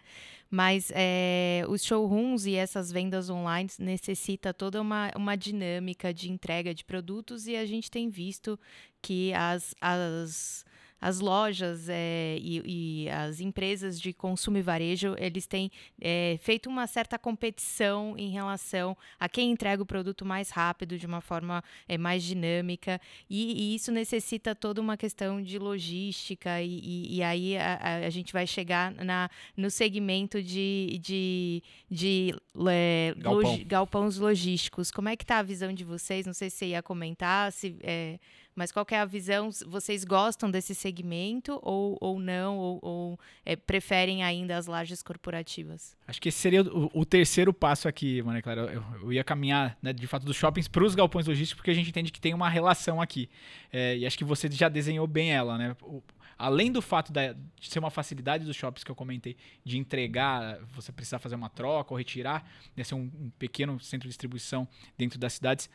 Mas 0.50 0.91
é, 0.96 1.65
os 1.67 1.84
showrooms 1.84 2.46
e 2.46 2.56
essas 2.56 2.89
vendas 2.89 3.30
online 3.30 3.69
necessita 3.78 4.54
toda 4.54 4.82
uma, 4.82 5.12
uma 5.13 5.36
dinâmica 5.36 6.13
de 6.13 6.32
entrega 6.32 6.74
de 6.74 6.86
produtos 6.86 7.48
e 7.48 7.58
a 7.58 7.65
gente 7.65 7.91
tem 7.91 8.10
visto 8.10 8.58
que 9.02 9.34
as, 9.34 9.76
as 9.82 10.65
as 11.03 11.19
lojas 11.19 11.89
é, 11.89 12.37
e, 12.39 13.03
e, 13.03 13.09
as 13.09 13.41
empresas 13.41 13.99
de 13.99 14.13
consumo 14.13 14.57
e 14.57 14.61
varejo, 14.61 15.17
eles 15.19 15.45
têm 15.45 15.69
é, 15.99 16.37
feito 16.41 16.69
uma 16.69 16.87
certa 16.87 17.19
competição 17.19 18.15
em 18.17 18.29
relação 18.29 18.95
a 19.19 19.27
quem 19.27 19.51
entrega 19.51 19.83
o 19.83 19.85
produto 19.85 20.23
mais 20.23 20.49
rápido, 20.49 20.97
de 20.97 21.05
uma 21.05 21.19
forma 21.19 21.61
é, 21.89 21.97
mais 21.97 22.23
dinâmica, 22.23 23.01
e, 23.29 23.51
e, 23.51 23.75
isso 23.75 23.91
necessita 23.91 24.55
toda 24.55 24.79
uma 24.79 24.95
questão 24.95 25.43
de 25.43 25.59
logística, 25.59 26.61
e, 26.61 27.17
e 27.17 27.21
aí 27.21 27.57
a, 27.57 28.05
a, 28.05 28.09
gente 28.09 28.31
vai 28.31 28.47
chegar 28.47 28.93
na, 28.93 29.29
no 29.57 29.69
segmento 29.69 30.41
de, 30.41 31.01
de, 31.01 31.63
de 31.91 32.33
é, 32.69 33.13
Galpão. 33.17 33.51
log, 33.51 33.63
galpões 33.65 34.17
logísticos. 34.17 34.89
Como 34.89 35.09
é 35.09 35.17
que 35.17 35.25
está 35.25 35.39
a 35.39 35.43
visão 35.43 35.73
de 35.73 35.83
vocês? 35.83 36.25
Não 36.25 36.33
sei 36.33 36.49
se 36.49 36.55
você 36.55 36.67
ia 36.67 36.81
comentar, 36.81 37.51
se 37.51 37.75
é, 37.81 38.17
mas 38.55 38.71
qual 38.71 38.85
é 38.91 38.97
a 38.97 39.05
visão? 39.05 39.49
Vocês 39.67 40.03
gostam 40.03 40.49
desse 40.49 40.75
segmento 40.75 41.59
ou, 41.61 41.97
ou 41.99 42.19
não? 42.19 42.57
Ou, 42.57 42.79
ou 42.81 43.19
é, 43.45 43.55
preferem 43.55 44.23
ainda 44.23 44.57
as 44.57 44.67
lajes 44.67 45.01
corporativas? 45.01 45.95
Acho 46.07 46.21
que 46.21 46.29
esse 46.29 46.37
seria 46.37 46.61
o, 46.61 46.89
o 46.93 47.05
terceiro 47.05 47.53
passo 47.53 47.87
aqui, 47.87 48.21
Maria 48.21 48.41
Clara. 48.41 48.61
Eu, 48.61 48.83
eu 49.01 49.13
ia 49.13 49.23
caminhar, 49.23 49.77
né, 49.81 49.93
de 49.93 50.07
fato, 50.07 50.25
dos 50.25 50.35
shoppings 50.35 50.67
para 50.67 50.83
os 50.83 50.95
galpões 50.95 51.27
logísticos, 51.27 51.57
porque 51.57 51.71
a 51.71 51.73
gente 51.73 51.89
entende 51.89 52.11
que 52.11 52.21
tem 52.21 52.33
uma 52.33 52.49
relação 52.49 53.01
aqui. 53.01 53.29
É, 53.71 53.97
e 53.97 54.05
acho 54.05 54.17
que 54.17 54.23
você 54.23 54.49
já 54.51 54.69
desenhou 54.69 55.07
bem 55.07 55.33
ela, 55.33 55.57
né? 55.57 55.75
O, 55.81 56.01
além 56.43 56.69
do 56.69 56.82
fato 56.82 57.13
de 57.13 57.36
ser 57.62 57.79
uma 57.79 57.89
facilidade 57.89 58.43
dos 58.43 58.53
shoppings 58.53 58.84
que 58.84 58.91
eu 58.91 58.95
comentei, 58.95 59.38
de 59.63 59.77
entregar, 59.77 60.60
você 60.73 60.91
precisar 60.91 61.17
fazer 61.17 61.36
uma 61.36 61.47
troca 61.49 61.93
ou 61.93 61.97
retirar, 61.97 62.45
de 62.75 62.84
ser 62.84 62.95
um, 62.95 63.10
um 63.17 63.32
pequeno 63.39 63.79
centro 63.79 64.08
de 64.08 64.10
distribuição 64.10 64.67
dentro 64.97 65.17
das 65.17 65.32
cidades, 65.34 65.69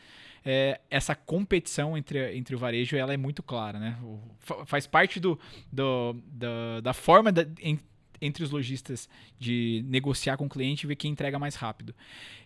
é, 0.45 0.79
essa 0.91 1.15
competição 1.15 1.97
entre, 1.97 2.37
entre 2.37 2.55
o 2.55 2.59
varejo 2.59 2.97
ela 2.99 3.15
é 3.15 3.17
muito 3.17 3.43
clara. 3.43 3.79
Né? 3.79 3.99
O, 4.03 4.21
faz 4.67 4.87
parte 4.87 5.19
do, 5.19 5.41
do, 5.73 6.13
do 6.27 6.83
da 6.83 6.93
forma 6.93 7.33
da, 7.33 7.47
em, 7.63 7.81
entre 8.21 8.45
os 8.45 8.51
lojistas 8.51 9.09
de 9.39 9.83
negociar 9.87 10.37
com 10.37 10.45
o 10.45 10.51
cliente 10.51 10.85
e 10.85 10.87
ver 10.87 10.97
quem 10.97 11.11
entrega 11.11 11.39
mais 11.39 11.55
rápido. 11.55 11.95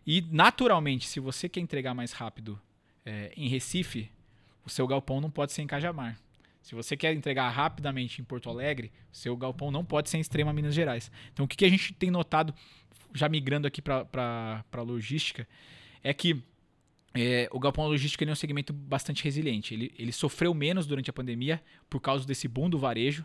E, 0.06 0.24
naturalmente, 0.30 1.08
se 1.08 1.18
você 1.18 1.48
quer 1.48 1.58
entregar 1.58 1.92
mais 1.92 2.12
rápido 2.12 2.60
é, 3.04 3.32
em 3.36 3.48
Recife, 3.48 4.12
o 4.64 4.70
seu 4.70 4.86
galpão 4.86 5.20
não 5.20 5.30
pode 5.30 5.50
ser 5.50 5.62
em 5.62 5.66
Cajamar. 5.66 6.16
Se 6.62 6.74
você 6.74 6.96
quer 6.96 7.12
entregar 7.12 7.48
rapidamente 7.50 8.20
em 8.20 8.24
Porto 8.24 8.48
Alegre, 8.48 8.92
seu 9.10 9.36
galpão 9.36 9.70
não 9.70 9.84
pode 9.84 10.08
ser 10.08 10.16
em 10.16 10.20
Extrema 10.20 10.52
Minas 10.52 10.74
Gerais. 10.74 11.10
Então, 11.32 11.44
o 11.44 11.48
que, 11.48 11.56
que 11.56 11.64
a 11.64 11.68
gente 11.68 11.92
tem 11.92 12.10
notado, 12.10 12.54
já 13.12 13.28
migrando 13.28 13.66
aqui 13.66 13.82
para 13.82 14.64
logística, 14.76 15.46
é 16.02 16.14
que 16.14 16.42
é, 17.14 17.48
o 17.52 17.58
galpão 17.58 17.86
logístico 17.86 18.24
é 18.24 18.30
um 18.30 18.34
segmento 18.34 18.72
bastante 18.72 19.24
resiliente. 19.24 19.74
Ele, 19.74 19.92
ele 19.98 20.12
sofreu 20.12 20.54
menos 20.54 20.86
durante 20.86 21.10
a 21.10 21.12
pandemia 21.12 21.62
por 21.90 22.00
causa 22.00 22.26
desse 22.26 22.46
boom 22.48 22.70
do 22.70 22.78
varejo. 22.78 23.24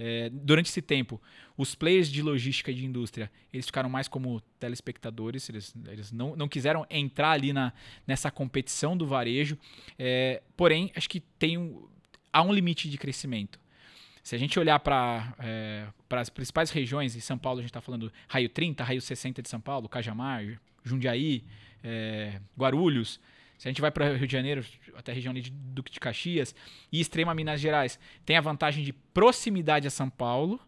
É, 0.00 0.30
durante 0.30 0.66
esse 0.66 0.80
tempo, 0.80 1.20
os 1.56 1.74
players 1.74 2.08
de 2.08 2.22
logística 2.22 2.70
e 2.70 2.74
de 2.74 2.86
indústria, 2.86 3.30
eles 3.52 3.66
ficaram 3.66 3.90
mais 3.90 4.06
como 4.06 4.40
telespectadores, 4.58 5.48
eles, 5.48 5.74
eles 5.88 6.12
não, 6.12 6.36
não 6.36 6.48
quiseram 6.48 6.86
entrar 6.88 7.32
ali 7.32 7.52
na, 7.52 7.72
nessa 8.06 8.30
competição 8.30 8.96
do 8.96 9.06
varejo. 9.06 9.58
É, 9.98 10.40
porém, 10.56 10.92
acho 10.94 11.08
que 11.08 11.18
tem 11.18 11.58
um, 11.58 11.88
há 12.32 12.42
um 12.42 12.52
limite 12.52 12.88
de 12.88 12.98
crescimento. 12.98 13.58
Se 14.22 14.34
a 14.34 14.38
gente 14.38 14.58
olhar 14.58 14.78
para 14.80 15.34
é, 15.38 15.86
as 16.10 16.28
principais 16.28 16.70
regiões, 16.70 17.16
em 17.16 17.20
São 17.20 17.38
Paulo 17.38 17.60
a 17.60 17.62
gente 17.62 17.70
está 17.70 17.80
falando 17.80 18.12
raio 18.28 18.48
30, 18.48 18.84
raio 18.84 19.00
60 19.00 19.40
de 19.40 19.48
São 19.48 19.60
Paulo, 19.60 19.88
Cajamar, 19.88 20.44
Jundiaí, 20.84 21.44
é, 21.82 22.40
Guarulhos. 22.58 23.20
Se 23.56 23.68
a 23.68 23.70
gente 23.70 23.80
vai 23.80 23.90
para 23.90 24.16
Rio 24.16 24.26
de 24.26 24.32
Janeiro, 24.32 24.64
até 24.94 25.12
a 25.12 25.14
região 25.14 25.32
de 25.32 25.50
Duque 25.50 25.90
de 25.90 25.98
Caxias, 25.98 26.54
e 26.92 27.00
extrema 27.00 27.34
Minas 27.34 27.60
Gerais, 27.60 27.98
tem 28.24 28.36
a 28.36 28.40
vantagem 28.40 28.84
de 28.84 28.92
proximidade 28.92 29.86
a 29.86 29.90
São 29.90 30.10
Paulo, 30.10 30.60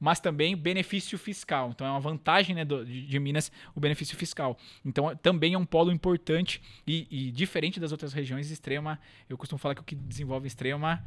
mas 0.00 0.18
também 0.18 0.56
benefício 0.56 1.18
fiscal. 1.18 1.70
Então 1.70 1.86
é 1.86 1.90
uma 1.90 2.00
vantagem 2.00 2.56
né, 2.56 2.64
do, 2.64 2.84
de, 2.84 3.06
de, 3.06 3.20
Minas 3.20 3.52
o 3.74 3.80
benefício 3.80 4.16
fiscal. 4.16 4.56
Então 4.84 5.14
também 5.16 5.52
é 5.54 5.58
um 5.58 5.66
polo 5.66 5.92
importante 5.92 6.62
e, 6.86 7.06
e, 7.10 7.30
diferente 7.30 7.78
das 7.78 7.92
outras 7.92 8.14
regiões, 8.14 8.50
extrema, 8.50 8.98
eu 9.28 9.36
costumo 9.36 9.58
falar 9.58 9.74
que 9.74 9.82
o 9.82 9.84
que 9.84 9.94
desenvolve 9.94 10.46
extrema 10.46 11.04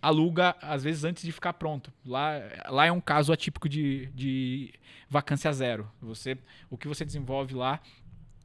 aluga, 0.00 0.54
às 0.62 0.84
vezes, 0.84 1.04
antes 1.04 1.22
de 1.22 1.32
ficar 1.32 1.54
pronto. 1.54 1.92
Lá, 2.06 2.40
lá 2.68 2.86
é 2.86 2.92
um 2.92 3.00
caso 3.00 3.32
atípico 3.32 3.68
de, 3.68 4.06
de 4.14 4.72
vacância 5.08 5.52
zero. 5.52 5.90
Você, 6.00 6.38
o 6.70 6.78
que 6.78 6.86
você 6.86 7.04
desenvolve 7.04 7.54
lá, 7.54 7.80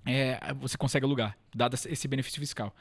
é, 0.06 0.39
você 0.56 0.78
consegue 0.78 1.06
alugar, 1.06 1.38
dado 1.54 1.76
esse 1.76 2.08
benefício 2.08 2.39
fiscal. 2.39 2.76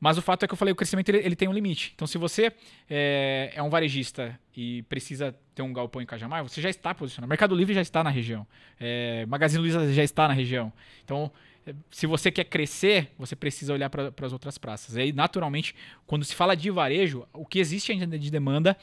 Mas 0.00 0.18
o 0.18 0.22
fato 0.22 0.44
é 0.44 0.46
que 0.46 0.52
eu 0.52 0.56
falei, 0.58 0.72
o 0.72 0.76
crescimento 0.76 1.08
ele, 1.08 1.18
ele 1.18 1.36
tem 1.36 1.48
um 1.48 1.52
limite. 1.52 1.92
Então, 1.94 2.06
se 2.06 2.18
você 2.18 2.52
é, 2.88 3.52
é, 3.54 3.62
um 3.62 3.70
varejista 3.70 4.38
e 4.56 4.82
precisa 4.84 5.34
ter 5.54 5.62
um 5.62 5.72
galpão 5.72 6.02
em 6.02 6.06
Cajamar, 6.06 6.42
você 6.42 6.60
já 6.60 6.70
está 6.70 6.94
posicionado. 6.94 7.28
Mercado 7.28 7.54
Livre 7.54 7.74
já 7.74 7.82
está 7.82 8.02
na 8.02 8.10
região. 8.10 8.46
É, 8.78 9.24
Magazine 9.26 9.60
Luiza 9.60 9.92
já 9.92 10.02
está 10.02 10.28
na 10.28 10.34
região. 10.34 10.72
Então, 11.04 11.30
se 11.90 12.06
você 12.06 12.30
quer 12.30 12.44
crescer, 12.44 13.10
você 13.18 13.34
precisa 13.34 13.72
olhar 13.72 13.88
para 13.88 14.12
as 14.22 14.32
outras 14.32 14.58
praças. 14.58 14.96
E 14.96 15.00
aí, 15.00 15.12
naturalmente, 15.12 15.74
quando 16.06 16.24
se 16.24 16.34
fala 16.34 16.54
de 16.54 16.70
varejo, 16.70 17.26
o 17.32 17.46
que 17.46 17.58
existe 17.58 17.92
ainda 17.92 18.18
de 18.18 18.30
demanda 18.30 18.76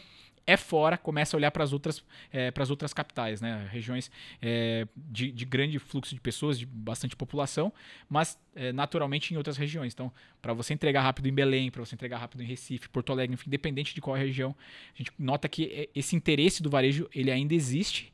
é 0.46 0.58
fora, 0.58 0.98
começa 0.98 1.36
a 1.36 1.38
olhar 1.38 1.52
para 1.52 1.64
as 1.64 1.74
outras, 1.74 2.04
é, 2.32 2.52
outras 2.70 2.94
capitais, 2.94 3.42
né? 3.42 3.68
regiões 3.72 4.12
é, 4.42 4.88
de, 4.96 5.32
de, 5.32 5.46
grande 5.46 5.78
fluxo 5.80 6.14
de 6.14 6.22
pessoas, 6.22 6.58
de 6.58 6.66
bastante 6.66 7.16
população, 7.16 7.72
mas 8.10 8.38
é, 8.56 8.72
naturalmente 8.72 9.34
em 9.34 9.38
outras 9.38 9.58
regiões. 9.58 9.94
Então, 9.94 10.12
para 10.42 10.54
você 10.54 10.74
entregar 10.74 11.02
rápido 11.02 11.28
em 11.28 11.34
Belém, 11.34 11.70
para 11.70 11.84
você 11.84 11.96
entregar 11.96 12.18
rápido 12.18 12.42
em 12.44 12.46
Recife, 12.46 12.90
Porto 12.90 13.12
Alegre, 13.12 13.34
enfim, 13.34 13.48
independente 13.48 13.94
de 13.94 14.02
qual 14.02 14.16
região, 14.16 14.56
a 14.94 14.98
gente 14.98 15.12
nota 15.18 15.48
que 15.48 15.90
esse 15.96 16.16
interesse 16.16 16.62
do 16.62 16.70
varejo 16.70 17.10
ele 17.14 17.32
ainda 17.32 17.54
existe. 17.54 18.12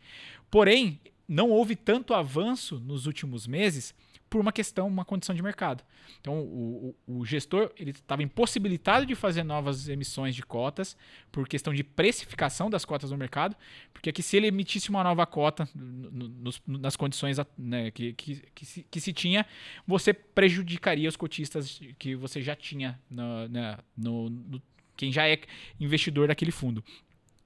Porém, 0.49 0.99
não 1.27 1.49
houve 1.49 1.75
tanto 1.75 2.13
avanço 2.13 2.79
nos 2.79 3.05
últimos 3.05 3.45
meses 3.45 3.93
por 4.29 4.41
uma 4.41 4.51
questão, 4.51 4.87
uma 4.87 5.05
condição 5.05 5.33
de 5.33 5.41
mercado. 5.41 5.83
Então, 6.19 6.39
o, 6.39 6.95
o, 7.07 7.19
o 7.19 7.25
gestor 7.25 7.71
ele 7.77 7.91
estava 7.91 8.23
impossibilitado 8.23 9.05
de 9.05 9.15
fazer 9.15 9.43
novas 9.43 9.87
emissões 9.87 10.35
de 10.35 10.43
cotas 10.43 10.97
por 11.31 11.47
questão 11.47 11.73
de 11.73 11.83
precificação 11.83 12.69
das 12.69 12.85
cotas 12.85 13.11
no 13.11 13.17
mercado, 13.17 13.55
porque 13.93 14.09
aqui 14.09 14.21
se 14.21 14.37
ele 14.37 14.47
emitisse 14.47 14.89
uma 14.89 15.03
nova 15.03 15.25
cota 15.25 15.67
no, 15.73 16.27
no, 16.27 16.51
nas 16.79 16.95
condições 16.95 17.37
né, 17.57 17.91
que, 17.91 18.13
que, 18.13 18.41
que, 18.53 18.65
se, 18.65 18.83
que, 18.83 18.99
se, 18.99 19.13
tinha, 19.13 19.45
você 19.85 20.13
prejudicaria 20.13 21.07
os 21.07 21.15
cotistas 21.15 21.79
que 21.97 22.15
você 22.15 22.41
já 22.41 22.55
tinha 22.55 22.99
né, 23.09 23.77
no, 23.95 24.29
no 24.29 24.61
quem 24.97 25.11
já 25.11 25.29
é 25.29 25.39
investidor 25.79 26.27
daquele 26.27 26.51
fundo. 26.51 26.83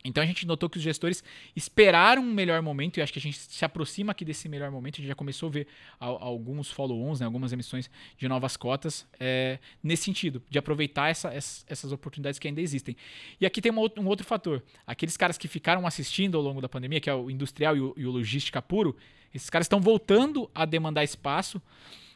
Então 0.03 0.23
a 0.23 0.25
gente 0.25 0.45
notou 0.45 0.69
que 0.69 0.77
os 0.77 0.83
gestores 0.83 1.23
esperaram 1.55 2.21
um 2.21 2.33
melhor 2.33 2.61
momento 2.61 2.97
e 2.97 3.01
acho 3.01 3.13
que 3.13 3.19
a 3.19 3.21
gente 3.21 3.37
se 3.37 3.63
aproxima 3.63 4.11
aqui 4.11 4.25
desse 4.25 4.49
melhor 4.49 4.71
momento. 4.71 4.95
A 4.95 4.97
gente 4.97 5.07
já 5.07 5.15
começou 5.15 5.49
a 5.49 5.51
ver 5.51 5.67
alguns 5.99 6.71
follow-ons, 6.71 7.19
né, 7.19 7.25
algumas 7.25 7.53
emissões 7.53 7.89
de 8.17 8.27
novas 8.27 8.57
cotas 8.57 9.07
é, 9.19 9.59
nesse 9.83 10.03
sentido, 10.03 10.41
de 10.49 10.57
aproveitar 10.57 11.09
essa, 11.09 11.31
essas 11.33 11.91
oportunidades 11.91 12.39
que 12.39 12.47
ainda 12.47 12.61
existem. 12.61 12.95
E 13.39 13.45
aqui 13.45 13.61
tem 13.61 13.71
um 13.71 14.07
outro 14.07 14.25
fator: 14.25 14.63
aqueles 14.85 15.15
caras 15.17 15.37
que 15.37 15.47
ficaram 15.47 15.85
assistindo 15.85 16.37
ao 16.37 16.43
longo 16.43 16.61
da 16.61 16.69
pandemia, 16.69 16.99
que 16.99 17.09
é 17.09 17.13
o 17.13 17.29
industrial 17.29 17.75
e 17.77 17.81
o, 17.81 17.93
e 17.97 18.05
o 18.05 18.11
logística 18.11 18.61
puro, 18.61 18.95
esses 19.33 19.49
caras 19.49 19.65
estão 19.65 19.79
voltando 19.79 20.49
a 20.53 20.65
demandar 20.65 21.03
espaço. 21.03 21.61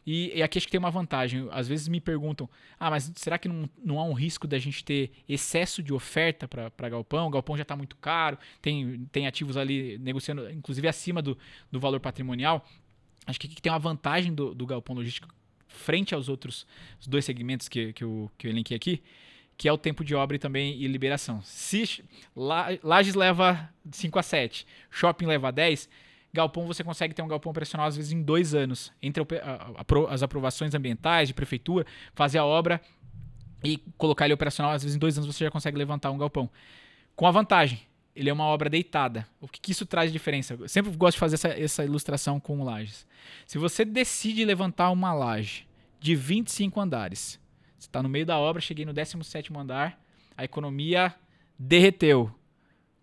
E, 0.06 0.38
e, 0.38 0.44
aqui 0.44 0.60
acho 0.60 0.68
que 0.68 0.72
tem 0.72 0.80
uma 0.80 0.92
vantagem. 0.92 1.48
Às 1.52 1.68
vezes 1.68 1.88
me 1.88 2.00
perguntam: 2.00 2.50
ah, 2.80 2.90
mas 2.90 3.12
será 3.16 3.38
que 3.38 3.48
não, 3.48 3.68
não 3.84 4.00
há 4.00 4.04
um 4.04 4.14
risco 4.14 4.48
da 4.48 4.60
gente 4.60 4.84
ter 4.84 5.12
excesso 5.28 5.82
de 5.82 5.94
oferta 5.94 6.48
para 6.48 6.90
galpão? 6.90 7.28
O 7.28 7.30
galpão 7.32 7.58
já 7.58 7.64
está 7.64 7.76
muito 7.76 7.96
caro, 7.96 8.38
tem, 8.62 9.08
tem 9.12 9.26
ativos 9.26 9.58
ali 9.58 9.98
negociando, 9.98 10.50
inclusive 10.52 10.88
acima 10.88 11.22
do, 11.22 11.38
do 11.72 11.80
valor 11.80 12.00
patrimonial. 12.00 12.64
Acho 13.26 13.40
que 13.40 13.48
aqui 13.48 13.62
tem 13.62 13.72
uma 13.72 13.80
vantagem 13.80 14.34
do, 14.34 14.54
do 14.54 14.66
galpão 14.68 14.96
logístico 14.96 15.34
frente 15.68 16.14
aos 16.14 16.30
outros 16.30 16.66
dois 17.08 17.26
segmentos 17.26 17.68
que, 17.68 17.92
que, 17.94 18.04
eu, 18.04 18.32
que 18.38 18.48
eu 18.48 18.52
elenquei 18.52 18.78
aqui, 18.78 19.04
que 19.58 19.68
é 19.68 19.74
o 19.74 19.78
tempo 19.78 20.04
de 20.04 20.14
obra 20.14 20.36
e 20.36 20.40
também 20.40 20.80
e 20.80 20.88
liberação. 20.88 21.42
Se 21.44 22.04
Lages 22.84 23.16
leva 23.16 23.70
5 23.92 24.20
a 24.20 24.24
7, 24.24 24.68
shopping 24.92 25.26
leva 25.26 25.52
10, 25.52 25.90
galpão 26.36 26.68
você 26.68 26.84
consegue 26.84 27.16
ter 27.16 27.24
um 27.24 27.28
galpão 27.28 27.50
operacional 27.50 27.88
às 27.88 27.96
vezes 27.96 28.12
em 28.12 28.22
dois 28.22 28.54
anos, 28.54 28.94
entre 29.02 29.24
as 30.10 30.22
aprovações 30.22 30.76
ambientais 30.76 31.28
de 31.28 31.34
prefeitura, 31.34 31.86
fazer 32.14 32.38
a 32.38 32.46
obra 32.46 32.80
e 33.64 33.78
colocar 33.98 34.26
ele 34.26 34.34
operacional, 34.34 34.74
às 34.74 34.84
vezes 34.84 34.96
em 34.96 35.00
dois 35.00 35.18
anos 35.18 35.34
você 35.34 35.46
já 35.46 35.50
consegue 35.50 35.78
levantar 35.78 36.12
um 36.12 36.18
galpão. 36.18 36.48
Com 37.16 37.26
a 37.26 37.32
vantagem, 37.32 37.82
ele 38.16 38.30
é 38.30 38.34
uma 38.34 38.44
obra 38.46 38.70
deitada. 38.70 39.28
O 39.42 39.48
que, 39.48 39.60
que 39.60 39.72
isso 39.72 39.86
traz 39.86 40.12
de 40.12 40.14
diferença? 40.14 40.54
Eu 40.54 40.68
sempre 40.68 40.92
gosto 40.96 41.16
de 41.16 41.20
fazer 41.20 41.36
essa, 41.36 41.48
essa 41.48 41.84
ilustração 41.84 42.40
com 42.40 42.64
lajes. 42.64 43.08
Se 43.48 43.58
você 43.58 43.84
decide 43.84 44.46
levantar 44.46 44.92
uma 44.92 45.14
laje 45.14 45.68
de 46.00 46.16
25 46.16 46.80
andares, 46.80 47.40
você 47.78 47.88
está 47.88 48.04
no 48.04 48.10
meio 48.10 48.26
da 48.26 48.38
obra, 48.38 48.62
cheguei 48.62 48.86
no 48.86 48.94
17 48.94 49.52
andar, 49.58 50.00
a 50.38 50.44
economia 50.44 51.14
derreteu 51.58 52.34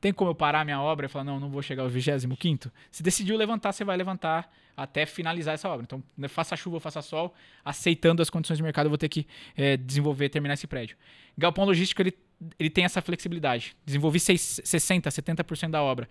tem 0.03 0.13
como 0.13 0.33
eu 0.33 0.35
parar 0.35 0.65
minha 0.65 0.83
obra 0.83 1.07
e 1.07 1.09
falar, 1.09 1.25
não, 1.25 1.39
não 1.39 1.49
vou 1.49 1.63
chegar 1.63 1.85
ao 1.85 1.89
25? 1.89 2.73
Se 2.91 3.05
decidiu 3.05 3.37
levantar, 3.37 3.73
você 3.73 3.85
vai 3.85 3.97
levantar 3.97 4.53
até 4.77 5.07
finalizar 5.07 5.55
essa 5.55 5.69
obra. 5.69 5.85
Então, 5.85 6.03
né, 6.19 6.27
faça 6.27 6.57
chuva, 6.57 6.81
faça 6.81 7.01
sol, 7.01 7.33
aceitando 7.65 8.21
as 8.21 8.29
condições 8.29 8.57
de 8.57 8.65
mercado, 8.65 8.87
eu 8.87 8.91
vou 8.91 8.99
ter 8.99 9.09
que 9.09 9.25
é, 9.57 9.77
desenvolver, 9.77 10.29
terminar 10.29 10.55
esse 10.55 10.67
prédio. 10.67 10.97
Galpão 11.39 11.65
logístico, 11.65 12.03
ele, 12.03 12.13
ele 12.59 12.69
tem 12.69 12.85
essa 12.85 13.01
flexibilidade. 13.01 13.77
Desenvolvi 13.87 14.19
6, 14.19 14.63
60%, 14.65 15.03
70% 15.03 15.71
da 15.71 15.81
obra. 15.81 16.09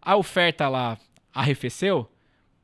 A 0.00 0.16
oferta 0.16 0.66
lá 0.66 0.96
arrefeceu, 1.34 2.10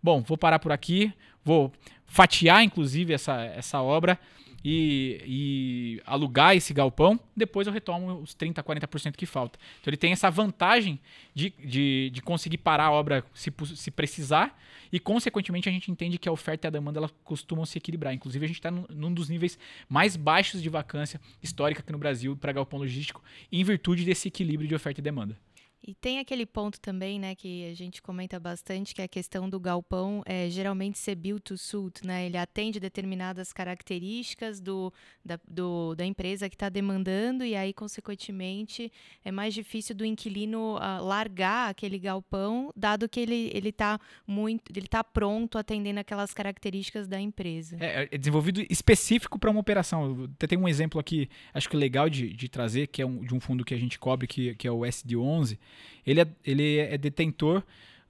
bom, 0.03 0.23
vou 0.23 0.39
parar 0.39 0.59
por 0.61 0.73
aqui, 0.73 1.13
vou 1.45 1.71
fatiar, 2.07 2.63
inclusive, 2.63 3.13
essa, 3.13 3.43
essa 3.43 3.83
obra, 3.83 4.19
e, 4.65 5.23
e, 5.27 6.03
alugar 6.05 6.55
esse 6.55 6.75
galpão, 6.75 7.19
depois 7.35 7.67
eu 7.67 7.73
retomo 7.73 8.21
os 8.21 8.35
30%, 8.35 8.63
40% 8.63 9.17
que 9.17 9.27
falta. 9.27 9.59
Então 9.81 9.91
ele 9.91 9.97
tem 9.97 10.13
essa 10.13 10.31
vantagem 10.31 11.01
de, 11.35 11.51
de, 11.65 12.11
de 12.13 12.23
conseguir 12.23 12.59
parar 12.59 12.87
a 12.87 12.91
obra 12.91 13.25
se, 13.33 13.53
se, 13.75 13.91
precisar 13.91 14.59
e, 14.93 14.99
consequentemente, 14.99 15.69
a 15.69 15.73
gente 15.73 15.91
entende 15.91 16.19
que 16.19 16.29
a 16.29 16.33
oferta 16.33 16.67
e 16.67 16.69
a 16.69 16.71
demanda 16.71 16.99
ela 16.99 17.11
costumam 17.25 17.65
se 17.65 17.79
equilibrar. 17.79 18.13
Inclusive, 18.13 18.45
a 18.45 18.49
gente 18.49 18.59
está 18.59 18.71
num 18.71 19.13
dos 19.13 19.29
níveis 19.29 19.59
mais 19.89 20.17
baixos 20.17 20.63
de 20.63 20.69
vacância 20.69 21.21
histórica 21.43 21.81
aqui 21.81 21.93
no 21.93 21.99
Brasil 21.99 22.37
para 22.37 22.53
galpão 22.53 22.79
logístico, 22.79 23.23
em 23.51 23.63
virtude 23.65 24.05
desse 24.05 24.29
equilíbrio 24.29 24.69
de 24.69 24.75
oferta 24.75 25.01
e 25.01 25.03
demanda. 25.03 25.39
E 25.83 25.95
tem 25.95 26.19
aquele 26.19 26.45
ponto 26.45 26.79
também, 26.79 27.19
né, 27.19 27.35
que 27.35 27.69
a 27.71 27.75
gente 27.75 28.03
comenta 28.03 28.39
bastante, 28.39 28.95
que 28.95 29.01
é 29.01 29.05
a 29.05 29.09
questão 29.09 29.49
do 29.49 29.59
galpão 29.59 30.23
é, 30.27 30.49
geralmente 30.51 30.99
ser 30.99 31.15
built 31.15 31.43
to 31.43 31.57
suit, 31.57 32.07
né? 32.07 32.27
Ele 32.27 32.37
atende 32.37 32.79
determinadas 32.79 33.51
características 33.51 34.61
do, 34.61 34.93
da, 35.25 35.41
do, 35.49 35.95
da 35.95 36.05
empresa 36.05 36.51
que 36.51 36.55
está 36.55 36.69
demandando 36.69 37.45
e 37.45 37.57
aí, 37.57 37.73
consequentemente, 37.73 38.93
é 39.25 39.33
mais 39.33 39.55
difícil 39.55 39.95
do 39.95 40.05
inquilino 40.05 40.77
uh, 40.77 41.03
largar 41.03 41.71
aquele 41.71 41.99
galpão, 41.99 42.71
dado 42.77 43.09
que 43.09 43.21
ele 43.21 43.51
ele 43.55 43.71
está 43.71 43.99
muito, 44.27 44.71
ele 44.71 44.87
está 44.87 45.03
pronto 45.03 45.57
atendendo 45.57 46.01
aquelas 46.01 46.35
características 46.35 47.09
da 47.09 47.19
empresa. 47.19 47.77
É, 47.81 48.09
é 48.11 48.19
desenvolvido 48.19 48.65
específico 48.69 49.39
para 49.39 49.51
uma 49.51 49.61
operação. 49.61 50.29
Eu 50.41 50.49
tenho 50.49 50.61
um 50.61 50.69
exemplo 50.69 51.01
aqui, 51.01 51.29
acho 51.55 51.69
que 51.69 51.77
legal 51.77 52.11
de, 52.11 52.33
de 52.35 52.49
trazer, 52.49 52.87
que 52.89 53.01
é 53.01 53.07
um, 53.07 53.25
de 53.25 53.35
um 53.35 53.41
fundo 53.41 53.65
que 53.65 53.73
a 53.73 53.79
gente 53.79 53.99
cobre, 53.99 54.27
que, 54.27 54.55
que 54.57 54.69
é 54.69 54.71
o 54.71 54.81
SD11 54.81 55.59
ele 56.07 56.21
é, 56.21 56.27
ele 56.45 56.79
é 56.79 56.99
detentor 56.99 57.63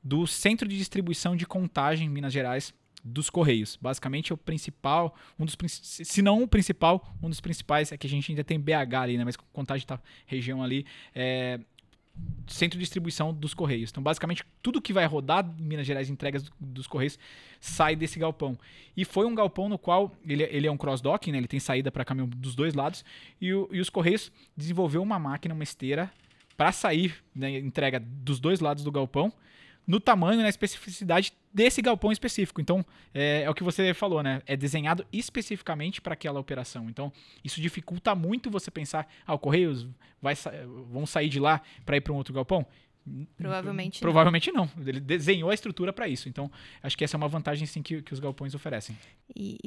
do 0.03 0.27
centro 0.27 0.67
de 0.67 0.77
distribuição 0.77 1.37
de 1.37 1.47
contagem 1.47 2.07
em 2.07 2.11
Minas 2.11 2.33
Gerais 2.33 2.73
dos 3.05 3.31
Correios. 3.31 3.79
Basicamente 3.81 4.33
é 4.33 4.35
o 4.35 4.39
principal, 4.39 5.15
um 5.39 5.45
dos 5.45 5.57
se 5.73 6.23
não 6.23 6.43
o 6.43 6.49
principal, 6.49 7.15
um 7.23 7.29
dos 7.29 7.41
principais 7.41 7.93
é 7.93 7.97
que 7.97 8.07
a 8.07 8.11
gente 8.11 8.31
ainda 8.31 8.45
tem 8.45 8.59
BH 8.59 8.95
ali, 9.01 9.19
né, 9.19 9.25
mas 9.25 9.37
contagem 9.37 9.87
tá 9.87 10.01
região 10.27 10.63
ali 10.63 10.87
é 11.15 11.61
centro 12.47 12.79
de 12.79 12.83
distribuição 12.83 13.33
dos 13.33 13.55
Correios. 13.55 13.91
Então, 13.91 14.03
basicamente, 14.03 14.45
tudo 14.63 14.83
que 14.83 14.93
vai 14.93 15.07
rodar 15.07 15.49
Minas 15.59 15.87
Gerais, 15.87 16.11
entregas 16.11 16.45
dos 16.59 16.87
Correios, 16.87 17.19
sai 17.61 17.95
desse 17.95 18.19
galpão. 18.19 18.59
E 18.97 19.05
foi 19.05 19.25
um 19.25 19.35
galpão 19.35 19.69
no 19.69 19.79
qual 19.79 20.13
ele, 20.27 20.43
ele 20.43 20.67
é 20.67 20.71
um 20.71 20.77
cross-docking, 20.77 21.33
né? 21.33 21.39
ele 21.39 21.47
tem 21.47 21.61
saída 21.61 21.91
para 21.91 22.05
caminhão 22.05 22.29
dos 22.29 22.55
dois 22.55 22.75
lados, 22.75 23.05
e, 23.41 23.55
o, 23.55 23.69
e 23.73 23.81
os 23.81 23.89
Correios 23.89 24.33
desenvolveu 24.57 25.03
uma 25.03 25.19
máquina, 25.19 25.55
uma 25.55 25.65
esteira 25.65 26.11
para 26.61 26.73
sair 26.73 27.15
né, 27.35 27.57
entrega 27.57 27.99
dos 27.99 28.39
dois 28.39 28.61
lados 28.61 28.85
do 28.85 28.93
galpão, 28.93 29.33
no 29.87 29.99
tamanho 29.99 30.43
na 30.43 30.49
especificidade 30.51 31.33
desse 31.55 31.81
galpão 31.81 32.13
específico. 32.13 32.61
Então, 32.61 32.85
é, 33.15 33.45
é, 33.45 33.49
o 33.49 33.55
que 33.55 33.63
você 33.63 33.95
falou, 33.95 34.23
né? 34.23 34.43
É 34.45 34.59
desenhado 34.59 35.07
especificamente 35.11 36.03
para 36.03 36.13
aquela 36.13 36.39
operação. 36.39 36.91
Então, 36.91 37.11
isso 37.43 37.63
dificulta 37.63 38.15
muito 38.15 38.51
você 38.51 38.71
pensar, 38.71 39.09
ah, 39.27 39.33
o 39.33 39.39
Correios 39.39 39.89
vai, 40.21 40.35
vão 40.93 41.07
sair 41.07 41.31
de 41.31 41.41
lá 41.41 41.63
para 41.87 41.97
ir 41.97 42.03
para 42.03 42.13
um 42.13 42.17
outro 42.17 42.35
galpão. 42.35 42.67
Provavelmente 43.37 44.01
Provavelmente 44.01 44.53
não. 44.53 44.71
não. 44.77 44.87
Ele 44.87 45.01
desenhou 45.01 45.51
a 45.51 45.55
estrutura 45.55 45.93
para 45.93 46.09
isso. 46.09 46.29
Então, 46.29 46.51
acho 46.83 46.97
que 46.97 47.05
essa 47.05 47.17
é 47.17 47.19
uma 47.19 47.29
vantagem 47.29 47.67
sim 47.67 47.83
que, 47.83 48.03
que 48.03 48.13
os 48.13 48.21
galpões 48.21 48.55
oferecem. 48.55 48.97
E, 49.35 49.59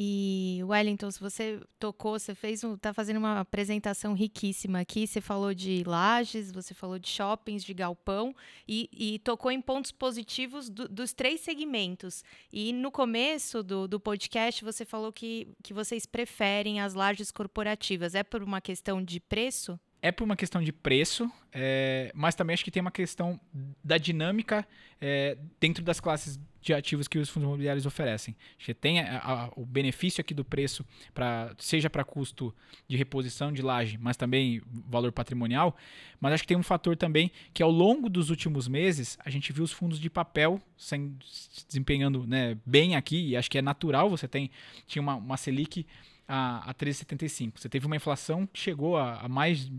e, 0.60 0.64
Wellington, 0.64 1.10
se 1.10 1.20
você 1.20 1.60
tocou, 1.80 2.20
você 2.20 2.36
fez 2.36 2.64
um, 2.64 2.78
tá 2.78 2.94
fazendo 2.94 3.18
uma 3.18 3.40
apresentação 3.40 4.14
riquíssima 4.14 4.80
aqui. 4.80 5.08
Você 5.08 5.22
falou 5.22 5.54
de 5.54 5.84
lajes, 5.86 6.52
você 6.52 6.74
falou 6.74 7.00
de 7.00 7.08
shoppings, 7.08 7.64
de 7.64 7.74
galpão 7.74 8.36
e, 8.68 8.90
e 8.92 9.20
tocou 9.20 9.52
em 9.52 9.62
pontos 9.62 9.92
positivos 9.92 10.70
do, 10.70 10.88
dos 10.88 11.14
três 11.14 11.42
segmentos. 11.42 12.24
E 12.52 12.72
no 12.74 12.92
começo 12.92 13.64
do, 13.64 13.88
do 13.88 14.00
podcast 14.00 14.64
você 14.64 14.86
falou 14.86 15.12
que, 15.12 15.48
que 15.64 15.74
vocês 15.74 16.06
preferem 16.06 16.80
as 16.80 16.94
lajes 16.94 17.32
corporativas. 17.32 18.16
É 18.16 18.24
por 18.24 18.44
uma 18.44 18.62
questão 18.62 19.04
de 19.04 19.20
preço? 19.20 19.80
É 20.04 20.12
por 20.12 20.26
uma 20.26 20.36
questão 20.36 20.62
de 20.62 20.74
preço, 20.74 21.32
é, 21.49 22.12
mas 22.14 22.36
também 22.36 22.54
acho 22.54 22.64
que 22.66 22.70
tem 22.70 22.82
uma 22.82 22.91
questão 22.91 23.39
da 23.82 23.97
dinâmica 23.97 24.68
é, 24.99 25.38
dentro 25.62 25.82
das 25.82 26.01
classes 26.01 26.38
de 26.62 26.74
ativos 26.74 27.08
que 27.08 27.18
os 27.18 27.30
fundos 27.30 27.47
imobiliários 27.47 27.86
oferecem. 27.86 28.36
Você 28.60 28.74
tem 28.74 28.99
a, 28.99 29.20
a, 29.20 29.49
o 29.56 29.66
benefício 29.66 30.20
aqui 30.20 30.34
do 30.34 30.43
preço, 30.43 30.86
pra, 31.14 31.56
seja 31.58 31.89
para 31.89 32.04
custo 32.04 32.54
de 32.86 32.97
reposição 32.97 33.54
de 33.54 33.62
laje, 33.62 33.97
mas 33.97 34.18
também 34.18 34.62
valor 34.89 35.14
patrimonial. 35.14 35.74
Mas 36.20 36.34
acho 36.34 36.43
que 36.43 36.47
tem 36.49 36.58
um 36.58 36.64
fator 36.64 36.97
também 36.97 37.32
que 37.54 37.64
ao 37.64 37.72
longo 37.72 38.10
dos 38.10 38.30
últimos 38.30 38.68
meses 38.68 39.18
a 39.24 39.30
gente 39.30 39.54
viu 39.54 39.64
os 39.64 39.72
fundos 39.72 40.01
de 40.01 40.10
papel 40.10 40.62
sem, 40.78 41.16
se 41.24 41.66
desempenhando 41.66 42.28
né, 42.28 42.58
bem 42.66 42.97
aqui, 42.97 43.30
e 43.30 43.38
acho 43.38 43.49
que 43.49 43.58
é 43.58 43.62
natural. 43.62 44.10
Você 44.10 44.28
tem 44.28 44.51
tinha 44.86 45.01
uma, 45.01 45.16
uma 45.16 45.38
Selic 45.38 45.86
a, 46.28 46.69
a 46.69 46.74
13,75. 46.74 47.53
Você 47.55 47.69
teve 47.69 47.86
uma 47.86 47.95
inflação 47.95 48.47
que 48.47 48.59
chegou 48.59 48.97
a, 48.97 49.21
a, 49.21 49.30
mais, 49.30 49.69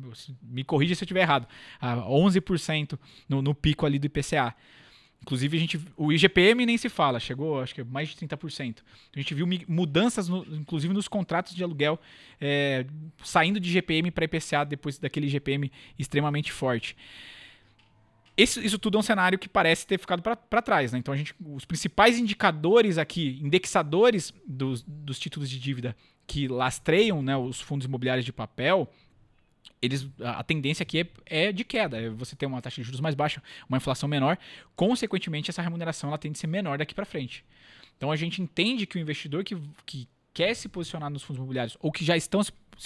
me 0.42 0.64
corrija 0.64 0.94
se 0.94 1.02
eu 1.02 1.06
estiver 1.06 1.22
errado, 1.22 1.46
a 1.80 1.96
11% 1.96 2.98
no, 3.28 3.42
no 3.42 3.54
pico 3.54 3.86
ali 3.86 3.98
do 3.98 4.06
IPCA. 4.06 4.54
Inclusive, 5.22 5.56
a 5.56 5.60
gente, 5.60 5.80
o 5.96 6.12
IGPM 6.12 6.66
nem 6.66 6.76
se 6.76 6.90
fala, 6.90 7.18
chegou 7.18 7.62
acho 7.62 7.74
que 7.74 7.80
é 7.80 7.84
mais 7.84 8.10
de 8.10 8.16
30%. 8.16 8.80
A 9.14 9.18
gente 9.18 9.34
viu 9.34 9.46
mudanças, 9.66 10.28
no, 10.28 10.44
inclusive 10.54 10.92
nos 10.92 11.08
contratos 11.08 11.54
de 11.54 11.64
aluguel, 11.64 11.98
é, 12.38 12.84
saindo 13.22 13.58
de 13.58 13.70
IGPM 13.70 14.10
para 14.10 14.26
IPCA 14.26 14.64
depois 14.66 14.98
daquele 14.98 15.26
IGPM 15.26 15.72
extremamente 15.98 16.52
forte. 16.52 16.94
Isso, 18.36 18.60
isso, 18.60 18.78
tudo 18.78 18.98
é 18.98 19.00
um 19.00 19.02
cenário 19.02 19.38
que 19.38 19.48
parece 19.48 19.86
ter 19.86 19.98
ficado 19.98 20.20
para 20.20 20.60
trás. 20.60 20.92
Né? 20.92 20.98
Então, 20.98 21.14
a 21.14 21.16
gente, 21.16 21.34
os 21.40 21.64
principais 21.64 22.18
indicadores 22.18 22.98
aqui, 22.98 23.38
indexadores 23.40 24.34
dos, 24.46 24.82
dos 24.82 25.18
títulos 25.18 25.48
de 25.48 25.58
dívida 25.58 25.96
que 26.26 26.48
lastreiam 26.48 27.22
né, 27.22 27.36
os 27.36 27.60
fundos 27.60 27.86
imobiliários 27.86 28.24
de 28.24 28.32
papel, 28.32 28.88
eles, 29.80 30.08
a 30.20 30.42
tendência 30.42 30.82
aqui 30.82 31.00
é, 31.00 31.46
é, 31.46 31.52
de 31.52 31.64
queda. 31.64 32.00
É 32.00 32.08
você 32.08 32.34
ter 32.34 32.46
uma 32.46 32.60
taxa 32.62 32.80
de 32.80 32.86
juros 32.86 33.00
mais 33.00 33.14
baixa, 33.14 33.42
uma 33.68 33.76
inflação 33.76 34.08
menor, 34.08 34.38
consequentemente 34.74 35.50
essa 35.50 35.62
remuneração 35.62 36.08
ela 36.08 36.18
tende 36.18 36.38
a 36.38 36.40
ser 36.40 36.46
menor 36.46 36.78
daqui 36.78 36.94
para 36.94 37.04
frente. 37.04 37.44
Então 37.96 38.10
a 38.10 38.16
gente 38.16 38.40
entende 38.40 38.86
que 38.86 38.96
o 38.96 39.00
investidor 39.00 39.44
que, 39.44 39.56
que 39.84 40.08
quer 40.32 40.54
se 40.54 40.68
posicionar 40.68 41.10
nos 41.10 41.22
fundos 41.22 41.38
imobiliários 41.38 41.76
ou 41.80 41.92
que 41.92 42.04
já 42.04 42.16
estão, 42.16 42.40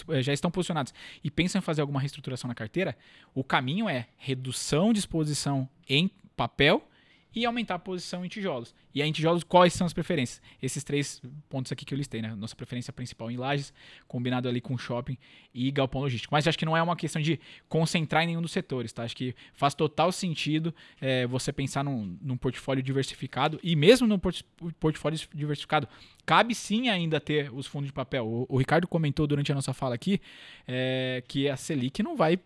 eh, 0.09 0.23
já 0.23 0.33
estão 0.33 0.51
posicionados 0.51 0.93
e 1.23 1.31
pensam 1.31 1.59
em 1.61 1.63
fazer 1.63 1.81
alguma 1.81 2.01
reestruturação 2.01 2.49
na 2.49 2.55
carteira, 2.55 2.97
o 3.35 3.43
caminho 3.43 3.89
é 3.89 4.07
redução 4.17 4.93
de 4.93 4.99
exposição 4.99 5.69
em 5.89 6.11
papel 6.37 6.88
e 7.35 7.45
aumentar 7.45 7.75
a 7.75 7.79
posição 7.79 8.25
em 8.25 8.29
tijolos. 8.29 8.75
E 8.95 9.03
aí, 9.03 9.09
em 9.09 9.13
tijolos, 9.13 9.45
quais 9.45 9.73
são 9.73 9.87
as 9.87 9.93
preferências? 9.93 10.41
Esses 10.61 10.83
três 10.83 11.21
pontos 11.49 11.71
aqui 11.71 11.85
que 11.85 11.95
eu 11.95 11.99
listei, 11.99 12.23
né? 12.23 12.35
Nossa 12.35 12.57
preferência 12.57 12.93
principal 12.93 13.31
em 13.31 13.37
lajes, 13.37 13.73
combinado 14.07 14.49
ali 14.49 14.61
com 14.61 14.77
shopping 14.77 15.17
e 15.55 15.71
galpão 15.71 16.01
logístico. 16.01 16.35
Mas 16.35 16.47
acho 16.49 16.59
que 16.59 16.65
não 16.65 16.77
é 16.77 16.83
uma 16.83 16.97
questão 16.97 17.21
de 17.21 17.39
concentrar 17.69 18.25
em 18.25 18.29
nenhum 18.29 18.43
dos 18.43 18.53
setores, 18.53 18.93
tá? 18.93 19.05
Acho 19.05 19.17
que 19.17 19.35
faz 19.53 19.75
total 19.75 20.11
sentido 20.11 20.75
é, 21.01 21.27
você 21.27 21.53
pensar 21.53 21.85
num, 21.85 22.17
num, 22.21 22.37
portfólio 22.37 22.83
diversificado 22.83 23.61
e 23.63 23.77
mesmo 23.77 24.07
no 24.07 24.19
port 24.19 24.43
portfólio 24.81 25.19
diversificado, 25.35 25.89
cabe 26.25 26.55
sim 26.55 26.89
ainda 26.89 27.21
ter 27.21 27.53
os 27.53 27.67
fundos 27.67 27.89
de 27.89 27.93
papel. 27.93 28.27
O, 28.27 28.47
o 28.49 28.59
Ricardo 28.59 28.89
comentou 28.89 29.27
durante 29.27 29.53
a 29.53 29.55
nossa 29.55 29.73
fala 29.73 29.95
aqui 29.95 30.21
é, 30.67 31.23
que 31.27 31.49
a 31.49 31.57
Selic 31.57 32.03
não 32.03 32.17
vai 32.17 32.39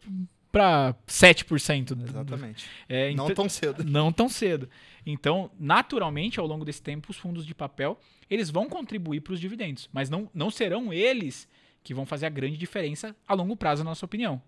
para 0.53 0.95
7%. 1.09 1.99
Exatamente. 2.03 2.67
É, 2.87 3.13
não 3.15 3.35
tão 3.35 3.49
cedo. 3.49 3.83
Não 3.83 4.13
tão 4.13 4.29
cedo. 4.29 4.69
Então, 5.05 5.51
naturalmente, 5.59 6.39
ao 6.39 6.47
longo 6.47 6.65
desse 6.65 6.83
tempo, 6.83 7.11
os 7.11 7.17
fundos 7.17 7.45
de 7.47 7.55
papel 7.55 7.99
eles 8.29 8.51
vão 8.51 8.69
contribuir 8.69 9.21
para 9.21 9.33
os 9.33 9.41
dividendos, 9.41 9.91
mas 9.93 10.09
não, 10.09 10.31
não 10.33 10.51
serão 10.51 10.93
eles 10.93 11.49
que 11.83 11.93
vão 11.93 12.07
fazer 12.07 12.27
a 12.27 12.31
grande 12.31 12.57
diferença 12.57 13.15
a 13.27 13.35
longo 13.35 13.57
prazo, 13.57 13.83
na 13.83 13.91
nossa 13.91 14.07
opinião. 14.07 14.41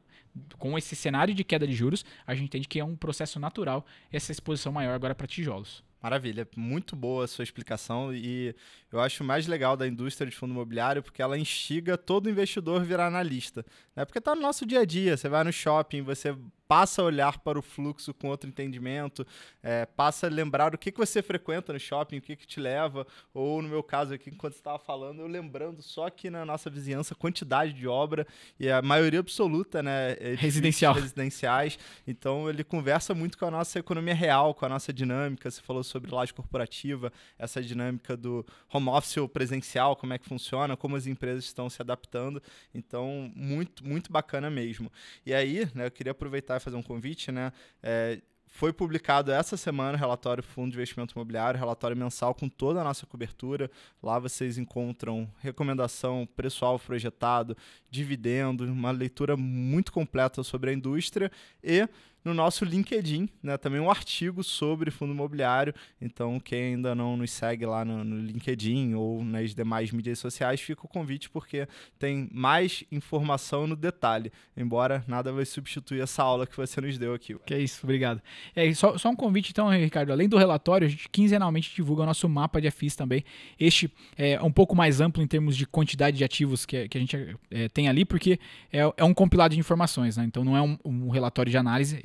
Com 0.58 0.78
esse 0.78 0.96
cenário 0.96 1.34
de 1.34 1.44
queda 1.44 1.66
de 1.66 1.74
juros, 1.74 2.04
a 2.26 2.34
gente 2.34 2.46
entende 2.46 2.68
que 2.68 2.80
é 2.80 2.84
um 2.84 2.96
processo 2.96 3.38
natural 3.38 3.84
essa 4.12 4.32
exposição 4.32 4.72
maior 4.72 4.94
agora 4.94 5.14
para 5.14 5.26
tijolos. 5.26 5.82
Maravilha, 6.04 6.46
muito 6.54 6.94
boa 6.94 7.24
a 7.24 7.26
sua 7.26 7.42
explicação 7.42 8.12
e 8.12 8.54
eu 8.92 9.00
acho 9.00 9.24
mais 9.24 9.46
legal 9.46 9.74
da 9.74 9.88
indústria 9.88 10.28
de 10.28 10.36
fundo 10.36 10.52
imobiliário 10.52 11.02
porque 11.02 11.22
ela 11.22 11.38
instiga 11.38 11.96
todo 11.96 12.28
investidor 12.28 12.84
virar 12.84 13.06
analista, 13.06 13.64
né? 13.96 14.04
Porque 14.04 14.18
está 14.18 14.34
no 14.34 14.42
nosso 14.42 14.66
dia 14.66 14.80
a 14.80 14.84
dia, 14.84 15.16
você 15.16 15.30
vai 15.30 15.42
no 15.42 15.50
shopping, 15.50 16.02
você 16.02 16.36
passa 16.74 17.02
a 17.02 17.04
olhar 17.04 17.38
para 17.38 17.56
o 17.56 17.62
fluxo 17.62 18.12
com 18.12 18.28
outro 18.28 18.50
entendimento, 18.50 19.24
é, 19.62 19.86
passa 19.86 20.26
a 20.26 20.28
lembrar 20.28 20.74
o 20.74 20.78
que, 20.78 20.90
que 20.90 20.98
você 20.98 21.22
frequenta 21.22 21.72
no 21.72 21.78
shopping, 21.78 22.18
o 22.18 22.20
que, 22.20 22.34
que 22.34 22.48
te 22.48 22.58
leva, 22.58 23.06
ou 23.32 23.62
no 23.62 23.68
meu 23.68 23.80
caso 23.80 24.12
aqui, 24.12 24.28
enquanto 24.28 24.54
você 24.54 24.58
estava 24.58 24.80
falando, 24.80 25.20
eu 25.20 25.28
lembrando 25.28 25.80
só 25.82 26.08
aqui 26.08 26.28
na 26.28 26.44
nossa 26.44 26.68
vizinhança 26.68 27.14
quantidade 27.14 27.72
de 27.72 27.86
obra, 27.86 28.26
e 28.58 28.68
a 28.68 28.82
maioria 28.82 29.20
absoluta, 29.20 29.84
né? 29.84 30.16
É 30.18 30.34
Residencial. 30.34 30.94
Residenciais, 30.94 31.78
então 32.08 32.50
ele 32.50 32.64
conversa 32.64 33.14
muito 33.14 33.38
com 33.38 33.44
a 33.44 33.52
nossa 33.52 33.78
economia 33.78 34.14
real, 34.14 34.52
com 34.52 34.66
a 34.66 34.68
nossa 34.68 34.92
dinâmica, 34.92 35.48
você 35.48 35.62
falou 35.62 35.84
sobre 35.84 36.12
laje 36.12 36.34
corporativa, 36.34 37.12
essa 37.38 37.62
dinâmica 37.62 38.16
do 38.16 38.44
home 38.72 38.88
office 38.88 39.16
ou 39.18 39.28
presencial, 39.28 39.94
como 39.94 40.12
é 40.12 40.18
que 40.18 40.26
funciona, 40.26 40.76
como 40.76 40.96
as 40.96 41.06
empresas 41.06 41.44
estão 41.44 41.70
se 41.70 41.80
adaptando, 41.80 42.42
então 42.74 43.30
muito, 43.32 43.86
muito 43.86 44.10
bacana 44.10 44.50
mesmo. 44.50 44.90
E 45.24 45.32
aí, 45.32 45.68
né, 45.72 45.86
eu 45.86 45.90
queria 45.92 46.10
aproveitar 46.10 46.34
aproveitar 46.34 46.56
e 46.56 46.60
fazer 46.64 46.76
um 46.76 46.82
convite, 46.82 47.30
né? 47.30 47.52
É, 47.82 48.20
foi 48.54 48.72
publicado 48.72 49.32
essa 49.32 49.56
semana 49.56 49.98
o 49.98 50.00
relatório 50.00 50.40
Fundo 50.40 50.70
de 50.70 50.76
Investimento 50.76 51.12
Imobiliário, 51.16 51.58
relatório 51.58 51.96
mensal 51.96 52.32
com 52.32 52.48
toda 52.48 52.80
a 52.80 52.84
nossa 52.84 53.04
cobertura. 53.04 53.68
Lá 54.00 54.16
vocês 54.20 54.56
encontram 54.58 55.28
recomendação, 55.40 56.26
preço-alvo 56.36 56.84
projetado, 56.86 57.56
dividendo, 57.90 58.64
uma 58.64 58.92
leitura 58.92 59.36
muito 59.36 59.90
completa 59.90 60.44
sobre 60.44 60.70
a 60.70 60.72
indústria 60.72 61.32
e 61.64 61.88
no 62.24 62.32
nosso 62.32 62.64
LinkedIn, 62.64 63.28
né, 63.42 63.56
também 63.58 63.80
um 63.80 63.90
artigo 63.90 64.42
sobre 64.42 64.90
fundo 64.90 65.12
imobiliário. 65.12 65.74
Então, 66.00 66.40
quem 66.40 66.74
ainda 66.74 66.94
não 66.94 67.16
nos 67.16 67.30
segue 67.30 67.66
lá 67.66 67.84
no, 67.84 68.02
no, 68.02 68.16
LinkedIn 68.16 68.94
ou 68.94 69.22
nas 69.22 69.54
demais 69.54 69.90
mídias 69.90 70.18
sociais, 70.18 70.60
fica 70.60 70.86
o 70.86 70.88
convite 70.88 71.28
porque 71.28 71.68
tem 71.98 72.28
mais 72.32 72.82
informação 72.90 73.66
no 73.66 73.76
detalhe. 73.76 74.32
Embora 74.56 75.04
nada 75.06 75.32
vai 75.32 75.44
substituir 75.44 76.00
essa 76.00 76.22
aula 76.22 76.46
que 76.46 76.56
você 76.56 76.80
nos 76.80 76.96
deu 76.96 77.12
aqui. 77.12 77.36
Que 77.44 77.54
é 77.54 77.60
isso, 77.60 77.80
obrigado. 77.82 78.22
É, 78.56 78.72
só, 78.72 78.96
só 78.96 79.10
um 79.10 79.16
convite, 79.16 79.50
então, 79.50 79.68
Ricardo. 79.68 80.10
Além 80.10 80.28
do 80.28 80.38
relatório, 80.38 80.86
a 80.86 80.90
gente 80.90 81.08
quinzenalmente 81.10 81.74
divulga 81.74 82.02
o 82.02 82.06
nosso 82.06 82.28
mapa 82.28 82.60
de 82.60 82.70
FIIs 82.70 82.96
também. 82.96 83.24
Este 83.60 83.92
é 84.16 84.40
um 84.40 84.52
pouco 84.52 84.74
mais 84.74 85.00
amplo 85.00 85.22
em 85.22 85.26
termos 85.26 85.56
de 85.56 85.66
quantidade 85.66 86.16
de 86.16 86.24
ativos 86.24 86.64
que, 86.64 86.88
que 86.88 86.96
a 86.96 87.00
gente 87.00 87.36
é, 87.50 87.68
tem 87.68 87.88
ali, 87.88 88.04
porque 88.04 88.38
é, 88.72 88.80
é, 88.96 89.04
um 89.04 89.12
compilado 89.12 89.54
de 89.54 89.60
informações, 89.60 90.16
né? 90.16 90.24
Então 90.24 90.42
não 90.42 90.56
é 90.56 90.62
um, 90.62 90.78
um 90.84 91.08
relatório 91.10 91.50
de 91.50 91.58
análise 91.58 92.00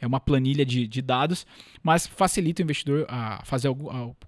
é 0.00 0.06
uma 0.06 0.20
planilha 0.20 0.64
de, 0.64 0.86
de 0.86 1.02
dados, 1.02 1.46
mas 1.82 2.06
facilita 2.06 2.62
o 2.62 2.64
investidor 2.64 3.06
a 3.08 3.44
fazer 3.44 3.68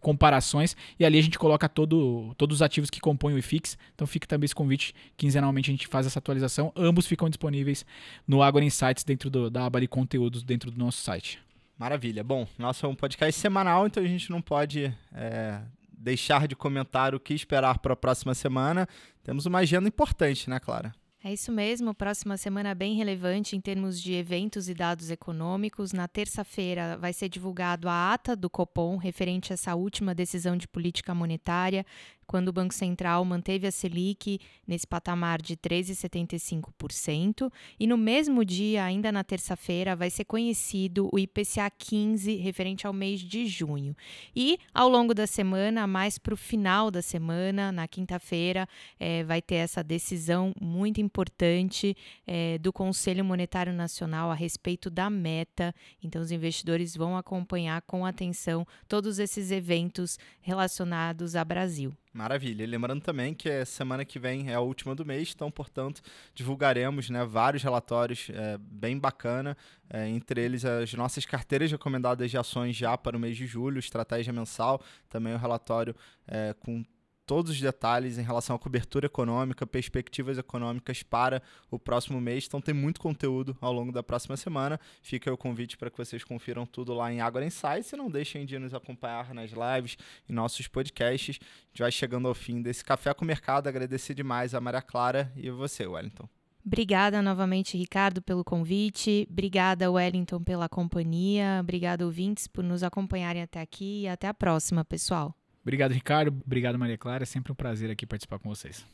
comparações 0.01 0.77
e 0.99 1.05
ali 1.05 1.19
a 1.19 1.23
gente 1.23 1.39
coloca 1.39 1.69
todo, 1.69 2.35
todos 2.37 2.57
os 2.57 2.63
ativos 2.63 2.91
que 2.91 3.01
compõem 3.01 3.35
o 3.35 3.39
IFIX. 3.39 3.77
Então 3.95 4.07
fica 4.07 4.27
também 4.27 4.47
esse 4.47 4.55
convite, 4.55 4.95
quinzenalmente 5.17 5.71
a 5.71 5.73
gente 5.73 5.87
faz 5.87 6.07
essa 6.07 6.19
atualização. 6.19 6.73
Ambos 6.77 7.07
ficam 7.07 7.29
disponíveis 7.29 7.85
no 8.27 8.43
Agora 8.43 8.65
Insights 8.65 9.05
dentro 9.05 9.31
do, 9.31 9.51
da 9.51 9.67
aba 9.67 9.81
de 9.81 9.89
conteúdos 9.89 10.43
dentro 10.43 10.71
do 10.71 10.79
nosso 10.79 11.01
site. 11.03 11.39
Maravilha. 11.79 12.25
Bom, 12.25 12.47
nosso 12.59 12.85
é 12.85 12.89
um 12.89 12.95
podcast 12.95 13.41
semanal, 13.41 13.87
então 13.87 14.03
a 14.03 14.07
gente 14.07 14.31
não 14.31 14.43
pode 14.43 14.93
é, 15.15 15.61
deixar 15.93 16.49
de 16.49 16.57
comentar 16.57 17.15
o 17.15 17.21
que 17.21 17.33
esperar 17.33 17.79
para 17.79 17.93
a 17.93 17.97
próxima 17.97 18.35
semana. 18.35 18.89
Temos 19.23 19.47
uma 19.47 19.61
agenda 19.61 19.89
importante, 19.89 20.51
né, 20.51 20.59
Clara? 20.59 20.93
É 21.23 21.33
isso 21.33 21.51
mesmo, 21.51 21.93
próxima 21.93 22.37
semana 22.37 22.73
bem 22.77 22.95
relevante 22.95 23.57
em 23.57 23.61
termos 23.61 24.01
de 24.01 24.13
eventos 24.13 24.69
e 24.69 24.75
dados 24.75 25.11
econômicos. 25.11 25.93
Na 25.93 26.07
terça-feira 26.07 26.97
vai 26.97 27.13
ser 27.13 27.29
divulgado 27.29 27.89
a 27.89 28.13
ata 28.13 28.37
do 28.37 28.49
Copom 28.49 28.97
referente 28.97 29.53
a 29.53 29.55
essa 29.55 29.75
última 29.75 30.15
decisão 30.15 30.57
de 30.57 30.69
política 30.69 31.13
monetária 31.13 31.85
quando 32.29 32.49
o 32.49 32.53
Banco 32.53 32.75
Central 32.75 33.25
manteve 33.25 33.67
a 33.67 33.73
Selic 33.73 34.39
nesse 34.67 34.87
patamar 34.87 35.41
de 35.41 35.57
13,75%. 35.57 37.51
E 37.81 37.87
no 37.87 37.97
mesmo 37.97 38.45
dia, 38.45 38.85
ainda 38.85 39.11
na 39.11 39.25
terça-feira, 39.25 39.97
vai 39.97 40.11
ser 40.11 40.27
conhecido 40.27 41.09
o 41.11 41.19
IPCA 41.19 41.71
15, 41.71 42.37
referente 42.37 42.87
ao 42.87 42.93
mês 42.93 43.21
de 43.21 43.47
junho. 43.47 43.97
E 44.37 44.59
ao 44.75 44.91
longo 44.91 45.15
da 45.15 45.27
semana, 45.27 45.87
mais 45.87 46.19
para 46.19 46.35
o 46.35 46.37
final 46.37 46.91
da 46.91 47.01
semana, 47.01 47.73
na 47.73 47.89
quinta-feira, 47.89 48.69
é, 49.01 49.25
vai 49.25 49.41
ter 49.41 49.57
essa 49.57 49.83
decisão 49.83 50.53
muito 50.61 51.01
importante 51.01 51.97
é, 52.27 52.59
do 52.59 52.71
Conselho 52.71 53.25
Monetário 53.25 53.73
Nacional 53.73 54.31
a 54.31 54.35
respeito 54.35 54.91
da 54.91 55.09
meta. 55.09 55.75
Então, 56.05 56.21
os 56.21 56.31
investidores 56.31 56.95
vão 56.95 57.17
acompanhar 57.17 57.81
com 57.83 58.05
atenção 58.05 58.67
todos 58.87 59.19
esses 59.19 59.51
eventos 59.51 60.19
relacionados 60.43 61.35
a 61.35 61.43
Brasil. 61.43 61.97
Maravilha. 62.19 62.65
E 62.65 62.67
lembrando 62.67 63.01
também 63.01 63.33
que 63.33 63.49
a 63.49 63.65
semana 63.65 64.05
que 64.05 64.19
vem 64.19 64.51
é 64.51 64.55
a 64.55 64.61
última 64.61 64.93
do 64.93 65.07
mês, 65.07 65.33
então, 65.33 65.53
portanto, 65.53 66.03
divulgaremos 66.35 67.09
né, 67.09 67.25
vários 67.25 67.63
relatórios 67.63 68.29
é, 68.35 68.59
bem 68.59 68.99
bacana, 68.99 69.57
é, 69.89 70.09
entre 70.09 70.43
eles 70.43 70.65
as 70.65 70.93
nossas 70.95 71.25
carteiras 71.25 71.71
recomendadas 71.71 72.29
de 72.29 72.37
ações 72.37 72.75
já 72.75 72.99
para 72.99 73.17
o 73.17 73.21
mês 73.21 73.37
de 73.37 73.47
julho, 73.47 73.79
estratégia 73.79 74.33
mensal, 74.33 74.83
também 75.09 75.33
o 75.33 75.39
relatório 75.39 75.95
é, 76.27 76.57
com 76.59 76.85
todos 77.29 77.53
os 77.53 77.61
detalhes 77.61 78.17
em 78.17 78.23
relação 78.23 78.57
à 78.57 78.59
cobertura 78.59 79.05
econômica, 79.05 79.67
perspectivas 79.67 80.39
econômicas 80.39 81.03
para 81.03 81.43
o 81.71 81.79
próximo 81.79 82.19
mês. 82.19 82.47
Então 82.47 82.59
tem 82.59 82.73
muito 82.73 82.99
conteúdo 82.99 83.55
ao 83.61 83.71
longo 83.71 83.93
da 83.93 84.03
próxima 84.03 84.35
semana. 84.35 84.81
Fica 85.03 85.31
o 85.31 85.37
convite 85.37 85.77
para 85.77 85.91
que 85.91 85.99
vocês 85.99 86.25
confiram 86.25 86.65
tudo 86.65 86.95
lá 86.95 87.13
em 87.13 87.21
Agora 87.21 87.45
Insights 87.45 87.93
e 87.93 87.97
não 87.97 88.11
deixem 88.11 88.47
de 88.47 88.59
nos 88.59 88.73
acompanhar 88.73 89.35
nas 89.35 89.51
lives 89.51 89.99
e 90.27 90.33
nossos 90.33 90.67
podcasts. 90.69 91.39
A 91.43 91.69
gente 91.69 91.81
vai 91.81 91.93
chegando 91.93 92.29
ao 92.29 92.35
fim 92.35 92.63
desse 92.63 92.83
Café 92.83 93.13
com 93.13 93.27
o 93.27 93.29
Mercado. 93.29 93.69
Agradecer 93.69 94.15
demais 94.15 94.55
a 94.55 94.61
Maria 94.61 94.81
Clara 94.81 95.31
e 95.37 95.51
você, 95.51 95.87
Wellington. 95.87 96.27
Obrigada 96.65 97.21
novamente, 97.21 97.77
Ricardo, 97.77 98.23
pelo 98.23 98.43
convite. 98.43 99.29
Obrigada, 99.31 99.91
Wellington, 99.91 100.43
pela 100.43 100.67
companhia. 100.67 101.59
Obrigada, 101.61 102.07
ouvintes, 102.07 102.47
por 102.47 102.65
nos 102.65 102.83
acompanharem 102.83 103.43
até 103.43 103.61
aqui. 103.61 104.03
E 104.03 104.09
até 104.09 104.29
a 104.29 104.35
próxima, 104.35 104.83
pessoal. 104.83 105.38
Obrigado, 105.63 105.93
Ricardo. 105.93 106.41
Obrigado, 106.45 106.79
Maria 106.79 106.99
Clara. 106.99 107.25
É 107.25 107.27
sempre 107.27 107.53
um 107.53 107.55
prazer 107.55 107.91
aqui 107.91 108.07
participar 108.07 108.39
com 108.39 108.49
vocês. 108.49 108.85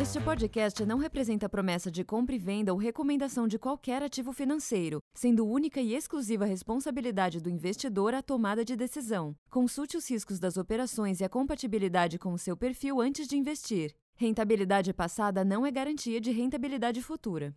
Este 0.00 0.20
podcast 0.22 0.86
não 0.86 0.96
representa 0.96 1.50
promessa 1.50 1.90
de 1.90 2.02
compra 2.02 2.34
e 2.34 2.38
venda 2.38 2.72
ou 2.72 2.78
recomendação 2.78 3.46
de 3.46 3.58
qualquer 3.58 4.02
ativo 4.02 4.32
financeiro, 4.32 5.02
sendo 5.12 5.46
única 5.46 5.82
e 5.82 5.94
exclusiva 5.94 6.46
responsabilidade 6.46 7.42
do 7.42 7.50
investidor 7.50 8.14
a 8.14 8.22
tomada 8.22 8.64
de 8.64 8.74
decisão. 8.74 9.36
Consulte 9.50 9.98
os 9.98 10.08
riscos 10.08 10.38
das 10.38 10.56
operações 10.56 11.20
e 11.20 11.24
a 11.24 11.28
compatibilidade 11.28 12.18
com 12.18 12.32
o 12.32 12.38
seu 12.38 12.56
perfil 12.56 13.02
antes 13.02 13.28
de 13.28 13.36
investir. 13.36 13.94
Rentabilidade 14.20 14.92
passada 14.92 15.44
não 15.44 15.64
é 15.64 15.70
garantia 15.70 16.20
de 16.20 16.32
rentabilidade 16.32 17.00
futura. 17.00 17.54